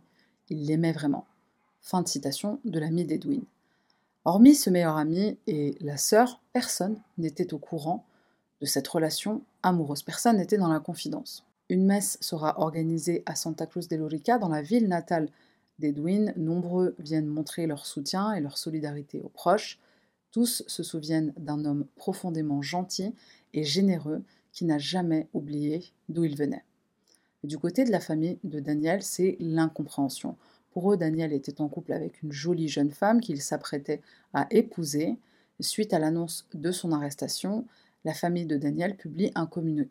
Il 0.50 0.66
l'aimait 0.66 0.92
vraiment. 0.92 1.26
Fin 1.82 2.02
de 2.02 2.08
citation 2.08 2.60
de 2.66 2.80
l'ami 2.80 3.06
d'Edwin. 3.06 3.42
Hormis 4.28 4.56
ce 4.56 4.72
meilleur 4.72 4.98
ami 4.98 5.38
et 5.46 5.78
la 5.82 5.98
sœur, 5.98 6.42
personne 6.52 7.00
n'était 7.20 7.54
au 7.54 7.60
courant 7.60 8.08
de 8.60 8.66
cette 8.66 8.88
relation 8.88 9.44
amoureuse. 9.62 10.02
Personne 10.02 10.38
n'était 10.38 10.58
dans 10.58 10.68
la 10.68 10.80
confidence. 10.80 11.46
Une 11.70 11.86
messe 11.86 12.18
sera 12.22 12.60
organisée 12.60 13.22
à 13.28 13.36
Santa 13.36 13.68
Cruz 13.68 13.88
de 13.88 13.96
Lorica, 13.96 14.40
dans 14.40 14.50
la 14.50 14.64
ville 14.64 14.88
natale 14.88 15.30
d'Edwin. 15.78 16.34
Nombreux 16.38 16.96
viennent 16.98 17.28
montrer 17.28 17.68
leur 17.68 17.86
soutien 17.86 18.34
et 18.34 18.42
leur 18.42 18.58
solidarité 18.58 19.22
aux 19.22 19.30
proches. 19.30 19.78
Tous 20.32 20.64
se 20.66 20.82
souviennent 20.82 21.34
d'un 21.38 21.64
homme 21.64 21.86
profondément 21.96 22.64
gentil 22.64 23.14
et 23.54 23.64
généreux 23.64 24.24
qui 24.52 24.66
n'a 24.66 24.80
jamais 24.80 25.28
oublié 25.34 25.84
d'où 26.10 26.24
il 26.24 26.36
venait. 26.36 26.66
du 27.44 27.60
côté 27.60 27.84
de 27.84 27.92
la 27.92 28.00
famille 28.00 28.40
de 28.44 28.60
Daniel, 28.60 29.04
c'est 29.04 29.38
l'incompréhension. 29.40 30.36
Pour 30.76 30.92
eux, 30.92 30.98
Daniel 30.98 31.32
était 31.32 31.62
en 31.62 31.70
couple 31.70 31.94
avec 31.94 32.22
une 32.22 32.34
jolie 32.34 32.68
jeune 32.68 32.92
femme 32.92 33.22
qu'il 33.22 33.42
s'apprêtait 33.42 34.02
à 34.34 34.46
épouser. 34.52 35.18
Suite 35.62 35.94
à 35.94 36.00
l'annonce 36.00 36.50
de 36.54 36.70
son 36.74 36.92
arrestation, 36.92 37.66
la 38.04 38.14
famille 38.14 38.46
de 38.46 38.58
Daniel 38.58 38.98
publie 38.98 39.32
un, 39.36 39.50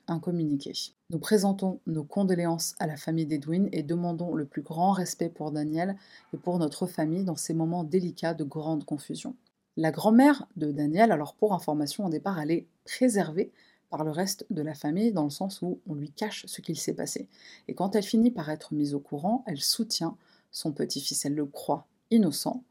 un, 0.09 0.19
communiqué. 0.21 0.73
Nous 1.09 1.19
présentons 1.19 1.81
nos 1.87 2.05
condoléances 2.05 2.75
à 2.81 2.87
la 2.87 2.99
famille 2.99 3.25
d'Edwin 3.25 3.71
et 3.73 3.83
demandons 3.83 4.35
le 4.35 4.45
plus 4.45 4.61
grand 4.61 4.93
respect 4.93 5.31
pour 5.31 5.53
Daniel 5.53 5.97
et 6.35 6.37
pour 6.37 6.59
notre 6.59 6.87
famille 6.87 7.25
dans 7.25 7.35
ces 7.35 7.55
moments 7.55 7.85
délicats 7.85 8.35
de 8.35 8.45
grande 8.45 8.85
confusion. 8.85 9.35
La 9.79 9.91
grand-mère 9.91 10.47
de 10.59 10.71
Daniel, 10.71 11.13
alors 11.13 11.35
pour 11.35 11.55
information 11.55 12.05
au 12.05 12.11
départ, 12.11 12.39
elle 12.39 12.51
est 12.51 12.67
préservée 12.85 13.51
par 13.89 14.05
le 14.05 14.11
reste 14.11 14.45
de 14.51 14.61
la 14.61 14.75
famille 14.75 15.13
dans 15.13 15.25
le 15.25 15.31
sens 15.31 15.63
où 15.63 15.81
on 15.89 15.95
lui 15.95 16.11
cache 16.11 16.45
ce 16.45 16.61
qu'il 16.61 16.79
s'est 16.79 16.93
passé. 16.93 17.27
Et 17.69 17.75
quand 17.75 17.97
elle 17.97 18.03
finit 18.03 18.31
par 18.31 18.51
être 18.51 18.75
mise 18.75 18.95
au 18.95 19.01
courant, 19.01 19.45
elle 19.47 19.63
soutient 19.63 20.19
son 20.55 20.73
petit-fils, 20.73 21.25
elle 21.25 21.35
le 21.35 21.45
croit 21.45 21.87
innocent. 22.11 22.63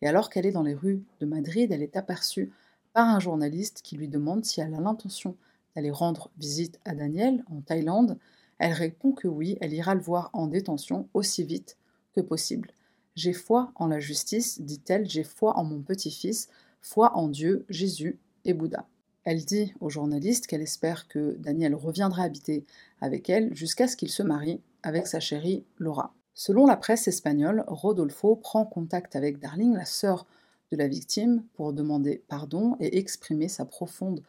Et 0.00 0.08
alors 0.08 0.30
qu'elle 0.30 0.46
est 0.46 0.52
dans 0.52 0.62
les 0.62 0.74
rues 0.74 1.04
de 1.20 1.26
Madrid, 1.26 1.70
elle 1.70 1.82
est 1.82 1.96
aperçue 1.96 2.50
par 2.92 3.08
un 3.08 3.20
journaliste 3.20 3.82
qui 3.82 3.96
lui 3.96 4.08
demande 4.08 4.44
si 4.44 4.60
elle 4.60 4.74
a 4.74 4.80
l'intention 4.80 5.36
d'aller 5.74 5.90
rendre 5.90 6.30
visite 6.38 6.80
à 6.86 6.94
Daniel 6.94 7.44
en 7.50 7.60
Thaïlande. 7.60 8.18
Elle 8.58 8.72
répond 8.72 9.12
que 9.12 9.28
oui, 9.28 9.58
elle 9.60 9.74
ira 9.74 9.94
le 9.94 10.00
voir 10.00 10.30
en 10.32 10.46
détention 10.46 11.08
aussi 11.12 11.44
vite 11.44 11.76
que 12.14 12.22
possible. 12.22 12.72
J'ai 13.14 13.34
foi 13.34 13.70
en 13.74 13.86
la 13.86 14.00
justice, 14.00 14.62
dit-elle, 14.62 15.08
j'ai 15.08 15.24
foi 15.24 15.58
en 15.58 15.64
mon 15.64 15.82
petit-fils, 15.82 16.48
foi 16.80 17.16
en 17.16 17.28
Dieu, 17.28 17.66
Jésus 17.68 18.18
et 18.46 18.54
Bouddha. 18.54 18.88
Elle 19.24 19.44
dit 19.44 19.74
au 19.80 19.90
journaliste 19.90 20.46
qu'elle 20.46 20.62
espère 20.62 21.06
que 21.08 21.36
Daniel 21.38 21.74
reviendra 21.74 22.22
habiter 22.22 22.64
avec 23.02 23.28
elle 23.28 23.54
jusqu'à 23.54 23.88
ce 23.88 23.96
qu'il 23.96 24.10
se 24.10 24.22
marie 24.22 24.60
avec 24.82 25.06
sa 25.06 25.20
chérie 25.20 25.64
Laura. 25.78 26.14
Selon 26.38 26.66
la 26.66 26.76
presse 26.76 27.08
espagnole, 27.08 27.64
Rodolfo 27.66 28.36
prend 28.36 28.66
contact 28.66 29.16
avec 29.16 29.38
Darling, 29.38 29.72
la 29.72 29.86
sœur 29.86 30.26
de 30.70 30.76
la 30.76 30.86
victime, 30.86 31.42
pour 31.54 31.72
demander 31.72 32.22
pardon 32.28 32.76
et 32.78 32.98
exprimer 32.98 33.48
sa 33.48 33.64
profonde 33.64 34.22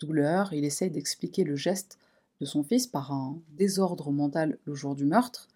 douleur. 0.00 0.52
Il 0.52 0.64
essaye 0.64 0.90
d'expliquer 0.90 1.44
le 1.44 1.54
geste 1.54 2.00
de 2.40 2.44
son 2.44 2.64
fils 2.64 2.88
par 2.88 3.12
un 3.12 3.38
désordre 3.50 4.10
mental 4.10 4.58
le 4.64 4.74
jour 4.74 4.96
du 4.96 5.04
meurtre. 5.04 5.46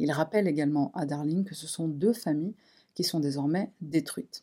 Il 0.00 0.10
rappelle 0.10 0.48
également 0.48 0.90
à 0.92 1.06
Darling 1.06 1.44
que 1.44 1.54
ce 1.54 1.68
sont 1.68 1.86
deux 1.86 2.14
familles 2.14 2.56
qui 2.94 3.04
sont 3.04 3.20
désormais 3.20 3.70
détruites. 3.80 4.42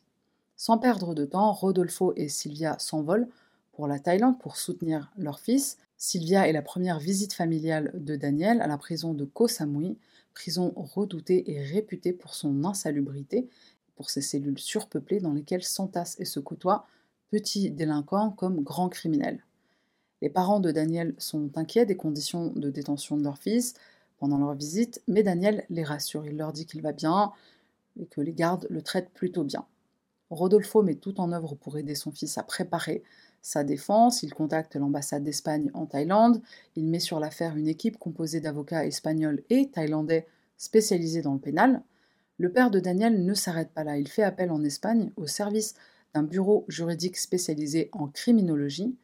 Sans 0.56 0.78
perdre 0.78 1.14
de 1.14 1.26
temps, 1.26 1.52
Rodolfo 1.52 2.14
et 2.16 2.30
Sylvia 2.30 2.78
s'envolent 2.78 3.28
pour 3.72 3.86
la 3.86 3.98
Thaïlande 3.98 4.38
pour 4.38 4.56
soutenir 4.56 5.12
leur 5.18 5.40
fils. 5.40 5.76
Sylvia 6.04 6.48
est 6.48 6.52
la 6.52 6.62
première 6.62 6.98
visite 6.98 7.32
familiale 7.32 7.92
de 7.94 8.16
Daniel 8.16 8.60
à 8.60 8.66
la 8.66 8.76
prison 8.76 9.14
de 9.14 9.24
Koh 9.24 9.46
Samui, 9.46 9.96
prison 10.34 10.72
redoutée 10.74 11.52
et 11.52 11.62
réputée 11.62 12.12
pour 12.12 12.34
son 12.34 12.64
insalubrité, 12.64 13.48
pour 13.94 14.10
ses 14.10 14.20
cellules 14.20 14.58
surpeuplées 14.58 15.20
dans 15.20 15.32
lesquelles 15.32 15.62
s'entassent 15.62 16.18
et 16.18 16.24
se 16.24 16.40
côtoient 16.40 16.88
petits 17.30 17.70
délinquants 17.70 18.32
comme 18.32 18.64
grands 18.64 18.88
criminels. 18.88 19.44
Les 20.22 20.28
parents 20.28 20.58
de 20.58 20.72
Daniel 20.72 21.14
sont 21.18 21.56
inquiets 21.56 21.86
des 21.86 21.96
conditions 21.96 22.48
de 22.48 22.68
détention 22.68 23.16
de 23.16 23.22
leur 23.22 23.38
fils 23.38 23.74
pendant 24.18 24.38
leur 24.38 24.54
visite, 24.54 25.04
mais 25.06 25.22
Daniel 25.22 25.64
les 25.70 25.84
rassure. 25.84 26.26
Il 26.26 26.36
leur 26.36 26.52
dit 26.52 26.66
qu'il 26.66 26.82
va 26.82 26.90
bien 26.90 27.30
et 27.96 28.06
que 28.06 28.20
les 28.20 28.32
gardes 28.32 28.66
le 28.70 28.82
traitent 28.82 29.12
plutôt 29.14 29.44
bien. 29.44 29.64
Rodolfo 30.30 30.82
met 30.82 30.96
tout 30.96 31.20
en 31.20 31.30
œuvre 31.30 31.54
pour 31.54 31.78
aider 31.78 31.94
son 31.94 32.10
fils 32.10 32.38
à 32.38 32.42
préparer 32.42 33.04
sa 33.42 33.64
défense, 33.64 34.22
il 34.22 34.32
contacte 34.32 34.76
l'ambassade 34.76 35.24
d'Espagne 35.24 35.70
en 35.74 35.86
Thaïlande, 35.86 36.40
il 36.76 36.86
met 36.86 37.00
sur 37.00 37.18
l'affaire 37.18 37.56
une 37.56 37.66
équipe 37.66 37.98
composée 37.98 38.40
d'avocats 38.40 38.86
espagnols 38.86 39.42
et 39.50 39.68
thaïlandais 39.68 40.28
spécialisés 40.56 41.22
dans 41.22 41.34
le 41.34 41.40
pénal. 41.40 41.82
Le 42.38 42.52
père 42.52 42.70
de 42.70 42.78
Daniel 42.78 43.24
ne 43.24 43.34
s'arrête 43.34 43.72
pas 43.72 43.82
là, 43.82 43.98
il 43.98 44.06
fait 44.06 44.22
appel 44.22 44.52
en 44.52 44.62
Espagne 44.62 45.10
au 45.16 45.26
service 45.26 45.74
d'un 46.14 46.22
bureau 46.22 46.64
juridique 46.68 47.16
spécialisé 47.16 47.88
en 47.92 48.06
criminologie. 48.06 48.96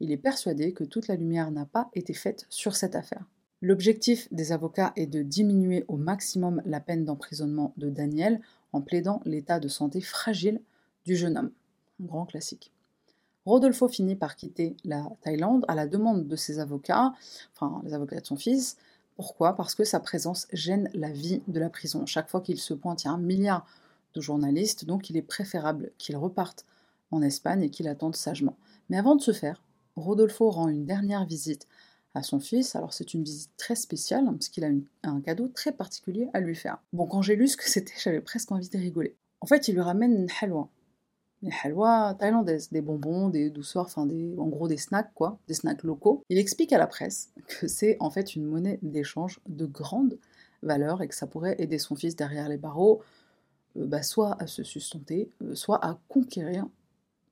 Il 0.00 0.12
est 0.12 0.18
persuadé 0.18 0.74
que 0.74 0.84
toute 0.84 1.08
la 1.08 1.16
lumière 1.16 1.50
n'a 1.50 1.64
pas 1.64 1.88
été 1.94 2.12
faite 2.12 2.46
sur 2.50 2.76
cette 2.76 2.96
affaire. 2.96 3.24
L'objectif 3.62 4.28
des 4.30 4.52
avocats 4.52 4.92
est 4.96 5.06
de 5.06 5.22
diminuer 5.22 5.86
au 5.88 5.96
maximum 5.96 6.60
la 6.66 6.80
peine 6.80 7.06
d'emprisonnement 7.06 7.72
de 7.78 7.88
Daniel 7.88 8.42
en 8.74 8.82
plaidant 8.82 9.22
l'état 9.24 9.58
de 9.58 9.68
santé 9.68 10.02
fragile 10.02 10.60
du 11.06 11.16
jeune 11.16 11.38
homme. 11.38 11.52
Un 12.02 12.04
grand 12.04 12.26
classique. 12.26 12.72
Rodolfo 13.46 13.86
finit 13.86 14.16
par 14.16 14.34
quitter 14.34 14.76
la 14.84 15.08
Thaïlande 15.22 15.64
à 15.68 15.76
la 15.76 15.86
demande 15.86 16.26
de 16.26 16.36
ses 16.36 16.58
avocats, 16.58 17.14
enfin 17.54 17.80
les 17.84 17.94
avocats 17.94 18.20
de 18.20 18.26
son 18.26 18.36
fils. 18.36 18.76
Pourquoi? 19.14 19.54
Parce 19.54 19.74
que 19.74 19.84
sa 19.84 20.00
présence 20.00 20.48
gêne 20.52 20.90
la 20.92 21.10
vie 21.10 21.42
de 21.46 21.60
la 21.60 21.70
prison. 21.70 22.04
Chaque 22.06 22.28
fois 22.28 22.40
qu'il 22.40 22.58
se 22.58 22.74
pointe, 22.74 23.04
il 23.04 23.06
y 23.06 23.08
a 23.08 23.12
un 23.12 23.18
milliard 23.18 23.64
de 24.14 24.20
journalistes, 24.20 24.84
donc 24.84 25.10
il 25.10 25.16
est 25.16 25.22
préférable 25.22 25.92
qu'il 25.96 26.16
reparte 26.16 26.66
en 27.12 27.22
Espagne 27.22 27.62
et 27.62 27.70
qu'il 27.70 27.88
attende 27.88 28.16
sagement. 28.16 28.56
Mais 28.90 28.98
avant 28.98 29.14
de 29.14 29.22
se 29.22 29.32
faire, 29.32 29.62
Rodolfo 29.94 30.50
rend 30.50 30.68
une 30.68 30.84
dernière 30.84 31.24
visite 31.24 31.68
à 32.14 32.22
son 32.22 32.40
fils. 32.40 32.74
Alors 32.74 32.92
c'est 32.92 33.14
une 33.14 33.22
visite 33.22 33.52
très 33.56 33.76
spéciale, 33.76 34.24
parce 34.24 34.48
qu'il 34.48 34.64
a 34.64 34.70
un 35.04 35.20
cadeau 35.20 35.48
très 35.48 35.72
particulier 35.72 36.28
à 36.34 36.40
lui 36.40 36.56
faire. 36.56 36.78
Bon, 36.92 37.06
quand 37.06 37.22
j'ai 37.22 37.36
lu 37.36 37.46
ce 37.46 37.56
que 37.56 37.70
c'était, 37.70 37.94
j'avais 38.02 38.20
presque 38.20 38.50
envie 38.50 38.68
de 38.68 38.78
rigoler. 38.78 39.14
En 39.40 39.46
fait, 39.46 39.68
il 39.68 39.74
lui 39.74 39.82
ramène 39.82 40.12
une 40.12 40.30
des 41.46 41.52
halwa 41.62 42.16
thaïlandaises, 42.18 42.70
des 42.70 42.80
bonbons, 42.82 43.28
des 43.28 43.50
douceurs, 43.50 43.84
enfin 43.84 44.02
en 44.02 44.46
gros 44.48 44.68
des 44.68 44.76
snacks 44.76 45.12
quoi, 45.14 45.38
des 45.46 45.54
snacks 45.54 45.84
locaux. 45.84 46.24
Il 46.28 46.38
explique 46.38 46.72
à 46.72 46.78
la 46.78 46.86
presse 46.86 47.32
que 47.46 47.68
c'est 47.68 47.96
en 48.00 48.10
fait 48.10 48.34
une 48.34 48.44
monnaie 48.44 48.78
d'échange 48.82 49.40
de 49.46 49.64
grande 49.64 50.18
valeur 50.62 51.02
et 51.02 51.08
que 51.08 51.14
ça 51.14 51.26
pourrait 51.26 51.54
aider 51.58 51.78
son 51.78 51.94
fils 51.94 52.16
derrière 52.16 52.48
les 52.48 52.56
barreaux, 52.56 53.02
euh, 53.76 53.86
bah, 53.86 54.02
soit 54.02 54.36
à 54.42 54.46
se 54.46 54.64
sustenter, 54.64 55.30
euh, 55.42 55.54
soit 55.54 55.84
à 55.84 55.98
conquérir 56.08 56.66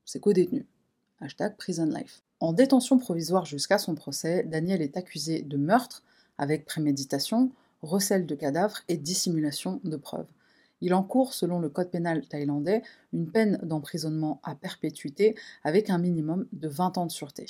ses 0.04 0.20
co-détenus. 0.20 0.66
Hashtag 1.20 1.56
prison 1.56 1.86
life. 1.86 2.22
En 2.40 2.52
détention 2.52 2.98
provisoire 2.98 3.46
jusqu'à 3.46 3.78
son 3.78 3.94
procès, 3.94 4.44
Daniel 4.44 4.82
est 4.82 4.96
accusé 4.96 5.42
de 5.42 5.56
meurtre 5.56 6.02
avec 6.38 6.66
préméditation, 6.66 7.50
recel 7.82 8.26
de 8.26 8.34
cadavres 8.34 8.78
et 8.88 8.96
dissimulation 8.96 9.80
de 9.84 9.96
preuves. 9.96 10.26
Il 10.80 10.94
encourt, 10.94 11.34
selon 11.34 11.58
le 11.58 11.68
code 11.68 11.90
pénal 11.90 12.26
thaïlandais, 12.26 12.82
une 13.12 13.30
peine 13.30 13.58
d'emprisonnement 13.62 14.40
à 14.42 14.54
perpétuité 14.54 15.34
avec 15.62 15.90
un 15.90 15.98
minimum 15.98 16.46
de 16.52 16.68
20 16.68 16.98
ans 16.98 17.06
de 17.06 17.12
sûreté. 17.12 17.46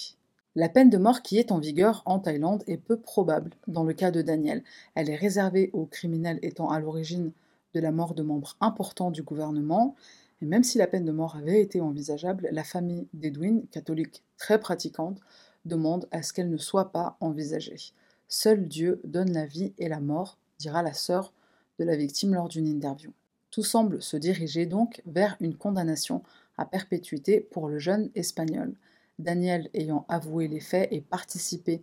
La 0.57 0.69
peine 0.69 0.91
de 0.91 0.99
mort 0.99 1.23
qui 1.23 1.39
est 1.39 1.51
en 1.51 1.59
vigueur 1.59 2.03
en 2.07 2.21
Thaïlande 2.21 2.63
est 2.69 2.77
peu 2.77 2.97
probable 2.97 3.51
dans 3.67 3.83
le 3.83 3.93
cas 3.93 4.13
de 4.13 4.23
Daniel. 4.23 4.63
Elle 4.95 5.11
est 5.11 5.17
réservée 5.17 5.71
aux 5.73 5.87
criminels 5.87 6.39
étant 6.43 6.71
à 6.71 6.79
l'origine 6.79 7.33
de 7.75 7.81
la 7.81 7.91
mort 7.91 8.15
de 8.15 8.23
membres 8.23 8.57
importants 8.61 9.11
du 9.11 9.25
gouvernement. 9.25 9.97
Et 10.41 10.47
même 10.47 10.63
si 10.63 10.79
la 10.79 10.87
peine 10.87 11.05
de 11.05 11.11
mort 11.11 11.35
avait 11.35 11.61
été 11.61 11.81
envisageable, 11.81 12.49
la 12.53 12.63
famille 12.63 13.09
d'Edwin, 13.15 13.67
catholique 13.73 14.23
très 14.39 14.61
pratiquante, 14.61 15.19
demande 15.65 16.07
à 16.13 16.23
ce 16.23 16.33
qu'elle 16.33 16.51
ne 16.51 16.57
soit 16.57 16.93
pas 16.93 17.17
envisagée. 17.19 17.93
Seul 18.29 18.69
Dieu 18.69 19.01
donne 19.03 19.33
la 19.33 19.47
vie 19.47 19.73
et 19.79 19.89
la 19.89 20.01
mort, 20.01 20.39
dira 20.59 20.85
la 20.85 20.93
sœur 20.93 21.33
de 21.79 21.85
la 21.85 21.97
victime 21.97 22.35
lors 22.35 22.49
d'une 22.49 22.67
interview. 22.67 23.13
Tout 23.51 23.63
semble 23.63 24.03
se 24.03 24.17
diriger 24.17 24.67
donc 24.67 25.03
vers 25.07 25.37
une 25.41 25.57
condamnation 25.57 26.23
à 26.57 26.65
perpétuité 26.65 27.41
pour 27.41 27.69
le 27.69 27.79
jeune 27.79 28.11
espagnol. 28.15 28.75
Daniel 29.19 29.71
ayant 29.75 30.05
avoué 30.09 30.49
les 30.49 30.61
faits 30.61 30.89
et 30.91 31.01
participé 31.01 31.83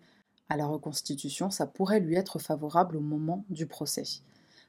à 0.49 0.57
la 0.57 0.65
reconstitution, 0.65 1.49
ça 1.49 1.65
pourrait 1.65 2.01
lui 2.01 2.15
être 2.15 2.39
favorable 2.39 2.97
au 2.97 3.01
moment 3.01 3.45
du 3.49 3.67
procès. 3.67 4.03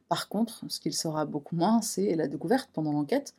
Par 0.08 0.28
contre, 0.28 0.64
ce 0.68 0.78
qu'il 0.78 0.94
saura 0.94 1.24
beaucoup 1.24 1.56
moins, 1.56 1.82
c'est 1.82 2.14
la 2.14 2.28
découverte 2.28 2.70
pendant 2.72 2.92
l'enquête 2.92 3.34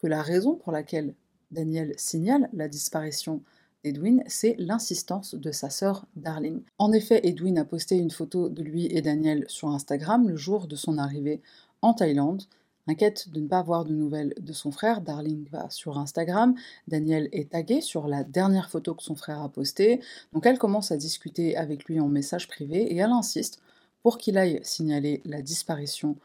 que 0.00 0.06
la 0.06 0.22
raison 0.22 0.54
pour 0.56 0.72
laquelle 0.72 1.14
Daniel 1.50 1.94
signale 1.96 2.48
la 2.52 2.66
disparition 2.66 3.42
d'Edwin, 3.84 4.24
c'est 4.26 4.56
l'insistance 4.58 5.34
de 5.34 5.52
sa 5.52 5.70
sœur 5.70 6.06
Darling. 6.16 6.62
En 6.78 6.92
effet, 6.92 7.20
Edwin 7.22 7.58
a 7.58 7.64
posté 7.64 7.96
une 7.96 8.10
photo 8.10 8.48
de 8.48 8.62
lui 8.62 8.86
et 8.86 9.02
Daniel 9.02 9.44
sur 9.48 9.68
Instagram 9.68 10.28
le 10.28 10.36
jour 10.36 10.66
de 10.66 10.74
son 10.74 10.98
arrivée 10.98 11.42
en 11.82 11.92
Thaïlande, 11.92 12.44
Inquiète 12.86 13.30
de 13.30 13.40
ne 13.40 13.48
pas 13.48 13.60
avoir 13.60 13.84
de 13.84 13.94
nouvelles 13.94 14.34
de 14.38 14.52
son 14.52 14.70
frère, 14.70 15.00
Darling 15.00 15.48
va 15.48 15.70
sur 15.70 15.98
Instagram. 15.98 16.54
Daniel 16.86 17.30
est 17.32 17.52
tagué 17.52 17.80
sur 17.80 18.08
la 18.08 18.24
dernière 18.24 18.68
photo 18.68 18.94
que 18.94 19.02
son 19.02 19.14
frère 19.14 19.40
a 19.40 19.48
postée. 19.48 20.00
Donc 20.34 20.44
elle 20.44 20.58
commence 20.58 20.92
à 20.92 20.98
discuter 20.98 21.56
avec 21.56 21.86
lui 21.86 21.98
en 21.98 22.08
message 22.08 22.46
privé 22.46 22.82
et 22.92 22.96
elle 22.96 23.12
insiste 23.12 23.62
pour 24.02 24.18
qu'il 24.18 24.36
aille 24.36 24.60
signaler 24.62 25.22
la 25.24 25.40
disparition 25.40 26.16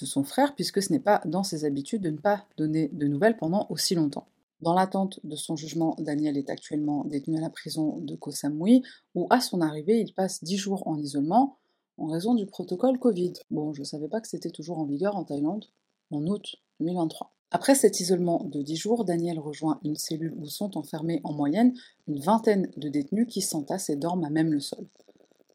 de 0.00 0.06
son 0.06 0.22
frère, 0.22 0.54
puisque 0.54 0.82
ce 0.82 0.92
n'est 0.92 1.00
pas 1.00 1.20
dans 1.24 1.42
ses 1.42 1.64
habitudes 1.64 2.02
de 2.02 2.10
ne 2.10 2.18
pas 2.18 2.44
donner 2.56 2.90
de 2.92 3.08
nouvelles 3.08 3.36
pendant 3.36 3.66
aussi 3.70 3.96
longtemps. 3.96 4.26
Dans 4.60 4.74
l'attente 4.74 5.20
de 5.24 5.36
son 5.36 5.56
jugement, 5.56 5.94
Daniel 5.98 6.38
est 6.38 6.48
actuellement 6.48 7.04
détenu 7.04 7.36
à 7.36 7.40
la 7.40 7.50
prison 7.50 7.98
de 7.98 8.14
Koh 8.14 8.30
Samui, 8.30 8.82
où 9.14 9.26
à 9.30 9.40
son 9.40 9.60
arrivée, 9.60 10.00
il 10.00 10.14
passe 10.14 10.42
10 10.42 10.56
jours 10.56 10.86
en 10.86 10.98
isolement 10.98 11.58
en 11.98 12.06
raison 12.06 12.34
du 12.34 12.46
protocole 12.46 12.98
Covid. 12.98 13.34
Bon, 13.50 13.72
je 13.72 13.80
ne 13.80 13.84
savais 13.84 14.08
pas 14.08 14.20
que 14.20 14.28
c'était 14.28 14.50
toujours 14.50 14.78
en 14.78 14.84
vigueur 14.84 15.16
en 15.16 15.24
Thaïlande, 15.24 15.66
en 16.10 16.26
août 16.26 16.56
2023. 16.80 17.30
Après 17.50 17.74
cet 17.74 18.00
isolement 18.00 18.42
de 18.44 18.62
10 18.62 18.76
jours, 18.76 19.04
Daniel 19.04 19.38
rejoint 19.38 19.78
une 19.84 19.96
cellule 19.96 20.34
où 20.36 20.46
sont 20.46 20.76
enfermés 20.76 21.20
en 21.22 21.32
moyenne 21.32 21.72
une 22.08 22.18
vingtaine 22.18 22.68
de 22.76 22.88
détenus 22.88 23.28
qui 23.28 23.42
s'entassent 23.42 23.90
et 23.90 23.96
dorment 23.96 24.24
à 24.24 24.30
même 24.30 24.52
le 24.52 24.60
sol. 24.60 24.86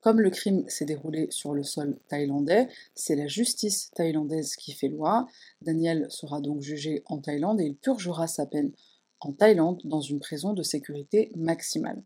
Comme 0.02 0.22
le 0.22 0.30
crime 0.30 0.64
s'est 0.70 0.86
déroulé 0.86 1.28
sur 1.30 1.54
le 1.54 1.64
sol 1.64 1.98
thaïlandais, 2.08 2.70
c'est 2.96 3.18
la 3.18 3.28
justice 3.28 3.92
thaïlandaise 3.96 4.56
qui 4.56 4.72
fait 4.72 4.88
loi. 4.88 5.28
Daniel 5.62 6.08
sera 6.10 6.40
donc 6.40 6.62
jugé 6.62 7.04
en 7.08 7.18
Thaïlande 7.18 7.60
et 7.60 7.66
il 7.66 7.76
purgera 7.76 8.28
sa 8.28 8.46
peine 8.46 8.72
en 9.20 9.34
Thaïlande 9.34 9.82
dans 9.84 10.02
une 10.02 10.20
prison 10.20 10.54
de 10.54 10.64
sécurité 10.64 11.32
maximale. 11.36 12.04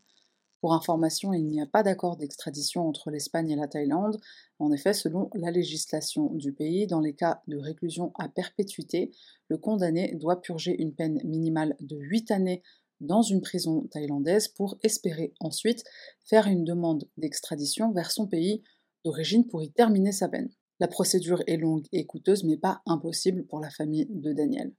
Pour 0.60 0.72
information, 0.72 1.34
il 1.34 1.46
n'y 1.46 1.60
a 1.60 1.66
pas 1.66 1.82
d'accord 1.82 2.16
d'extradition 2.16 2.88
entre 2.88 3.10
l'Espagne 3.10 3.50
et 3.50 3.56
la 3.56 3.68
Thaïlande. 3.68 4.18
En 4.58 4.72
effet, 4.72 4.94
selon 4.94 5.28
la 5.34 5.50
législation 5.50 6.32
du 6.32 6.54
pays, 6.54 6.86
dans 6.86 7.00
les 7.00 7.12
cas 7.12 7.42
de 7.48 7.58
réclusion 7.58 8.12
à 8.18 8.30
perpétuité, 8.30 9.10
le 9.48 9.58
condamné 9.58 10.14
doit 10.14 10.40
purger 10.40 10.74
une 10.80 10.94
peine 10.94 11.20
minimale 11.22 11.76
de 11.80 11.96
8 11.98 12.30
années 12.30 12.62
dans 13.00 13.20
une 13.20 13.42
prison 13.42 13.86
thaïlandaise 13.90 14.48
pour 14.48 14.78
espérer 14.82 15.34
ensuite 15.38 15.84
faire 16.24 16.46
une 16.46 16.64
demande 16.64 17.04
d'extradition 17.18 17.92
vers 17.92 18.10
son 18.10 18.26
pays 18.26 18.62
d'origine 19.04 19.46
pour 19.46 19.62
y 19.62 19.70
terminer 19.70 20.12
sa 20.12 20.30
peine. 20.30 20.48
La 20.80 20.88
procédure 20.88 21.42
est 21.46 21.58
longue 21.58 21.86
et 21.92 22.06
coûteuse, 22.06 22.42
mais 22.42 22.56
pas 22.56 22.80
impossible 22.86 23.44
pour 23.44 23.60
la 23.60 23.68
famille 23.68 24.06
de 24.08 24.32
Daniel. 24.32 24.72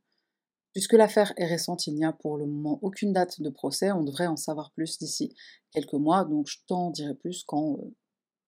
Puisque 0.75 0.91
l'affaire 0.91 1.31
est 1.37 1.45
récente, 1.45 1.87
il 1.87 1.95
n'y 1.95 2.03
a 2.03 2.11
pour 2.11 2.37
le 2.37 2.45
moment 2.45 2.79
aucune 2.81 3.13
date 3.13 3.41
de 3.41 3.49
procès, 3.49 3.93
on 3.93 4.03
devrait 4.03 4.27
en 4.27 4.35
savoir 4.35 4.71
plus 4.71 4.97
d'ici 4.97 5.33
quelques 5.71 5.93
mois, 5.93 6.25
donc 6.25 6.47
je 6.47 6.57
t'en 6.67 6.91
dirai 6.91 7.15
plus 7.15 7.45
quand 7.45 7.77
euh, 7.77 7.95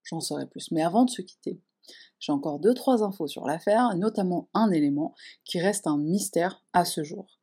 j'en 0.04 0.20
saurai 0.20 0.46
plus. 0.46 0.70
Mais 0.72 0.82
avant 0.84 1.06
de 1.06 1.10
se 1.10 1.22
quitter, 1.22 1.62
j'ai 2.20 2.34
encore 2.34 2.60
deux 2.60 2.74
trois 2.74 3.02
infos 3.02 3.28
sur 3.28 3.48
l'affaire, 3.48 3.96
notamment 3.96 4.50
un 4.54 4.72
élément 4.72 5.16
qui 5.46 5.62
reste 5.62 5.88
un 5.88 5.98
mystère 5.98 6.66
à 6.74 6.84
ce 6.84 7.02
jour. 7.02 7.40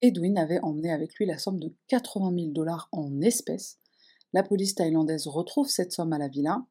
Edwin 0.00 0.38
avait 0.38 0.60
emmené 0.60 0.92
avec 0.92 1.16
lui 1.16 1.26
la 1.26 1.36
somme 1.36 1.58
de 1.58 1.74
80 1.88 2.32
000 2.32 2.52
dollars 2.52 2.88
en 2.92 3.20
espèces. 3.22 3.80
La 4.32 4.44
police 4.44 4.76
thaïlandaise 4.76 5.26
retrouve 5.26 5.68
cette 5.68 5.90
somme 5.90 6.12
à 6.12 6.18
la 6.18 6.28
villa. 6.28 6.64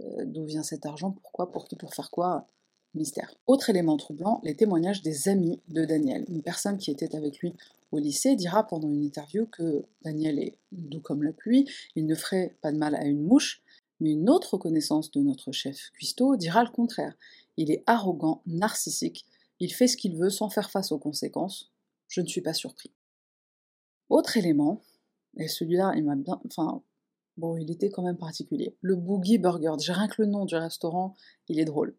Euh, 0.00 0.24
d'où 0.26 0.44
vient 0.44 0.64
cet 0.64 0.86
argent? 0.86 1.12
Pourquoi? 1.12 1.52
Pour 1.52 1.68
Pour 1.78 1.94
faire 1.94 2.10
quoi? 2.10 2.48
Mystère. 2.94 3.34
Autre 3.46 3.70
élément 3.70 3.96
troublant, 3.96 4.40
les 4.44 4.56
témoignages 4.56 5.02
des 5.02 5.28
amis 5.28 5.60
de 5.68 5.84
Daniel. 5.84 6.24
Une 6.28 6.42
personne 6.42 6.78
qui 6.78 6.90
était 6.90 7.14
avec 7.14 7.38
lui 7.38 7.54
au 7.92 7.98
lycée 7.98 8.36
dira 8.36 8.66
pendant 8.66 8.90
une 8.90 9.04
interview 9.04 9.46
que 9.46 9.84
Daniel 10.02 10.38
est 10.38 10.58
doux 10.72 11.00
comme 11.00 11.22
la 11.22 11.32
pluie, 11.32 11.68
il 11.96 12.06
ne 12.06 12.14
ferait 12.14 12.56
pas 12.60 12.72
de 12.72 12.78
mal 12.78 12.94
à 12.94 13.04
une 13.04 13.22
mouche, 13.22 13.62
mais 14.00 14.12
une 14.12 14.28
autre 14.28 14.56
connaissance 14.56 15.10
de 15.10 15.20
notre 15.20 15.52
chef 15.52 15.90
Cuisto 15.92 16.36
dira 16.36 16.64
le 16.64 16.70
contraire. 16.70 17.14
Il 17.56 17.70
est 17.70 17.82
arrogant, 17.86 18.42
narcissique, 18.46 19.26
il 19.60 19.72
fait 19.72 19.88
ce 19.88 19.96
qu'il 19.96 20.16
veut 20.16 20.30
sans 20.30 20.48
faire 20.48 20.70
face 20.70 20.92
aux 20.92 20.98
conséquences. 20.98 21.72
Je 22.08 22.20
ne 22.20 22.26
suis 22.26 22.40
pas 22.40 22.54
surpris. 22.54 22.92
Autre 24.08 24.36
élément, 24.36 24.82
et 25.36 25.48
celui-là, 25.48 25.92
il 25.96 26.04
m'a 26.04 26.16
bien. 26.16 26.40
Enfin, 26.46 26.82
bon, 27.36 27.56
il 27.56 27.70
était 27.70 27.90
quand 27.90 28.02
même 28.02 28.16
particulier. 28.16 28.76
Le 28.80 28.96
Boogie 28.96 29.38
Burger. 29.38 29.72
Déjà 29.78 29.94
rien 29.94 30.08
que 30.08 30.22
le 30.22 30.28
nom 30.28 30.44
du 30.44 30.56
restaurant, 30.56 31.14
il 31.48 31.58
est 31.58 31.64
drôle. 31.64 31.94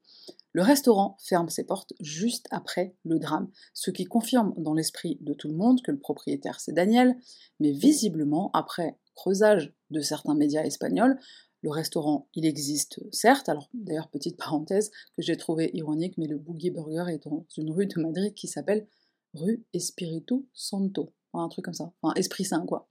Le 0.54 0.64
restaurant 0.64 1.16
ferme 1.20 1.50
ses 1.50 1.64
portes 1.64 1.94
juste 2.00 2.48
après 2.50 2.96
le 3.04 3.20
drame, 3.20 3.50
ce 3.74 3.92
qui 3.92 4.06
confirme 4.06 4.54
dans 4.58 4.74
l'esprit 4.74 5.18
de 5.22 5.34
tout 5.34 5.48
le 5.48 5.56
monde 5.56 5.82
que 5.84 5.92
le 5.92 6.00
propriétaire 6.00 6.60
c'est 6.60 6.74
Daniel, 6.74 7.16
mais 7.60 7.72
visiblement, 7.72 8.50
après 8.54 8.98
creusage 9.16 9.74
de 9.92 10.02
certains 10.02 10.36
médias 10.36 10.64
espagnols, 10.64 11.20
le 11.62 11.70
restaurant, 11.70 12.30
il 12.36 12.46
existe 12.46 13.02
certes, 13.14 13.50
alors 13.50 13.70
d'ailleurs 13.74 14.10
petite 14.10 14.38
parenthèse 14.38 14.92
que 15.16 15.22
j'ai 15.22 15.36
trouvé 15.36 15.70
ironique, 15.74 16.18
mais 16.18 16.28
le 16.28 16.38
Boogie 16.38 16.72
Burger 16.72 17.06
est 17.10 17.26
dans 17.26 17.46
une 17.58 17.72
rue 17.72 17.86
de 17.86 18.02
Madrid 18.02 18.34
qui 18.34 18.48
s'appelle 18.48 18.88
rue 19.34 19.66
Espiritu 19.74 20.46
Santo, 20.54 21.14
un 21.34 21.50
truc 21.50 21.66
comme 21.66 21.74
ça, 21.74 21.92
enfin 22.02 22.14
Esprit 22.16 22.46
Saint 22.46 22.66
quoi. 22.66 22.90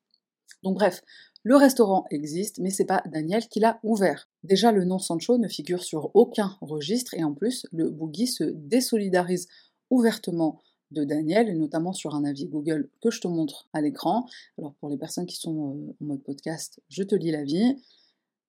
Donc 0.63 0.75
bref, 0.75 1.03
le 1.43 1.57
restaurant 1.57 2.05
existe, 2.11 2.59
mais 2.59 2.71
c'est 2.71 2.85
pas 2.85 3.03
Daniel 3.07 3.47
qui 3.49 3.61
l'a 3.61 3.79
ouvert. 3.83 4.29
Déjà, 4.43 4.73
le 4.73 4.85
nom 4.85 4.99
Sancho 4.99 5.39
ne 5.39 5.49
figure 5.49 5.83
sur 5.83 6.11
aucun 6.15 6.57
registre, 6.61 7.15
et 7.15 7.25
en 7.25 7.33
plus, 7.33 7.67
le 7.73 7.91
Boogie 7.91 8.27
se 8.27 8.45
désolidarise 8.45 9.49
ouvertement 9.91 10.61
de 10.91 11.05
Daniel, 11.05 11.49
et 11.49 11.55
notamment 11.55 11.93
sur 11.93 12.15
un 12.15 12.25
avis 12.25 12.47
Google 12.47 12.91
que 13.03 13.11
je 13.11 13.21
te 13.21 13.29
montre 13.29 13.69
à 13.73 13.81
l'écran. 13.81 14.27
Alors 14.59 14.75
pour 14.81 14.89
les 14.89 14.97
personnes 14.97 15.27
qui 15.27 15.37
sont 15.37 15.77
euh, 15.77 15.97
en 16.01 16.05
mode 16.05 16.23
podcast, 16.23 16.81
je 16.89 17.03
te 17.03 17.15
lis 17.15 17.31
l'avis. 17.31 17.77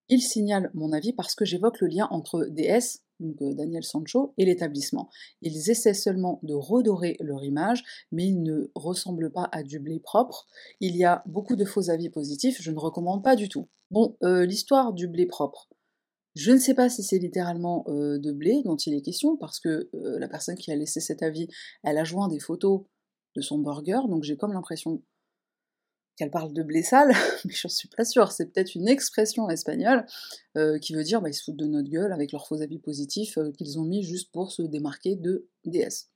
Il 0.09 0.21
signale 0.21 0.71
mon 0.73 0.91
avis 0.91 1.13
parce 1.13 1.35
que 1.35 1.45
j'évoque 1.45 1.79
le 1.81 1.87
lien 1.87 2.07
entre 2.09 2.45
DS, 2.45 3.03
donc 3.19 3.39
euh, 3.43 3.53
Daniel 3.53 3.83
Sancho, 3.83 4.33
et 4.37 4.45
l'établissement. 4.45 5.09
Ils 5.43 5.69
essaient 5.69 5.93
seulement 5.93 6.39
de 6.41 6.55
redorer 6.55 7.15
leur 7.19 7.43
image, 7.43 7.83
mais 8.11 8.25
ils 8.25 8.41
ne 8.41 8.71
ressemblent 8.73 9.31
pas 9.31 9.47
à 9.51 9.61
du 9.61 9.79
blé 9.79 9.99
propre. 9.99 10.47
Il 10.79 10.97
y 10.97 11.05
a 11.05 11.23
beaucoup 11.27 11.55
de 11.55 11.63
faux 11.63 11.91
avis 11.91 12.09
positifs, 12.09 12.59
je 12.59 12.71
ne 12.71 12.79
recommande 12.79 13.23
pas 13.23 13.35
du 13.35 13.49
tout. 13.49 13.67
Bon, 13.91 14.17
euh, 14.23 14.45
l'histoire 14.45 14.93
du 14.93 15.07
blé 15.07 15.27
propre. 15.27 15.69
Je 16.35 16.51
ne 16.51 16.57
sais 16.57 16.73
pas 16.73 16.89
si 16.89 17.03
c'est 17.03 17.19
littéralement 17.19 17.83
euh, 17.87 18.17
de 18.17 18.31
blé 18.31 18.61
dont 18.63 18.77
il 18.77 18.95
est 18.95 19.01
question, 19.01 19.37
parce 19.37 19.59
que 19.59 19.89
la 19.93 20.27
personne 20.27 20.55
qui 20.55 20.71
a 20.71 20.75
laissé 20.75 20.99
cet 21.01 21.21
avis, 21.21 21.47
elle 21.83 21.97
a 21.97 22.03
joint 22.03 22.29
des 22.29 22.39
photos 22.39 22.81
de 23.35 23.41
son 23.41 23.59
burger, 23.59 23.99
donc 24.07 24.23
j'ai 24.23 24.37
comme 24.37 24.53
l'impression 24.53 25.03
qu'elle 26.19 26.31
parle 26.31 26.51
de 26.51 26.61
blé 26.63 26.83
sale, 26.83 27.13
mais 27.45 27.53
je 27.53 27.67
suis 27.69 27.87
pas 27.87 28.03
sûre, 28.03 28.31
c'est 28.33 28.47
peut-être 28.47 28.75
une 28.75 28.89
expression 28.89 29.49
espagnole 29.49 30.05
euh, 30.57 30.77
qui 30.77 30.93
veut 30.93 31.03
dire 31.03 31.21
bah, 31.21 31.29
ils 31.29 31.33
se 31.33 31.43
foutent 31.43 31.55
de 31.55 31.65
notre 31.65 31.89
gueule 31.89 32.11
avec 32.11 32.33
leurs 32.33 32.45
faux 32.45 32.61
avis 32.61 32.77
positifs 32.77 33.37
euh, 33.37 33.51
qu'ils 33.53 33.79
ont 33.79 33.85
mis 33.85 34.03
juste 34.03 34.29
pour 34.33 34.51
se 34.51 34.61
démarquer 34.61 35.15
de 35.15 35.47
DS. 35.63 36.09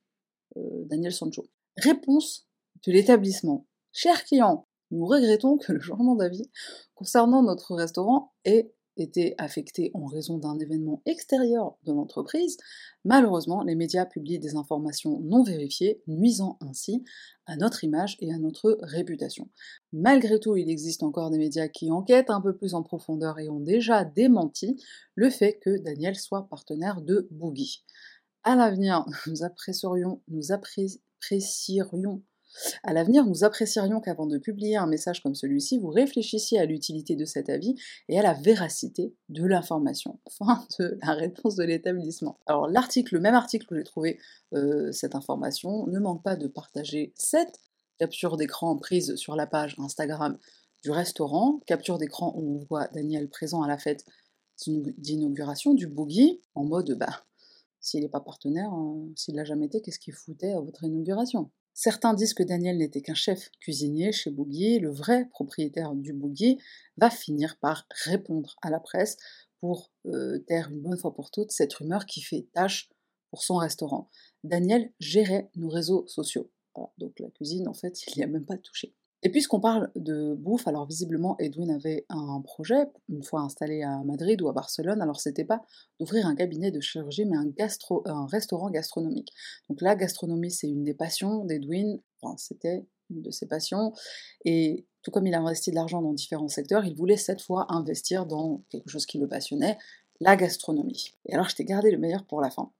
Euh, 0.57 0.61
Daniel 0.85 1.13
Sancho. 1.13 1.47
Réponse 1.77 2.47
de 2.85 2.91
l'établissement. 2.91 3.65
Cher 3.93 4.25
client, 4.25 4.67
nous 4.91 5.05
regrettons 5.05 5.57
que 5.57 5.71
le 5.71 5.79
changement 5.79 6.15
d'avis 6.15 6.51
concernant 6.95 7.41
notre 7.41 7.73
restaurant 7.73 8.33
ait 8.43 8.73
été 8.97 9.35
affecté 9.37 9.91
en 9.93 10.05
raison 10.05 10.37
d'un 10.37 10.57
événement 10.59 11.01
extérieur 11.05 11.77
de 11.83 11.93
l'entreprise, 11.93 12.57
malheureusement, 13.05 13.63
les 13.63 13.75
médias 13.75 14.05
publient 14.05 14.39
des 14.39 14.55
informations 14.55 15.19
non 15.21 15.43
vérifiées, 15.43 16.01
nuisant 16.07 16.57
ainsi 16.61 17.03
à 17.45 17.55
notre 17.55 17.83
image 17.83 18.17
et 18.19 18.33
à 18.33 18.37
notre 18.37 18.77
réputation. 18.81 19.49
Malgré 19.91 20.39
tout, 20.39 20.55
il 20.55 20.69
existe 20.69 21.03
encore 21.03 21.29
des 21.29 21.37
médias 21.37 21.67
qui 21.67 21.91
enquêtent 21.91 22.29
un 22.29 22.41
peu 22.41 22.55
plus 22.55 22.73
en 22.73 22.83
profondeur 22.83 23.39
et 23.39 23.49
ont 23.49 23.59
déjà 23.59 24.05
démenti 24.05 24.81
le 25.15 25.29
fait 25.29 25.59
que 25.61 25.77
Daniel 25.77 26.15
soit 26.15 26.47
partenaire 26.47 27.01
de 27.01 27.27
Boogie. 27.31 27.83
À 28.43 28.55
l'avenir, 28.55 29.05
nous 29.27 29.43
apprécierions, 29.43 30.21
nous 30.27 30.51
apprécierions 30.51 32.23
à 32.83 32.93
l'avenir, 32.93 33.25
nous 33.25 33.43
apprécierions 33.43 34.01
qu'avant 34.01 34.25
de 34.25 34.37
publier 34.37 34.75
un 34.75 34.87
message 34.87 35.21
comme 35.21 35.35
celui-ci, 35.35 35.79
vous 35.79 35.89
réfléchissiez 35.89 36.59
à 36.59 36.65
l'utilité 36.65 37.15
de 37.15 37.25
cet 37.25 37.49
avis 37.49 37.75
et 38.09 38.19
à 38.19 38.21
la 38.21 38.33
véracité 38.33 39.15
de 39.29 39.45
l'information. 39.45 40.19
Fin 40.37 40.65
de 40.79 40.97
la 41.01 41.13
réponse 41.13 41.55
de 41.55 41.63
l'établissement. 41.63 42.39
Alors 42.45 42.67
l'article, 42.67 43.15
le 43.15 43.21
même 43.21 43.35
article 43.35 43.67
où 43.71 43.75
j'ai 43.75 43.83
trouvé 43.83 44.19
euh, 44.53 44.91
cette 44.91 45.15
information, 45.15 45.87
ne 45.87 45.99
manque 45.99 46.23
pas 46.23 46.35
de 46.35 46.47
partager 46.47 47.13
cette 47.15 47.59
capture 47.97 48.37
d'écran 48.37 48.75
prise 48.77 49.15
sur 49.15 49.35
la 49.35 49.47
page 49.47 49.75
Instagram 49.79 50.37
du 50.83 50.91
restaurant, 50.91 51.59
capture 51.65 51.97
d'écran 51.97 52.33
où 52.35 52.59
on 52.59 52.65
voit 52.65 52.87
Daniel 52.89 53.29
présent 53.29 53.61
à 53.61 53.67
la 53.67 53.77
fête 53.77 54.05
d'inauguration 54.67 55.73
du 55.73 55.87
boogie, 55.87 56.41
en 56.55 56.63
mode 56.63 56.97
bah 56.97 57.23
s'il 57.79 58.01
n'est 58.01 58.09
pas 58.09 58.21
partenaire, 58.21 58.71
hein, 58.71 58.97
s'il 59.15 59.35
l'a 59.35 59.43
jamais 59.43 59.65
été, 59.65 59.81
qu'est-ce 59.81 59.99
qu'il 59.99 60.13
foutait 60.13 60.53
à 60.53 60.61
votre 60.61 60.83
inauguration? 60.85 61.51
Certains 61.73 62.13
disent 62.13 62.33
que 62.33 62.43
Daniel 62.43 62.77
n'était 62.77 63.01
qu'un 63.01 63.15
chef 63.15 63.49
cuisinier 63.59 64.11
chez 64.11 64.29
Boogie, 64.29 64.79
le 64.79 64.91
vrai 64.91 65.25
propriétaire 65.29 65.93
du 65.95 66.13
Boogie 66.13 66.59
va 66.97 67.09
finir 67.09 67.57
par 67.57 67.87
répondre 68.05 68.55
à 68.61 68.69
la 68.69 68.79
presse 68.79 69.17
pour 69.59 69.91
euh, 70.05 70.39
taire 70.39 70.69
une 70.69 70.81
bonne 70.81 70.97
fois 70.97 71.13
pour 71.15 71.31
toutes 71.31 71.51
cette 71.51 71.73
rumeur 71.73 72.05
qui 72.05 72.21
fait 72.21 72.47
tâche 72.53 72.89
pour 73.31 73.43
son 73.43 73.55
restaurant. 73.55 74.09
Daniel 74.43 74.91
gérait 74.99 75.49
nos 75.55 75.69
réseaux 75.69 76.05
sociaux. 76.07 76.51
donc 76.97 77.19
la 77.19 77.31
cuisine, 77.31 77.67
en 77.67 77.73
fait, 77.73 78.05
il 78.07 78.17
n'y 78.17 78.23
a 78.23 78.27
même 78.27 78.45
pas 78.45 78.57
touché. 78.57 78.93
Et 79.25 79.29
puisqu'on 79.29 79.61
parle 79.61 79.89
de 79.95 80.33
bouffe, 80.33 80.67
alors 80.67 80.85
visiblement 80.85 81.37
Edwin 81.39 81.71
avait 81.71 82.05
un 82.09 82.41
projet, 82.41 82.87
une 83.07 83.23
fois 83.23 83.39
installé 83.39 83.81
à 83.81 84.03
Madrid 84.03 84.41
ou 84.41 84.49
à 84.49 84.53
Barcelone, 84.53 85.01
alors 85.01 85.21
c'était 85.21 85.45
pas 85.45 85.61
d'ouvrir 85.97 86.27
un 86.27 86.35
cabinet 86.35 86.71
de 86.71 86.81
chirurgie, 86.81 87.25
mais 87.25 87.37
un, 87.37 88.25
restaurant 88.27 88.69
gastronomique. 88.69 89.31
Donc 89.69 89.79
la 89.79 89.95
gastronomie, 89.95 90.51
c'est 90.51 90.67
une 90.67 90.83
des 90.83 90.93
passions 90.93 91.45
d'Edwin, 91.45 92.01
c'était 92.35 92.85
une 93.09 93.21
de 93.21 93.31
ses 93.31 93.47
passions, 93.47 93.93
et 94.43 94.85
tout 95.03 95.11
comme 95.11 95.25
il 95.25 95.33
a 95.33 95.39
investi 95.39 95.71
de 95.71 95.75
l'argent 95.75 96.01
dans 96.01 96.13
différents 96.13 96.49
secteurs, 96.49 96.85
il 96.85 96.95
voulait 96.95 97.15
cette 97.15 97.41
fois 97.41 97.67
investir 97.69 98.25
dans 98.25 98.61
quelque 98.69 98.89
chose 98.89 99.05
qui 99.05 99.19
le 99.19 99.29
passionnait, 99.29 99.77
la 100.19 100.35
gastronomie. 100.35 101.13
Et 101.27 101.33
alors 101.33 101.47
je 101.47 101.55
t'ai 101.55 101.63
gardé 101.63 101.91
le 101.91 101.97
meilleur 101.97 102.25
pour 102.25 102.41
la 102.41 102.49
fin. 102.49 102.71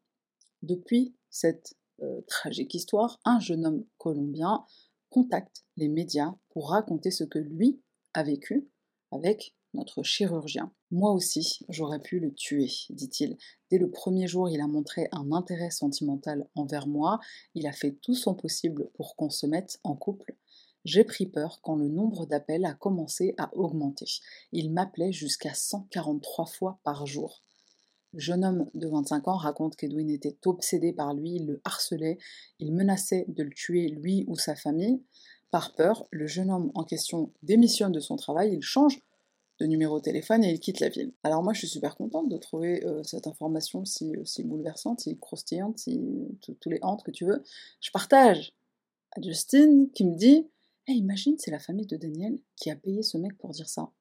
Depuis 0.62 1.14
cette 1.30 1.76
euh, 2.02 2.22
tragique 2.28 2.74
histoire, 2.74 3.22
un 3.24 3.40
jeune 3.40 3.66
homme 3.66 3.86
colombien 3.98 4.66
contacte 5.14 5.64
les 5.78 5.90
médias 5.90 6.34
pour 6.50 6.72
raconter 6.72 7.12
ce 7.12 7.24
que 7.24 7.38
lui 7.38 7.80
a 8.16 8.24
vécu 8.24 8.68
avec 9.12 9.56
notre 9.76 10.02
chirurgien. 10.02 10.74
Moi 10.90 11.12
aussi, 11.12 11.60
j'aurais 11.70 12.02
pu 12.02 12.20
le 12.20 12.34
tuer, 12.34 12.72
dit-il. 12.90 13.38
Dès 13.70 13.78
le 13.78 13.92
premier 13.92 14.26
jour, 14.26 14.50
il 14.50 14.60
a 14.60 14.66
montré 14.66 15.10
un 15.12 15.32
intérêt 15.32 15.70
sentimental 15.70 16.48
envers 16.56 16.88
moi, 16.88 17.20
il 17.54 17.68
a 17.68 17.72
fait 17.72 17.92
tout 18.02 18.16
son 18.16 18.34
possible 18.34 18.90
pour 18.96 19.16
qu'on 19.16 19.30
se 19.30 19.46
mette 19.46 19.80
en 19.84 19.96
couple. 19.96 20.36
J'ai 20.84 21.04
pris 21.04 21.28
peur 21.28 21.60
quand 21.62 21.76
le 21.76 21.90
nombre 21.90 22.26
d'appels 22.26 22.66
a 22.66 22.74
commencé 22.74 23.36
à 23.38 23.56
augmenter. 23.56 24.10
Il 24.52 24.74
m'appelait 24.74 25.12
jusqu'à 25.12 25.54
143 25.54 26.48
fois 26.48 26.80
par 26.84 27.06
jour. 27.06 27.44
Le 28.14 28.20
jeune 28.20 28.46
homme 28.46 28.70
de 28.76 28.88
25 28.88 29.28
ans 29.28 29.38
raconte 29.38 29.76
qu'Edwin 29.76 30.10
était 30.10 30.38
obsédé 30.46 30.94
par 30.94 31.14
lui, 31.16 31.36
il 31.36 31.48
le 31.48 31.62
harcelait, 31.64 32.20
il 32.60 32.72
menaçait 32.72 33.26
de 33.28 33.44
le 33.44 33.50
tuer 33.50 33.90
lui 33.90 34.24
ou 34.28 34.36
sa 34.36 34.56
famille. 34.56 35.02
Par 35.50 35.74
peur, 35.74 36.08
le 36.12 36.28
jeune 36.28 36.52
homme 36.52 36.72
en 36.76 36.84
question 36.84 37.32
démissionne 37.42 37.92
de 37.92 38.00
son 38.00 38.16
travail, 38.16 38.54
il 38.54 38.62
change 38.62 39.02
de 39.60 39.66
numéro 39.66 40.00
de 40.00 40.04
téléphone 40.04 40.44
et 40.44 40.52
il 40.52 40.60
quitte 40.60 40.80
la 40.80 40.90
ville. 40.90 41.12
Alors 41.24 41.44
moi 41.44 41.54
je 41.54 41.60
suis 41.60 41.68
super 41.68 41.96
contente 41.96 42.30
de 42.30 42.38
trouver 42.38 42.86
euh, 42.86 43.04
cette 43.04 43.28
information 43.28 43.86
si, 43.86 44.14
si, 44.26 44.44
bouleversante, 44.44 45.02
si 45.02 45.18
croustillante, 45.18 45.80
si 45.80 46.02
tous 46.60 46.70
les 46.70 46.80
hantes 46.82 47.04
que 47.04 47.12
tu 47.12 47.26
veux. 47.26 47.44
Je 47.82 47.92
partage 47.92 48.54
à 49.16 49.22
Justine 49.22 49.90
qui 49.92 50.06
me 50.06 50.16
dit 50.16 50.48
hey, 50.88 50.98
imagine 50.98 51.36
c'est 51.38 51.52
la 51.52 51.60
famille 51.60 51.88
de 51.88 51.98
Daniel 51.98 52.38
qui 52.56 52.70
a 52.70 52.76
payé 52.76 53.04
ce 53.04 53.18
mec 53.18 53.38
pour 53.38 53.52
dire 53.52 53.70
ça. 53.70 53.92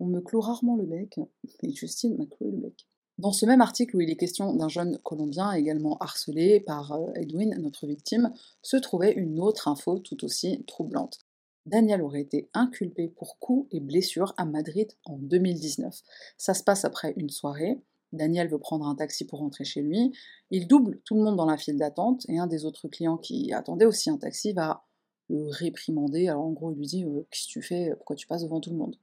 On 0.00 0.06
me 0.06 0.20
clôt 0.20 0.40
rarement 0.40 0.76
le 0.76 0.84
bec, 0.84 1.18
et 1.62 1.72
Justine 1.72 2.16
m'a 2.16 2.26
cloué 2.26 2.50
le 2.50 2.58
bec. 2.58 2.86
Dans 3.18 3.32
ce 3.32 3.46
même 3.46 3.60
article 3.60 3.96
où 3.96 4.00
il 4.00 4.10
est 4.10 4.16
question 4.16 4.54
d'un 4.54 4.68
jeune 4.68 4.98
Colombien 4.98 5.52
également 5.52 5.96
harcelé 5.98 6.58
par 6.58 6.92
euh, 6.92 7.12
Edwin, 7.14 7.56
notre 7.60 7.86
victime, 7.86 8.32
se 8.60 8.76
trouvait 8.76 9.12
une 9.12 9.38
autre 9.38 9.68
info 9.68 10.00
tout 10.00 10.24
aussi 10.24 10.64
troublante. 10.66 11.20
Daniel 11.66 12.02
aurait 12.02 12.20
été 12.20 12.50
inculpé 12.54 13.08
pour 13.08 13.38
coups 13.38 13.68
et 13.70 13.80
blessures 13.80 14.34
à 14.36 14.44
Madrid 14.44 14.92
en 15.04 15.16
2019. 15.16 16.02
Ça 16.36 16.54
se 16.54 16.64
passe 16.64 16.84
après 16.84 17.14
une 17.16 17.30
soirée. 17.30 17.80
Daniel 18.12 18.48
veut 18.48 18.58
prendre 18.58 18.86
un 18.86 18.94
taxi 18.94 19.24
pour 19.24 19.38
rentrer 19.38 19.64
chez 19.64 19.80
lui. 19.80 20.12
Il 20.50 20.66
double 20.66 21.00
tout 21.04 21.14
le 21.14 21.22
monde 21.22 21.36
dans 21.36 21.46
la 21.46 21.56
file 21.56 21.78
d'attente 21.78 22.24
et 22.28 22.38
un 22.38 22.46
des 22.46 22.64
autres 22.64 22.88
clients 22.88 23.16
qui 23.16 23.52
attendait 23.52 23.86
aussi 23.86 24.10
un 24.10 24.18
taxi 24.18 24.52
va 24.52 24.84
le 25.30 25.48
réprimander. 25.48 26.28
Alors 26.28 26.44
en 26.44 26.52
gros, 26.52 26.72
il 26.72 26.78
lui 26.78 26.86
dit 26.86 27.04
euh, 27.04 27.26
Qu'est-ce 27.30 27.46
que 27.46 27.52
tu 27.52 27.62
fais? 27.62 27.92
Pourquoi 27.96 28.16
tu 28.16 28.26
passes 28.26 28.42
devant 28.42 28.60
tout 28.60 28.70
le 28.70 28.76
monde? 28.76 28.96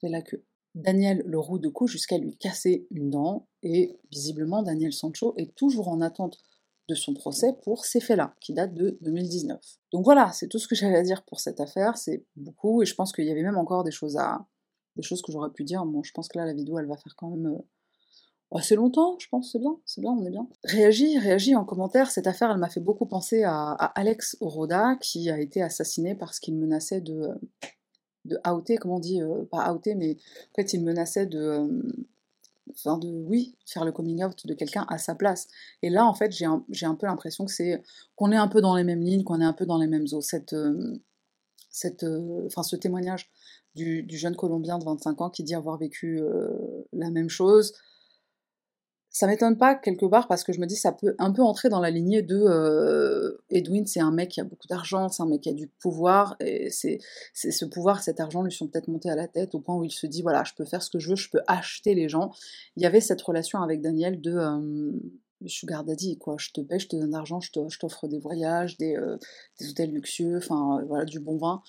Fait 0.00 0.08
la 0.08 0.22
queue. 0.22 0.44
Daniel 0.74 1.22
le 1.24 1.38
roue 1.38 1.58
de 1.58 1.68
cou 1.68 1.86
jusqu'à 1.86 2.18
lui 2.18 2.36
casser 2.36 2.86
une 2.90 3.10
dent, 3.10 3.48
et 3.62 3.98
visiblement 4.12 4.62
Daniel 4.62 4.92
Sancho 4.92 5.34
est 5.36 5.54
toujours 5.54 5.88
en 5.88 6.00
attente 6.02 6.38
de 6.88 6.94
son 6.94 7.14
procès 7.14 7.54
pour 7.64 7.84
ces 7.84 8.00
faits-là, 8.00 8.34
qui 8.40 8.52
datent 8.52 8.74
de 8.74 8.98
2019. 9.00 9.60
Donc 9.92 10.04
voilà, 10.04 10.30
c'est 10.32 10.48
tout 10.48 10.58
ce 10.58 10.68
que 10.68 10.74
j'avais 10.74 10.96
à 10.96 11.02
dire 11.02 11.24
pour 11.24 11.40
cette 11.40 11.60
affaire, 11.60 11.96
c'est 11.96 12.24
beaucoup, 12.36 12.82
et 12.82 12.86
je 12.86 12.94
pense 12.94 13.12
qu'il 13.12 13.24
y 13.24 13.30
avait 13.30 13.42
même 13.42 13.56
encore 13.56 13.84
des 13.84 13.90
choses 13.90 14.16
à... 14.18 14.46
des 14.96 15.02
choses 15.02 15.22
que 15.22 15.32
j'aurais 15.32 15.50
pu 15.50 15.64
dire, 15.64 15.84
bon, 15.84 16.02
je 16.02 16.12
pense 16.12 16.28
que 16.28 16.38
là, 16.38 16.44
la 16.44 16.54
vidéo, 16.54 16.78
elle 16.78 16.86
va 16.86 16.96
faire 16.96 17.16
quand 17.16 17.30
même... 17.30 17.46
Euh, 17.46 17.58
assez 18.52 18.76
longtemps, 18.76 19.18
je 19.18 19.26
pense, 19.28 19.50
c'est 19.50 19.58
bien, 19.58 19.76
c'est 19.84 20.00
bien, 20.00 20.12
on 20.12 20.24
est 20.24 20.30
bien. 20.30 20.48
Réagis, 20.62 21.18
réagis 21.18 21.56
en 21.56 21.64
commentaire, 21.64 22.10
cette 22.10 22.28
affaire, 22.28 22.50
elle 22.52 22.58
m'a 22.58 22.68
fait 22.68 22.80
beaucoup 22.80 23.06
penser 23.06 23.42
à, 23.42 23.72
à 23.72 23.86
Alex 23.98 24.36
Oroda, 24.40 24.96
qui 25.00 25.30
a 25.30 25.40
été 25.40 25.62
assassiné 25.62 26.14
parce 26.14 26.38
qu'il 26.38 26.56
menaçait 26.56 27.00
de 27.00 27.34
de 28.26 28.38
outer, 28.50 28.76
comment 28.76 28.96
on 28.96 29.00
dit, 29.00 29.22
euh, 29.22 29.44
pas 29.50 29.72
outer, 29.72 29.94
mais 29.94 30.16
en 30.52 30.54
fait 30.56 30.72
il 30.72 30.82
menaçait 30.82 31.26
de, 31.26 31.38
euh, 31.38 31.82
enfin 32.70 32.98
de, 32.98 33.08
oui, 33.08 33.54
faire 33.66 33.84
le 33.84 33.92
coming 33.92 34.24
out 34.24 34.46
de 34.46 34.54
quelqu'un 34.54 34.84
à 34.88 34.98
sa 34.98 35.14
place. 35.14 35.48
Et 35.82 35.90
là 35.90 36.04
en 36.06 36.14
fait 36.14 36.32
j'ai 36.32 36.44
un, 36.44 36.64
un, 36.82 36.94
peu 36.94 37.06
l'impression 37.06 37.44
que 37.46 37.52
c'est 37.52 37.82
qu'on 38.16 38.32
est 38.32 38.36
un 38.36 38.48
peu 38.48 38.60
dans 38.60 38.76
les 38.76 38.84
mêmes 38.84 39.02
lignes, 39.02 39.24
qu'on 39.24 39.40
est 39.40 39.44
un 39.44 39.52
peu 39.52 39.66
dans 39.66 39.78
les 39.78 39.86
mêmes 39.86 40.06
eaux. 40.12 40.22
Cette, 40.22 40.52
euh, 40.52 40.98
cette, 41.70 42.04
enfin 42.46 42.62
ce 42.62 42.76
témoignage 42.76 43.30
du, 43.74 44.02
du, 44.02 44.16
jeune 44.16 44.34
Colombien 44.36 44.78
de 44.78 44.84
25 44.84 45.20
ans 45.20 45.30
qui 45.30 45.42
dit 45.42 45.54
avoir 45.54 45.76
vécu 45.76 46.22
la 46.94 47.10
même 47.10 47.28
chose, 47.28 47.74
ça 49.16 49.26
m'étonne 49.26 49.56
pas 49.56 49.74
quelque 49.74 50.04
part 50.04 50.28
parce 50.28 50.44
que 50.44 50.52
je 50.52 50.60
me 50.60 50.66
dis 50.66 50.76
ça 50.76 50.92
peut 50.92 51.14
un 51.18 51.32
peu 51.32 51.40
entrer 51.40 51.70
dans 51.70 51.80
la 51.80 51.88
lignée 51.88 52.20
de 52.20 52.36
euh, 52.36 53.42
Edwin, 53.48 53.86
c'est 53.86 54.00
un 54.00 54.10
mec 54.10 54.28
qui 54.28 54.42
a 54.42 54.44
beaucoup 54.44 54.66
d'argent, 54.68 55.08
c'est 55.08 55.22
un 55.22 55.26
mec 55.26 55.40
qui 55.40 55.48
a 55.48 55.54
du 55.54 55.68
pouvoir, 55.68 56.36
et 56.38 56.68
c'est 56.68 56.98
ce 57.32 57.64
pouvoir, 57.64 58.02
cet 58.02 58.20
argent 58.20 58.42
lui 58.42 58.52
sont 58.52 58.68
peut-être 58.68 58.88
montés 58.88 59.08
à 59.08 59.16
la 59.16 59.26
tête 59.26 59.54
au 59.54 59.60
point 59.60 59.74
où 59.74 59.84
il 59.84 59.90
se 59.90 60.06
dit 60.06 60.20
voilà, 60.20 60.44
je 60.44 60.52
peux 60.52 60.66
faire 60.66 60.82
ce 60.82 60.90
que 60.90 60.98
je 60.98 61.08
veux, 61.08 61.16
je 61.16 61.30
peux 61.30 61.40
acheter 61.46 61.94
les 61.94 62.10
gens. 62.10 62.30
Il 62.76 62.82
y 62.82 62.86
avait 62.86 63.00
cette 63.00 63.22
relation 63.22 63.62
avec 63.62 63.80
Daniel 63.80 64.20
de 64.20 64.34
euh, 64.34 64.92
sugar 65.46 65.82
daddy, 65.84 66.18
quoi. 66.18 66.36
Je 66.38 66.50
te 66.50 66.60
paie, 66.60 66.78
je 66.78 66.88
te 66.88 66.96
donne 66.96 67.06
de 67.06 67.12
l'argent, 67.12 67.40
je 67.40 67.50
t'offre 67.50 68.08
des 68.08 68.18
voyages, 68.18 68.76
des, 68.76 68.96
euh, 68.96 69.16
des 69.58 69.70
hôtels 69.70 69.92
luxueux, 69.92 70.36
enfin 70.36 70.84
voilà, 70.86 71.06
du 71.06 71.20
bon 71.20 71.38
vin 71.38 71.62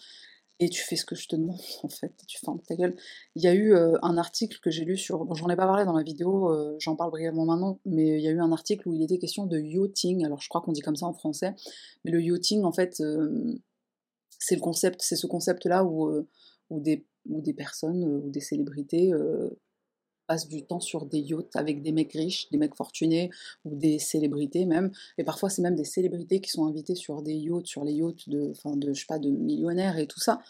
et 0.60 0.70
tu 0.70 0.82
fais 0.82 0.96
ce 0.96 1.06
que 1.06 1.16
je 1.16 1.28
te 1.28 1.36
demande 1.36 1.60
en 1.84 1.90
fait, 1.90 2.14
tu 2.28 2.40
fermes 2.40 2.62
ta 2.62 2.76
gueule. 2.76 2.96
Il 3.36 3.44
y 3.44 3.48
a 3.48 3.54
eu 3.54 3.74
euh, 3.74 3.98
un 4.02 4.18
article 4.18 4.60
que 4.62 4.72
j'ai 4.72 4.86
lu 4.86 4.98
sur, 4.98 5.26
bon 5.26 5.36
j'en 5.36 5.50
ai 5.50 5.56
pas 5.56 5.66
parlé 5.66 5.86
dans 5.86 5.96
la 5.96 6.04
vidéo, 6.04 6.52
euh, 6.52 6.76
j'en 6.80 6.96
parle 6.96 7.12
brièvement 7.12 7.46
maintenant, 7.46 7.80
mais 7.86 8.18
il 8.18 8.22
y 8.22 8.28
a 8.28 8.32
eu 8.32 8.40
un 8.40 8.52
article 8.52 8.88
où 8.90 8.94
il 8.94 9.04
était 9.04 9.20
question 9.20 9.46
de 9.46 9.60
yachting, 9.60 10.26
alors 10.26 10.42
je 10.42 10.50
crois 10.50 10.62
qu'on 10.62 10.72
dit 10.72 10.82
comme 10.82 10.96
ça 10.96 11.06
en 11.06 11.14
français, 11.14 11.54
mais 12.04 12.12
le 12.12 12.22
yachting 12.22 12.64
en 12.64 12.72
fait, 12.72 13.00
euh, 13.02 13.56
c'est 14.40 14.56
le 14.56 14.62
concept, 14.62 15.02
c'est 15.02 15.16
ce 15.16 15.28
concept-là 15.28 15.84
où, 15.84 16.12
où, 16.70 16.80
des, 16.80 17.06
où 17.28 17.42
des 17.42 17.54
personnes 17.54 18.04
ou 18.04 18.30
des 18.30 18.40
célébrités 18.40 19.12
passe 20.28 20.48
du 20.48 20.64
temps 20.64 20.80
sur 20.80 21.06
des 21.06 21.20
yachts 21.20 21.56
avec 21.56 21.82
des 21.82 21.92
mecs 21.92 22.14
riches, 22.14 22.50
des 22.52 22.58
mecs 22.58 22.76
fortunés 22.76 23.32
ou 23.66 23.76
des 23.76 23.98
célébrités 23.98 24.66
même. 24.66 24.92
Et 25.18 25.24
parfois, 25.24 25.50
c'est 25.50 25.62
même 25.62 25.76
des 25.76 25.86
célébrités 25.86 26.42
qui 26.42 26.52
sont 26.52 26.66
invitées 26.66 26.96
sur 26.96 27.22
des 27.22 27.34
yachts, 27.34 27.66
sur 27.66 27.84
les 27.84 27.94
yachts 27.94 28.30
de, 28.30 28.54
je 28.54 29.00
sais 29.00 29.06
pas, 29.08 29.20
de 29.20 29.30
millionnaires 29.30 29.98
et 29.98 30.08
tout 30.08 30.20
ça. 30.20 30.42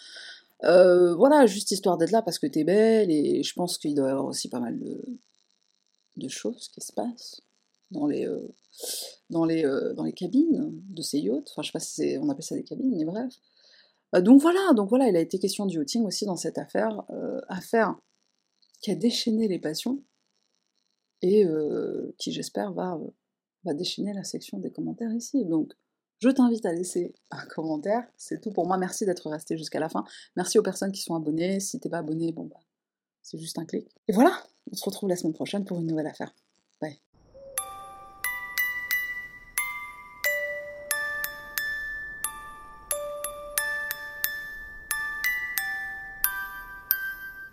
Euh, 0.64 1.14
voilà, 1.16 1.46
juste 1.46 1.72
histoire 1.72 1.98
d'être 1.98 2.12
là 2.12 2.22
parce 2.22 2.40
que 2.40 2.48
t'es 2.48 2.64
belle 2.64 3.12
et 3.12 3.44
je 3.44 3.54
pense 3.54 3.78
qu'il 3.78 3.94
doit 3.94 4.08
y 4.08 4.12
avoir 4.12 4.26
aussi 4.26 4.50
pas 4.50 4.60
mal 4.60 4.80
de, 4.80 6.28
choses 6.28 6.70
qui 6.70 6.82
se 6.82 6.92
passent 6.92 7.42
dans 7.92 8.08
les, 8.08 8.26
euh, 8.28 8.48
dans, 9.30 9.46
les, 9.46 9.66
euh, 9.66 9.94
dans 9.94 10.04
les 10.04 10.14
cabines 10.14 10.72
de 10.90 11.02
ces 11.02 11.20
yachts. 11.20 11.50
Enfin, 11.52 11.62
je 11.62 11.68
sais 11.68 11.72
pas 11.72 11.80
si 11.80 12.18
on 12.20 12.30
appelle 12.30 12.44
ça 12.44 12.56
des 12.56 12.64
cabines, 12.64 12.96
mais 12.98 13.06
bref. 13.06 13.34
donc 14.24 14.42
voilà, 14.42 14.74
donc 14.74 14.90
voilà, 14.90 15.08
il 15.08 15.16
a 15.16 15.20
été 15.20 15.38
question 15.38 15.68
du 15.68 15.78
yachting 15.78 16.06
aussi 16.06 16.26
dans 16.26 16.38
cette 16.38 16.58
affaire. 16.58 17.04
affaire 17.50 17.96
qui 18.82 18.92
a 18.92 18.96
déchaîné 18.96 19.48
les 19.48 19.60
passions 19.60 20.04
et 21.22 21.46
euh, 21.46 22.14
qui, 22.18 22.32
j'espère, 22.32 22.74
va, 22.74 22.96
euh, 22.96 23.08
va 23.64 23.74
déchaîner 23.74 24.14
la 24.14 24.24
section 24.24 24.60
des 24.60 24.72
commentaires 24.72 25.12
ici. 25.14 25.46
Donc, 25.46 25.74
je 26.20 26.30
t'invite 26.30 26.66
à 26.66 26.74
laisser 26.74 27.14
un 27.32 27.46
commentaire. 27.56 28.08
C'est 28.18 28.42
tout 28.42 28.52
pour 28.52 28.68
moi. 28.68 28.78
Merci 28.78 29.06
d'être 29.06 29.30
resté 29.30 29.58
jusqu'à 29.58 29.80
la 29.80 29.90
fin. 29.90 30.04
Merci 30.36 30.60
aux 30.60 30.64
personnes 30.64 30.92
qui 30.92 31.02
sont 31.02 31.16
abonnées. 31.16 31.60
Si 31.60 31.80
t'es 31.80 31.90
pas 31.90 32.00
abonné, 32.00 32.32
bon 32.32 32.46
bah, 32.46 32.60
c'est 33.22 33.38
juste 33.38 33.58
un 33.58 33.66
clic. 33.66 33.88
Et 34.08 34.14
voilà, 34.14 34.32
on 34.72 34.76
se 34.76 34.86
retrouve 34.86 35.10
la 35.10 35.16
semaine 35.16 35.34
prochaine 35.34 35.66
pour 35.66 35.80
une 35.80 35.88
nouvelle 35.88 36.08
affaire. 36.08 36.34
Bye. 36.82 37.00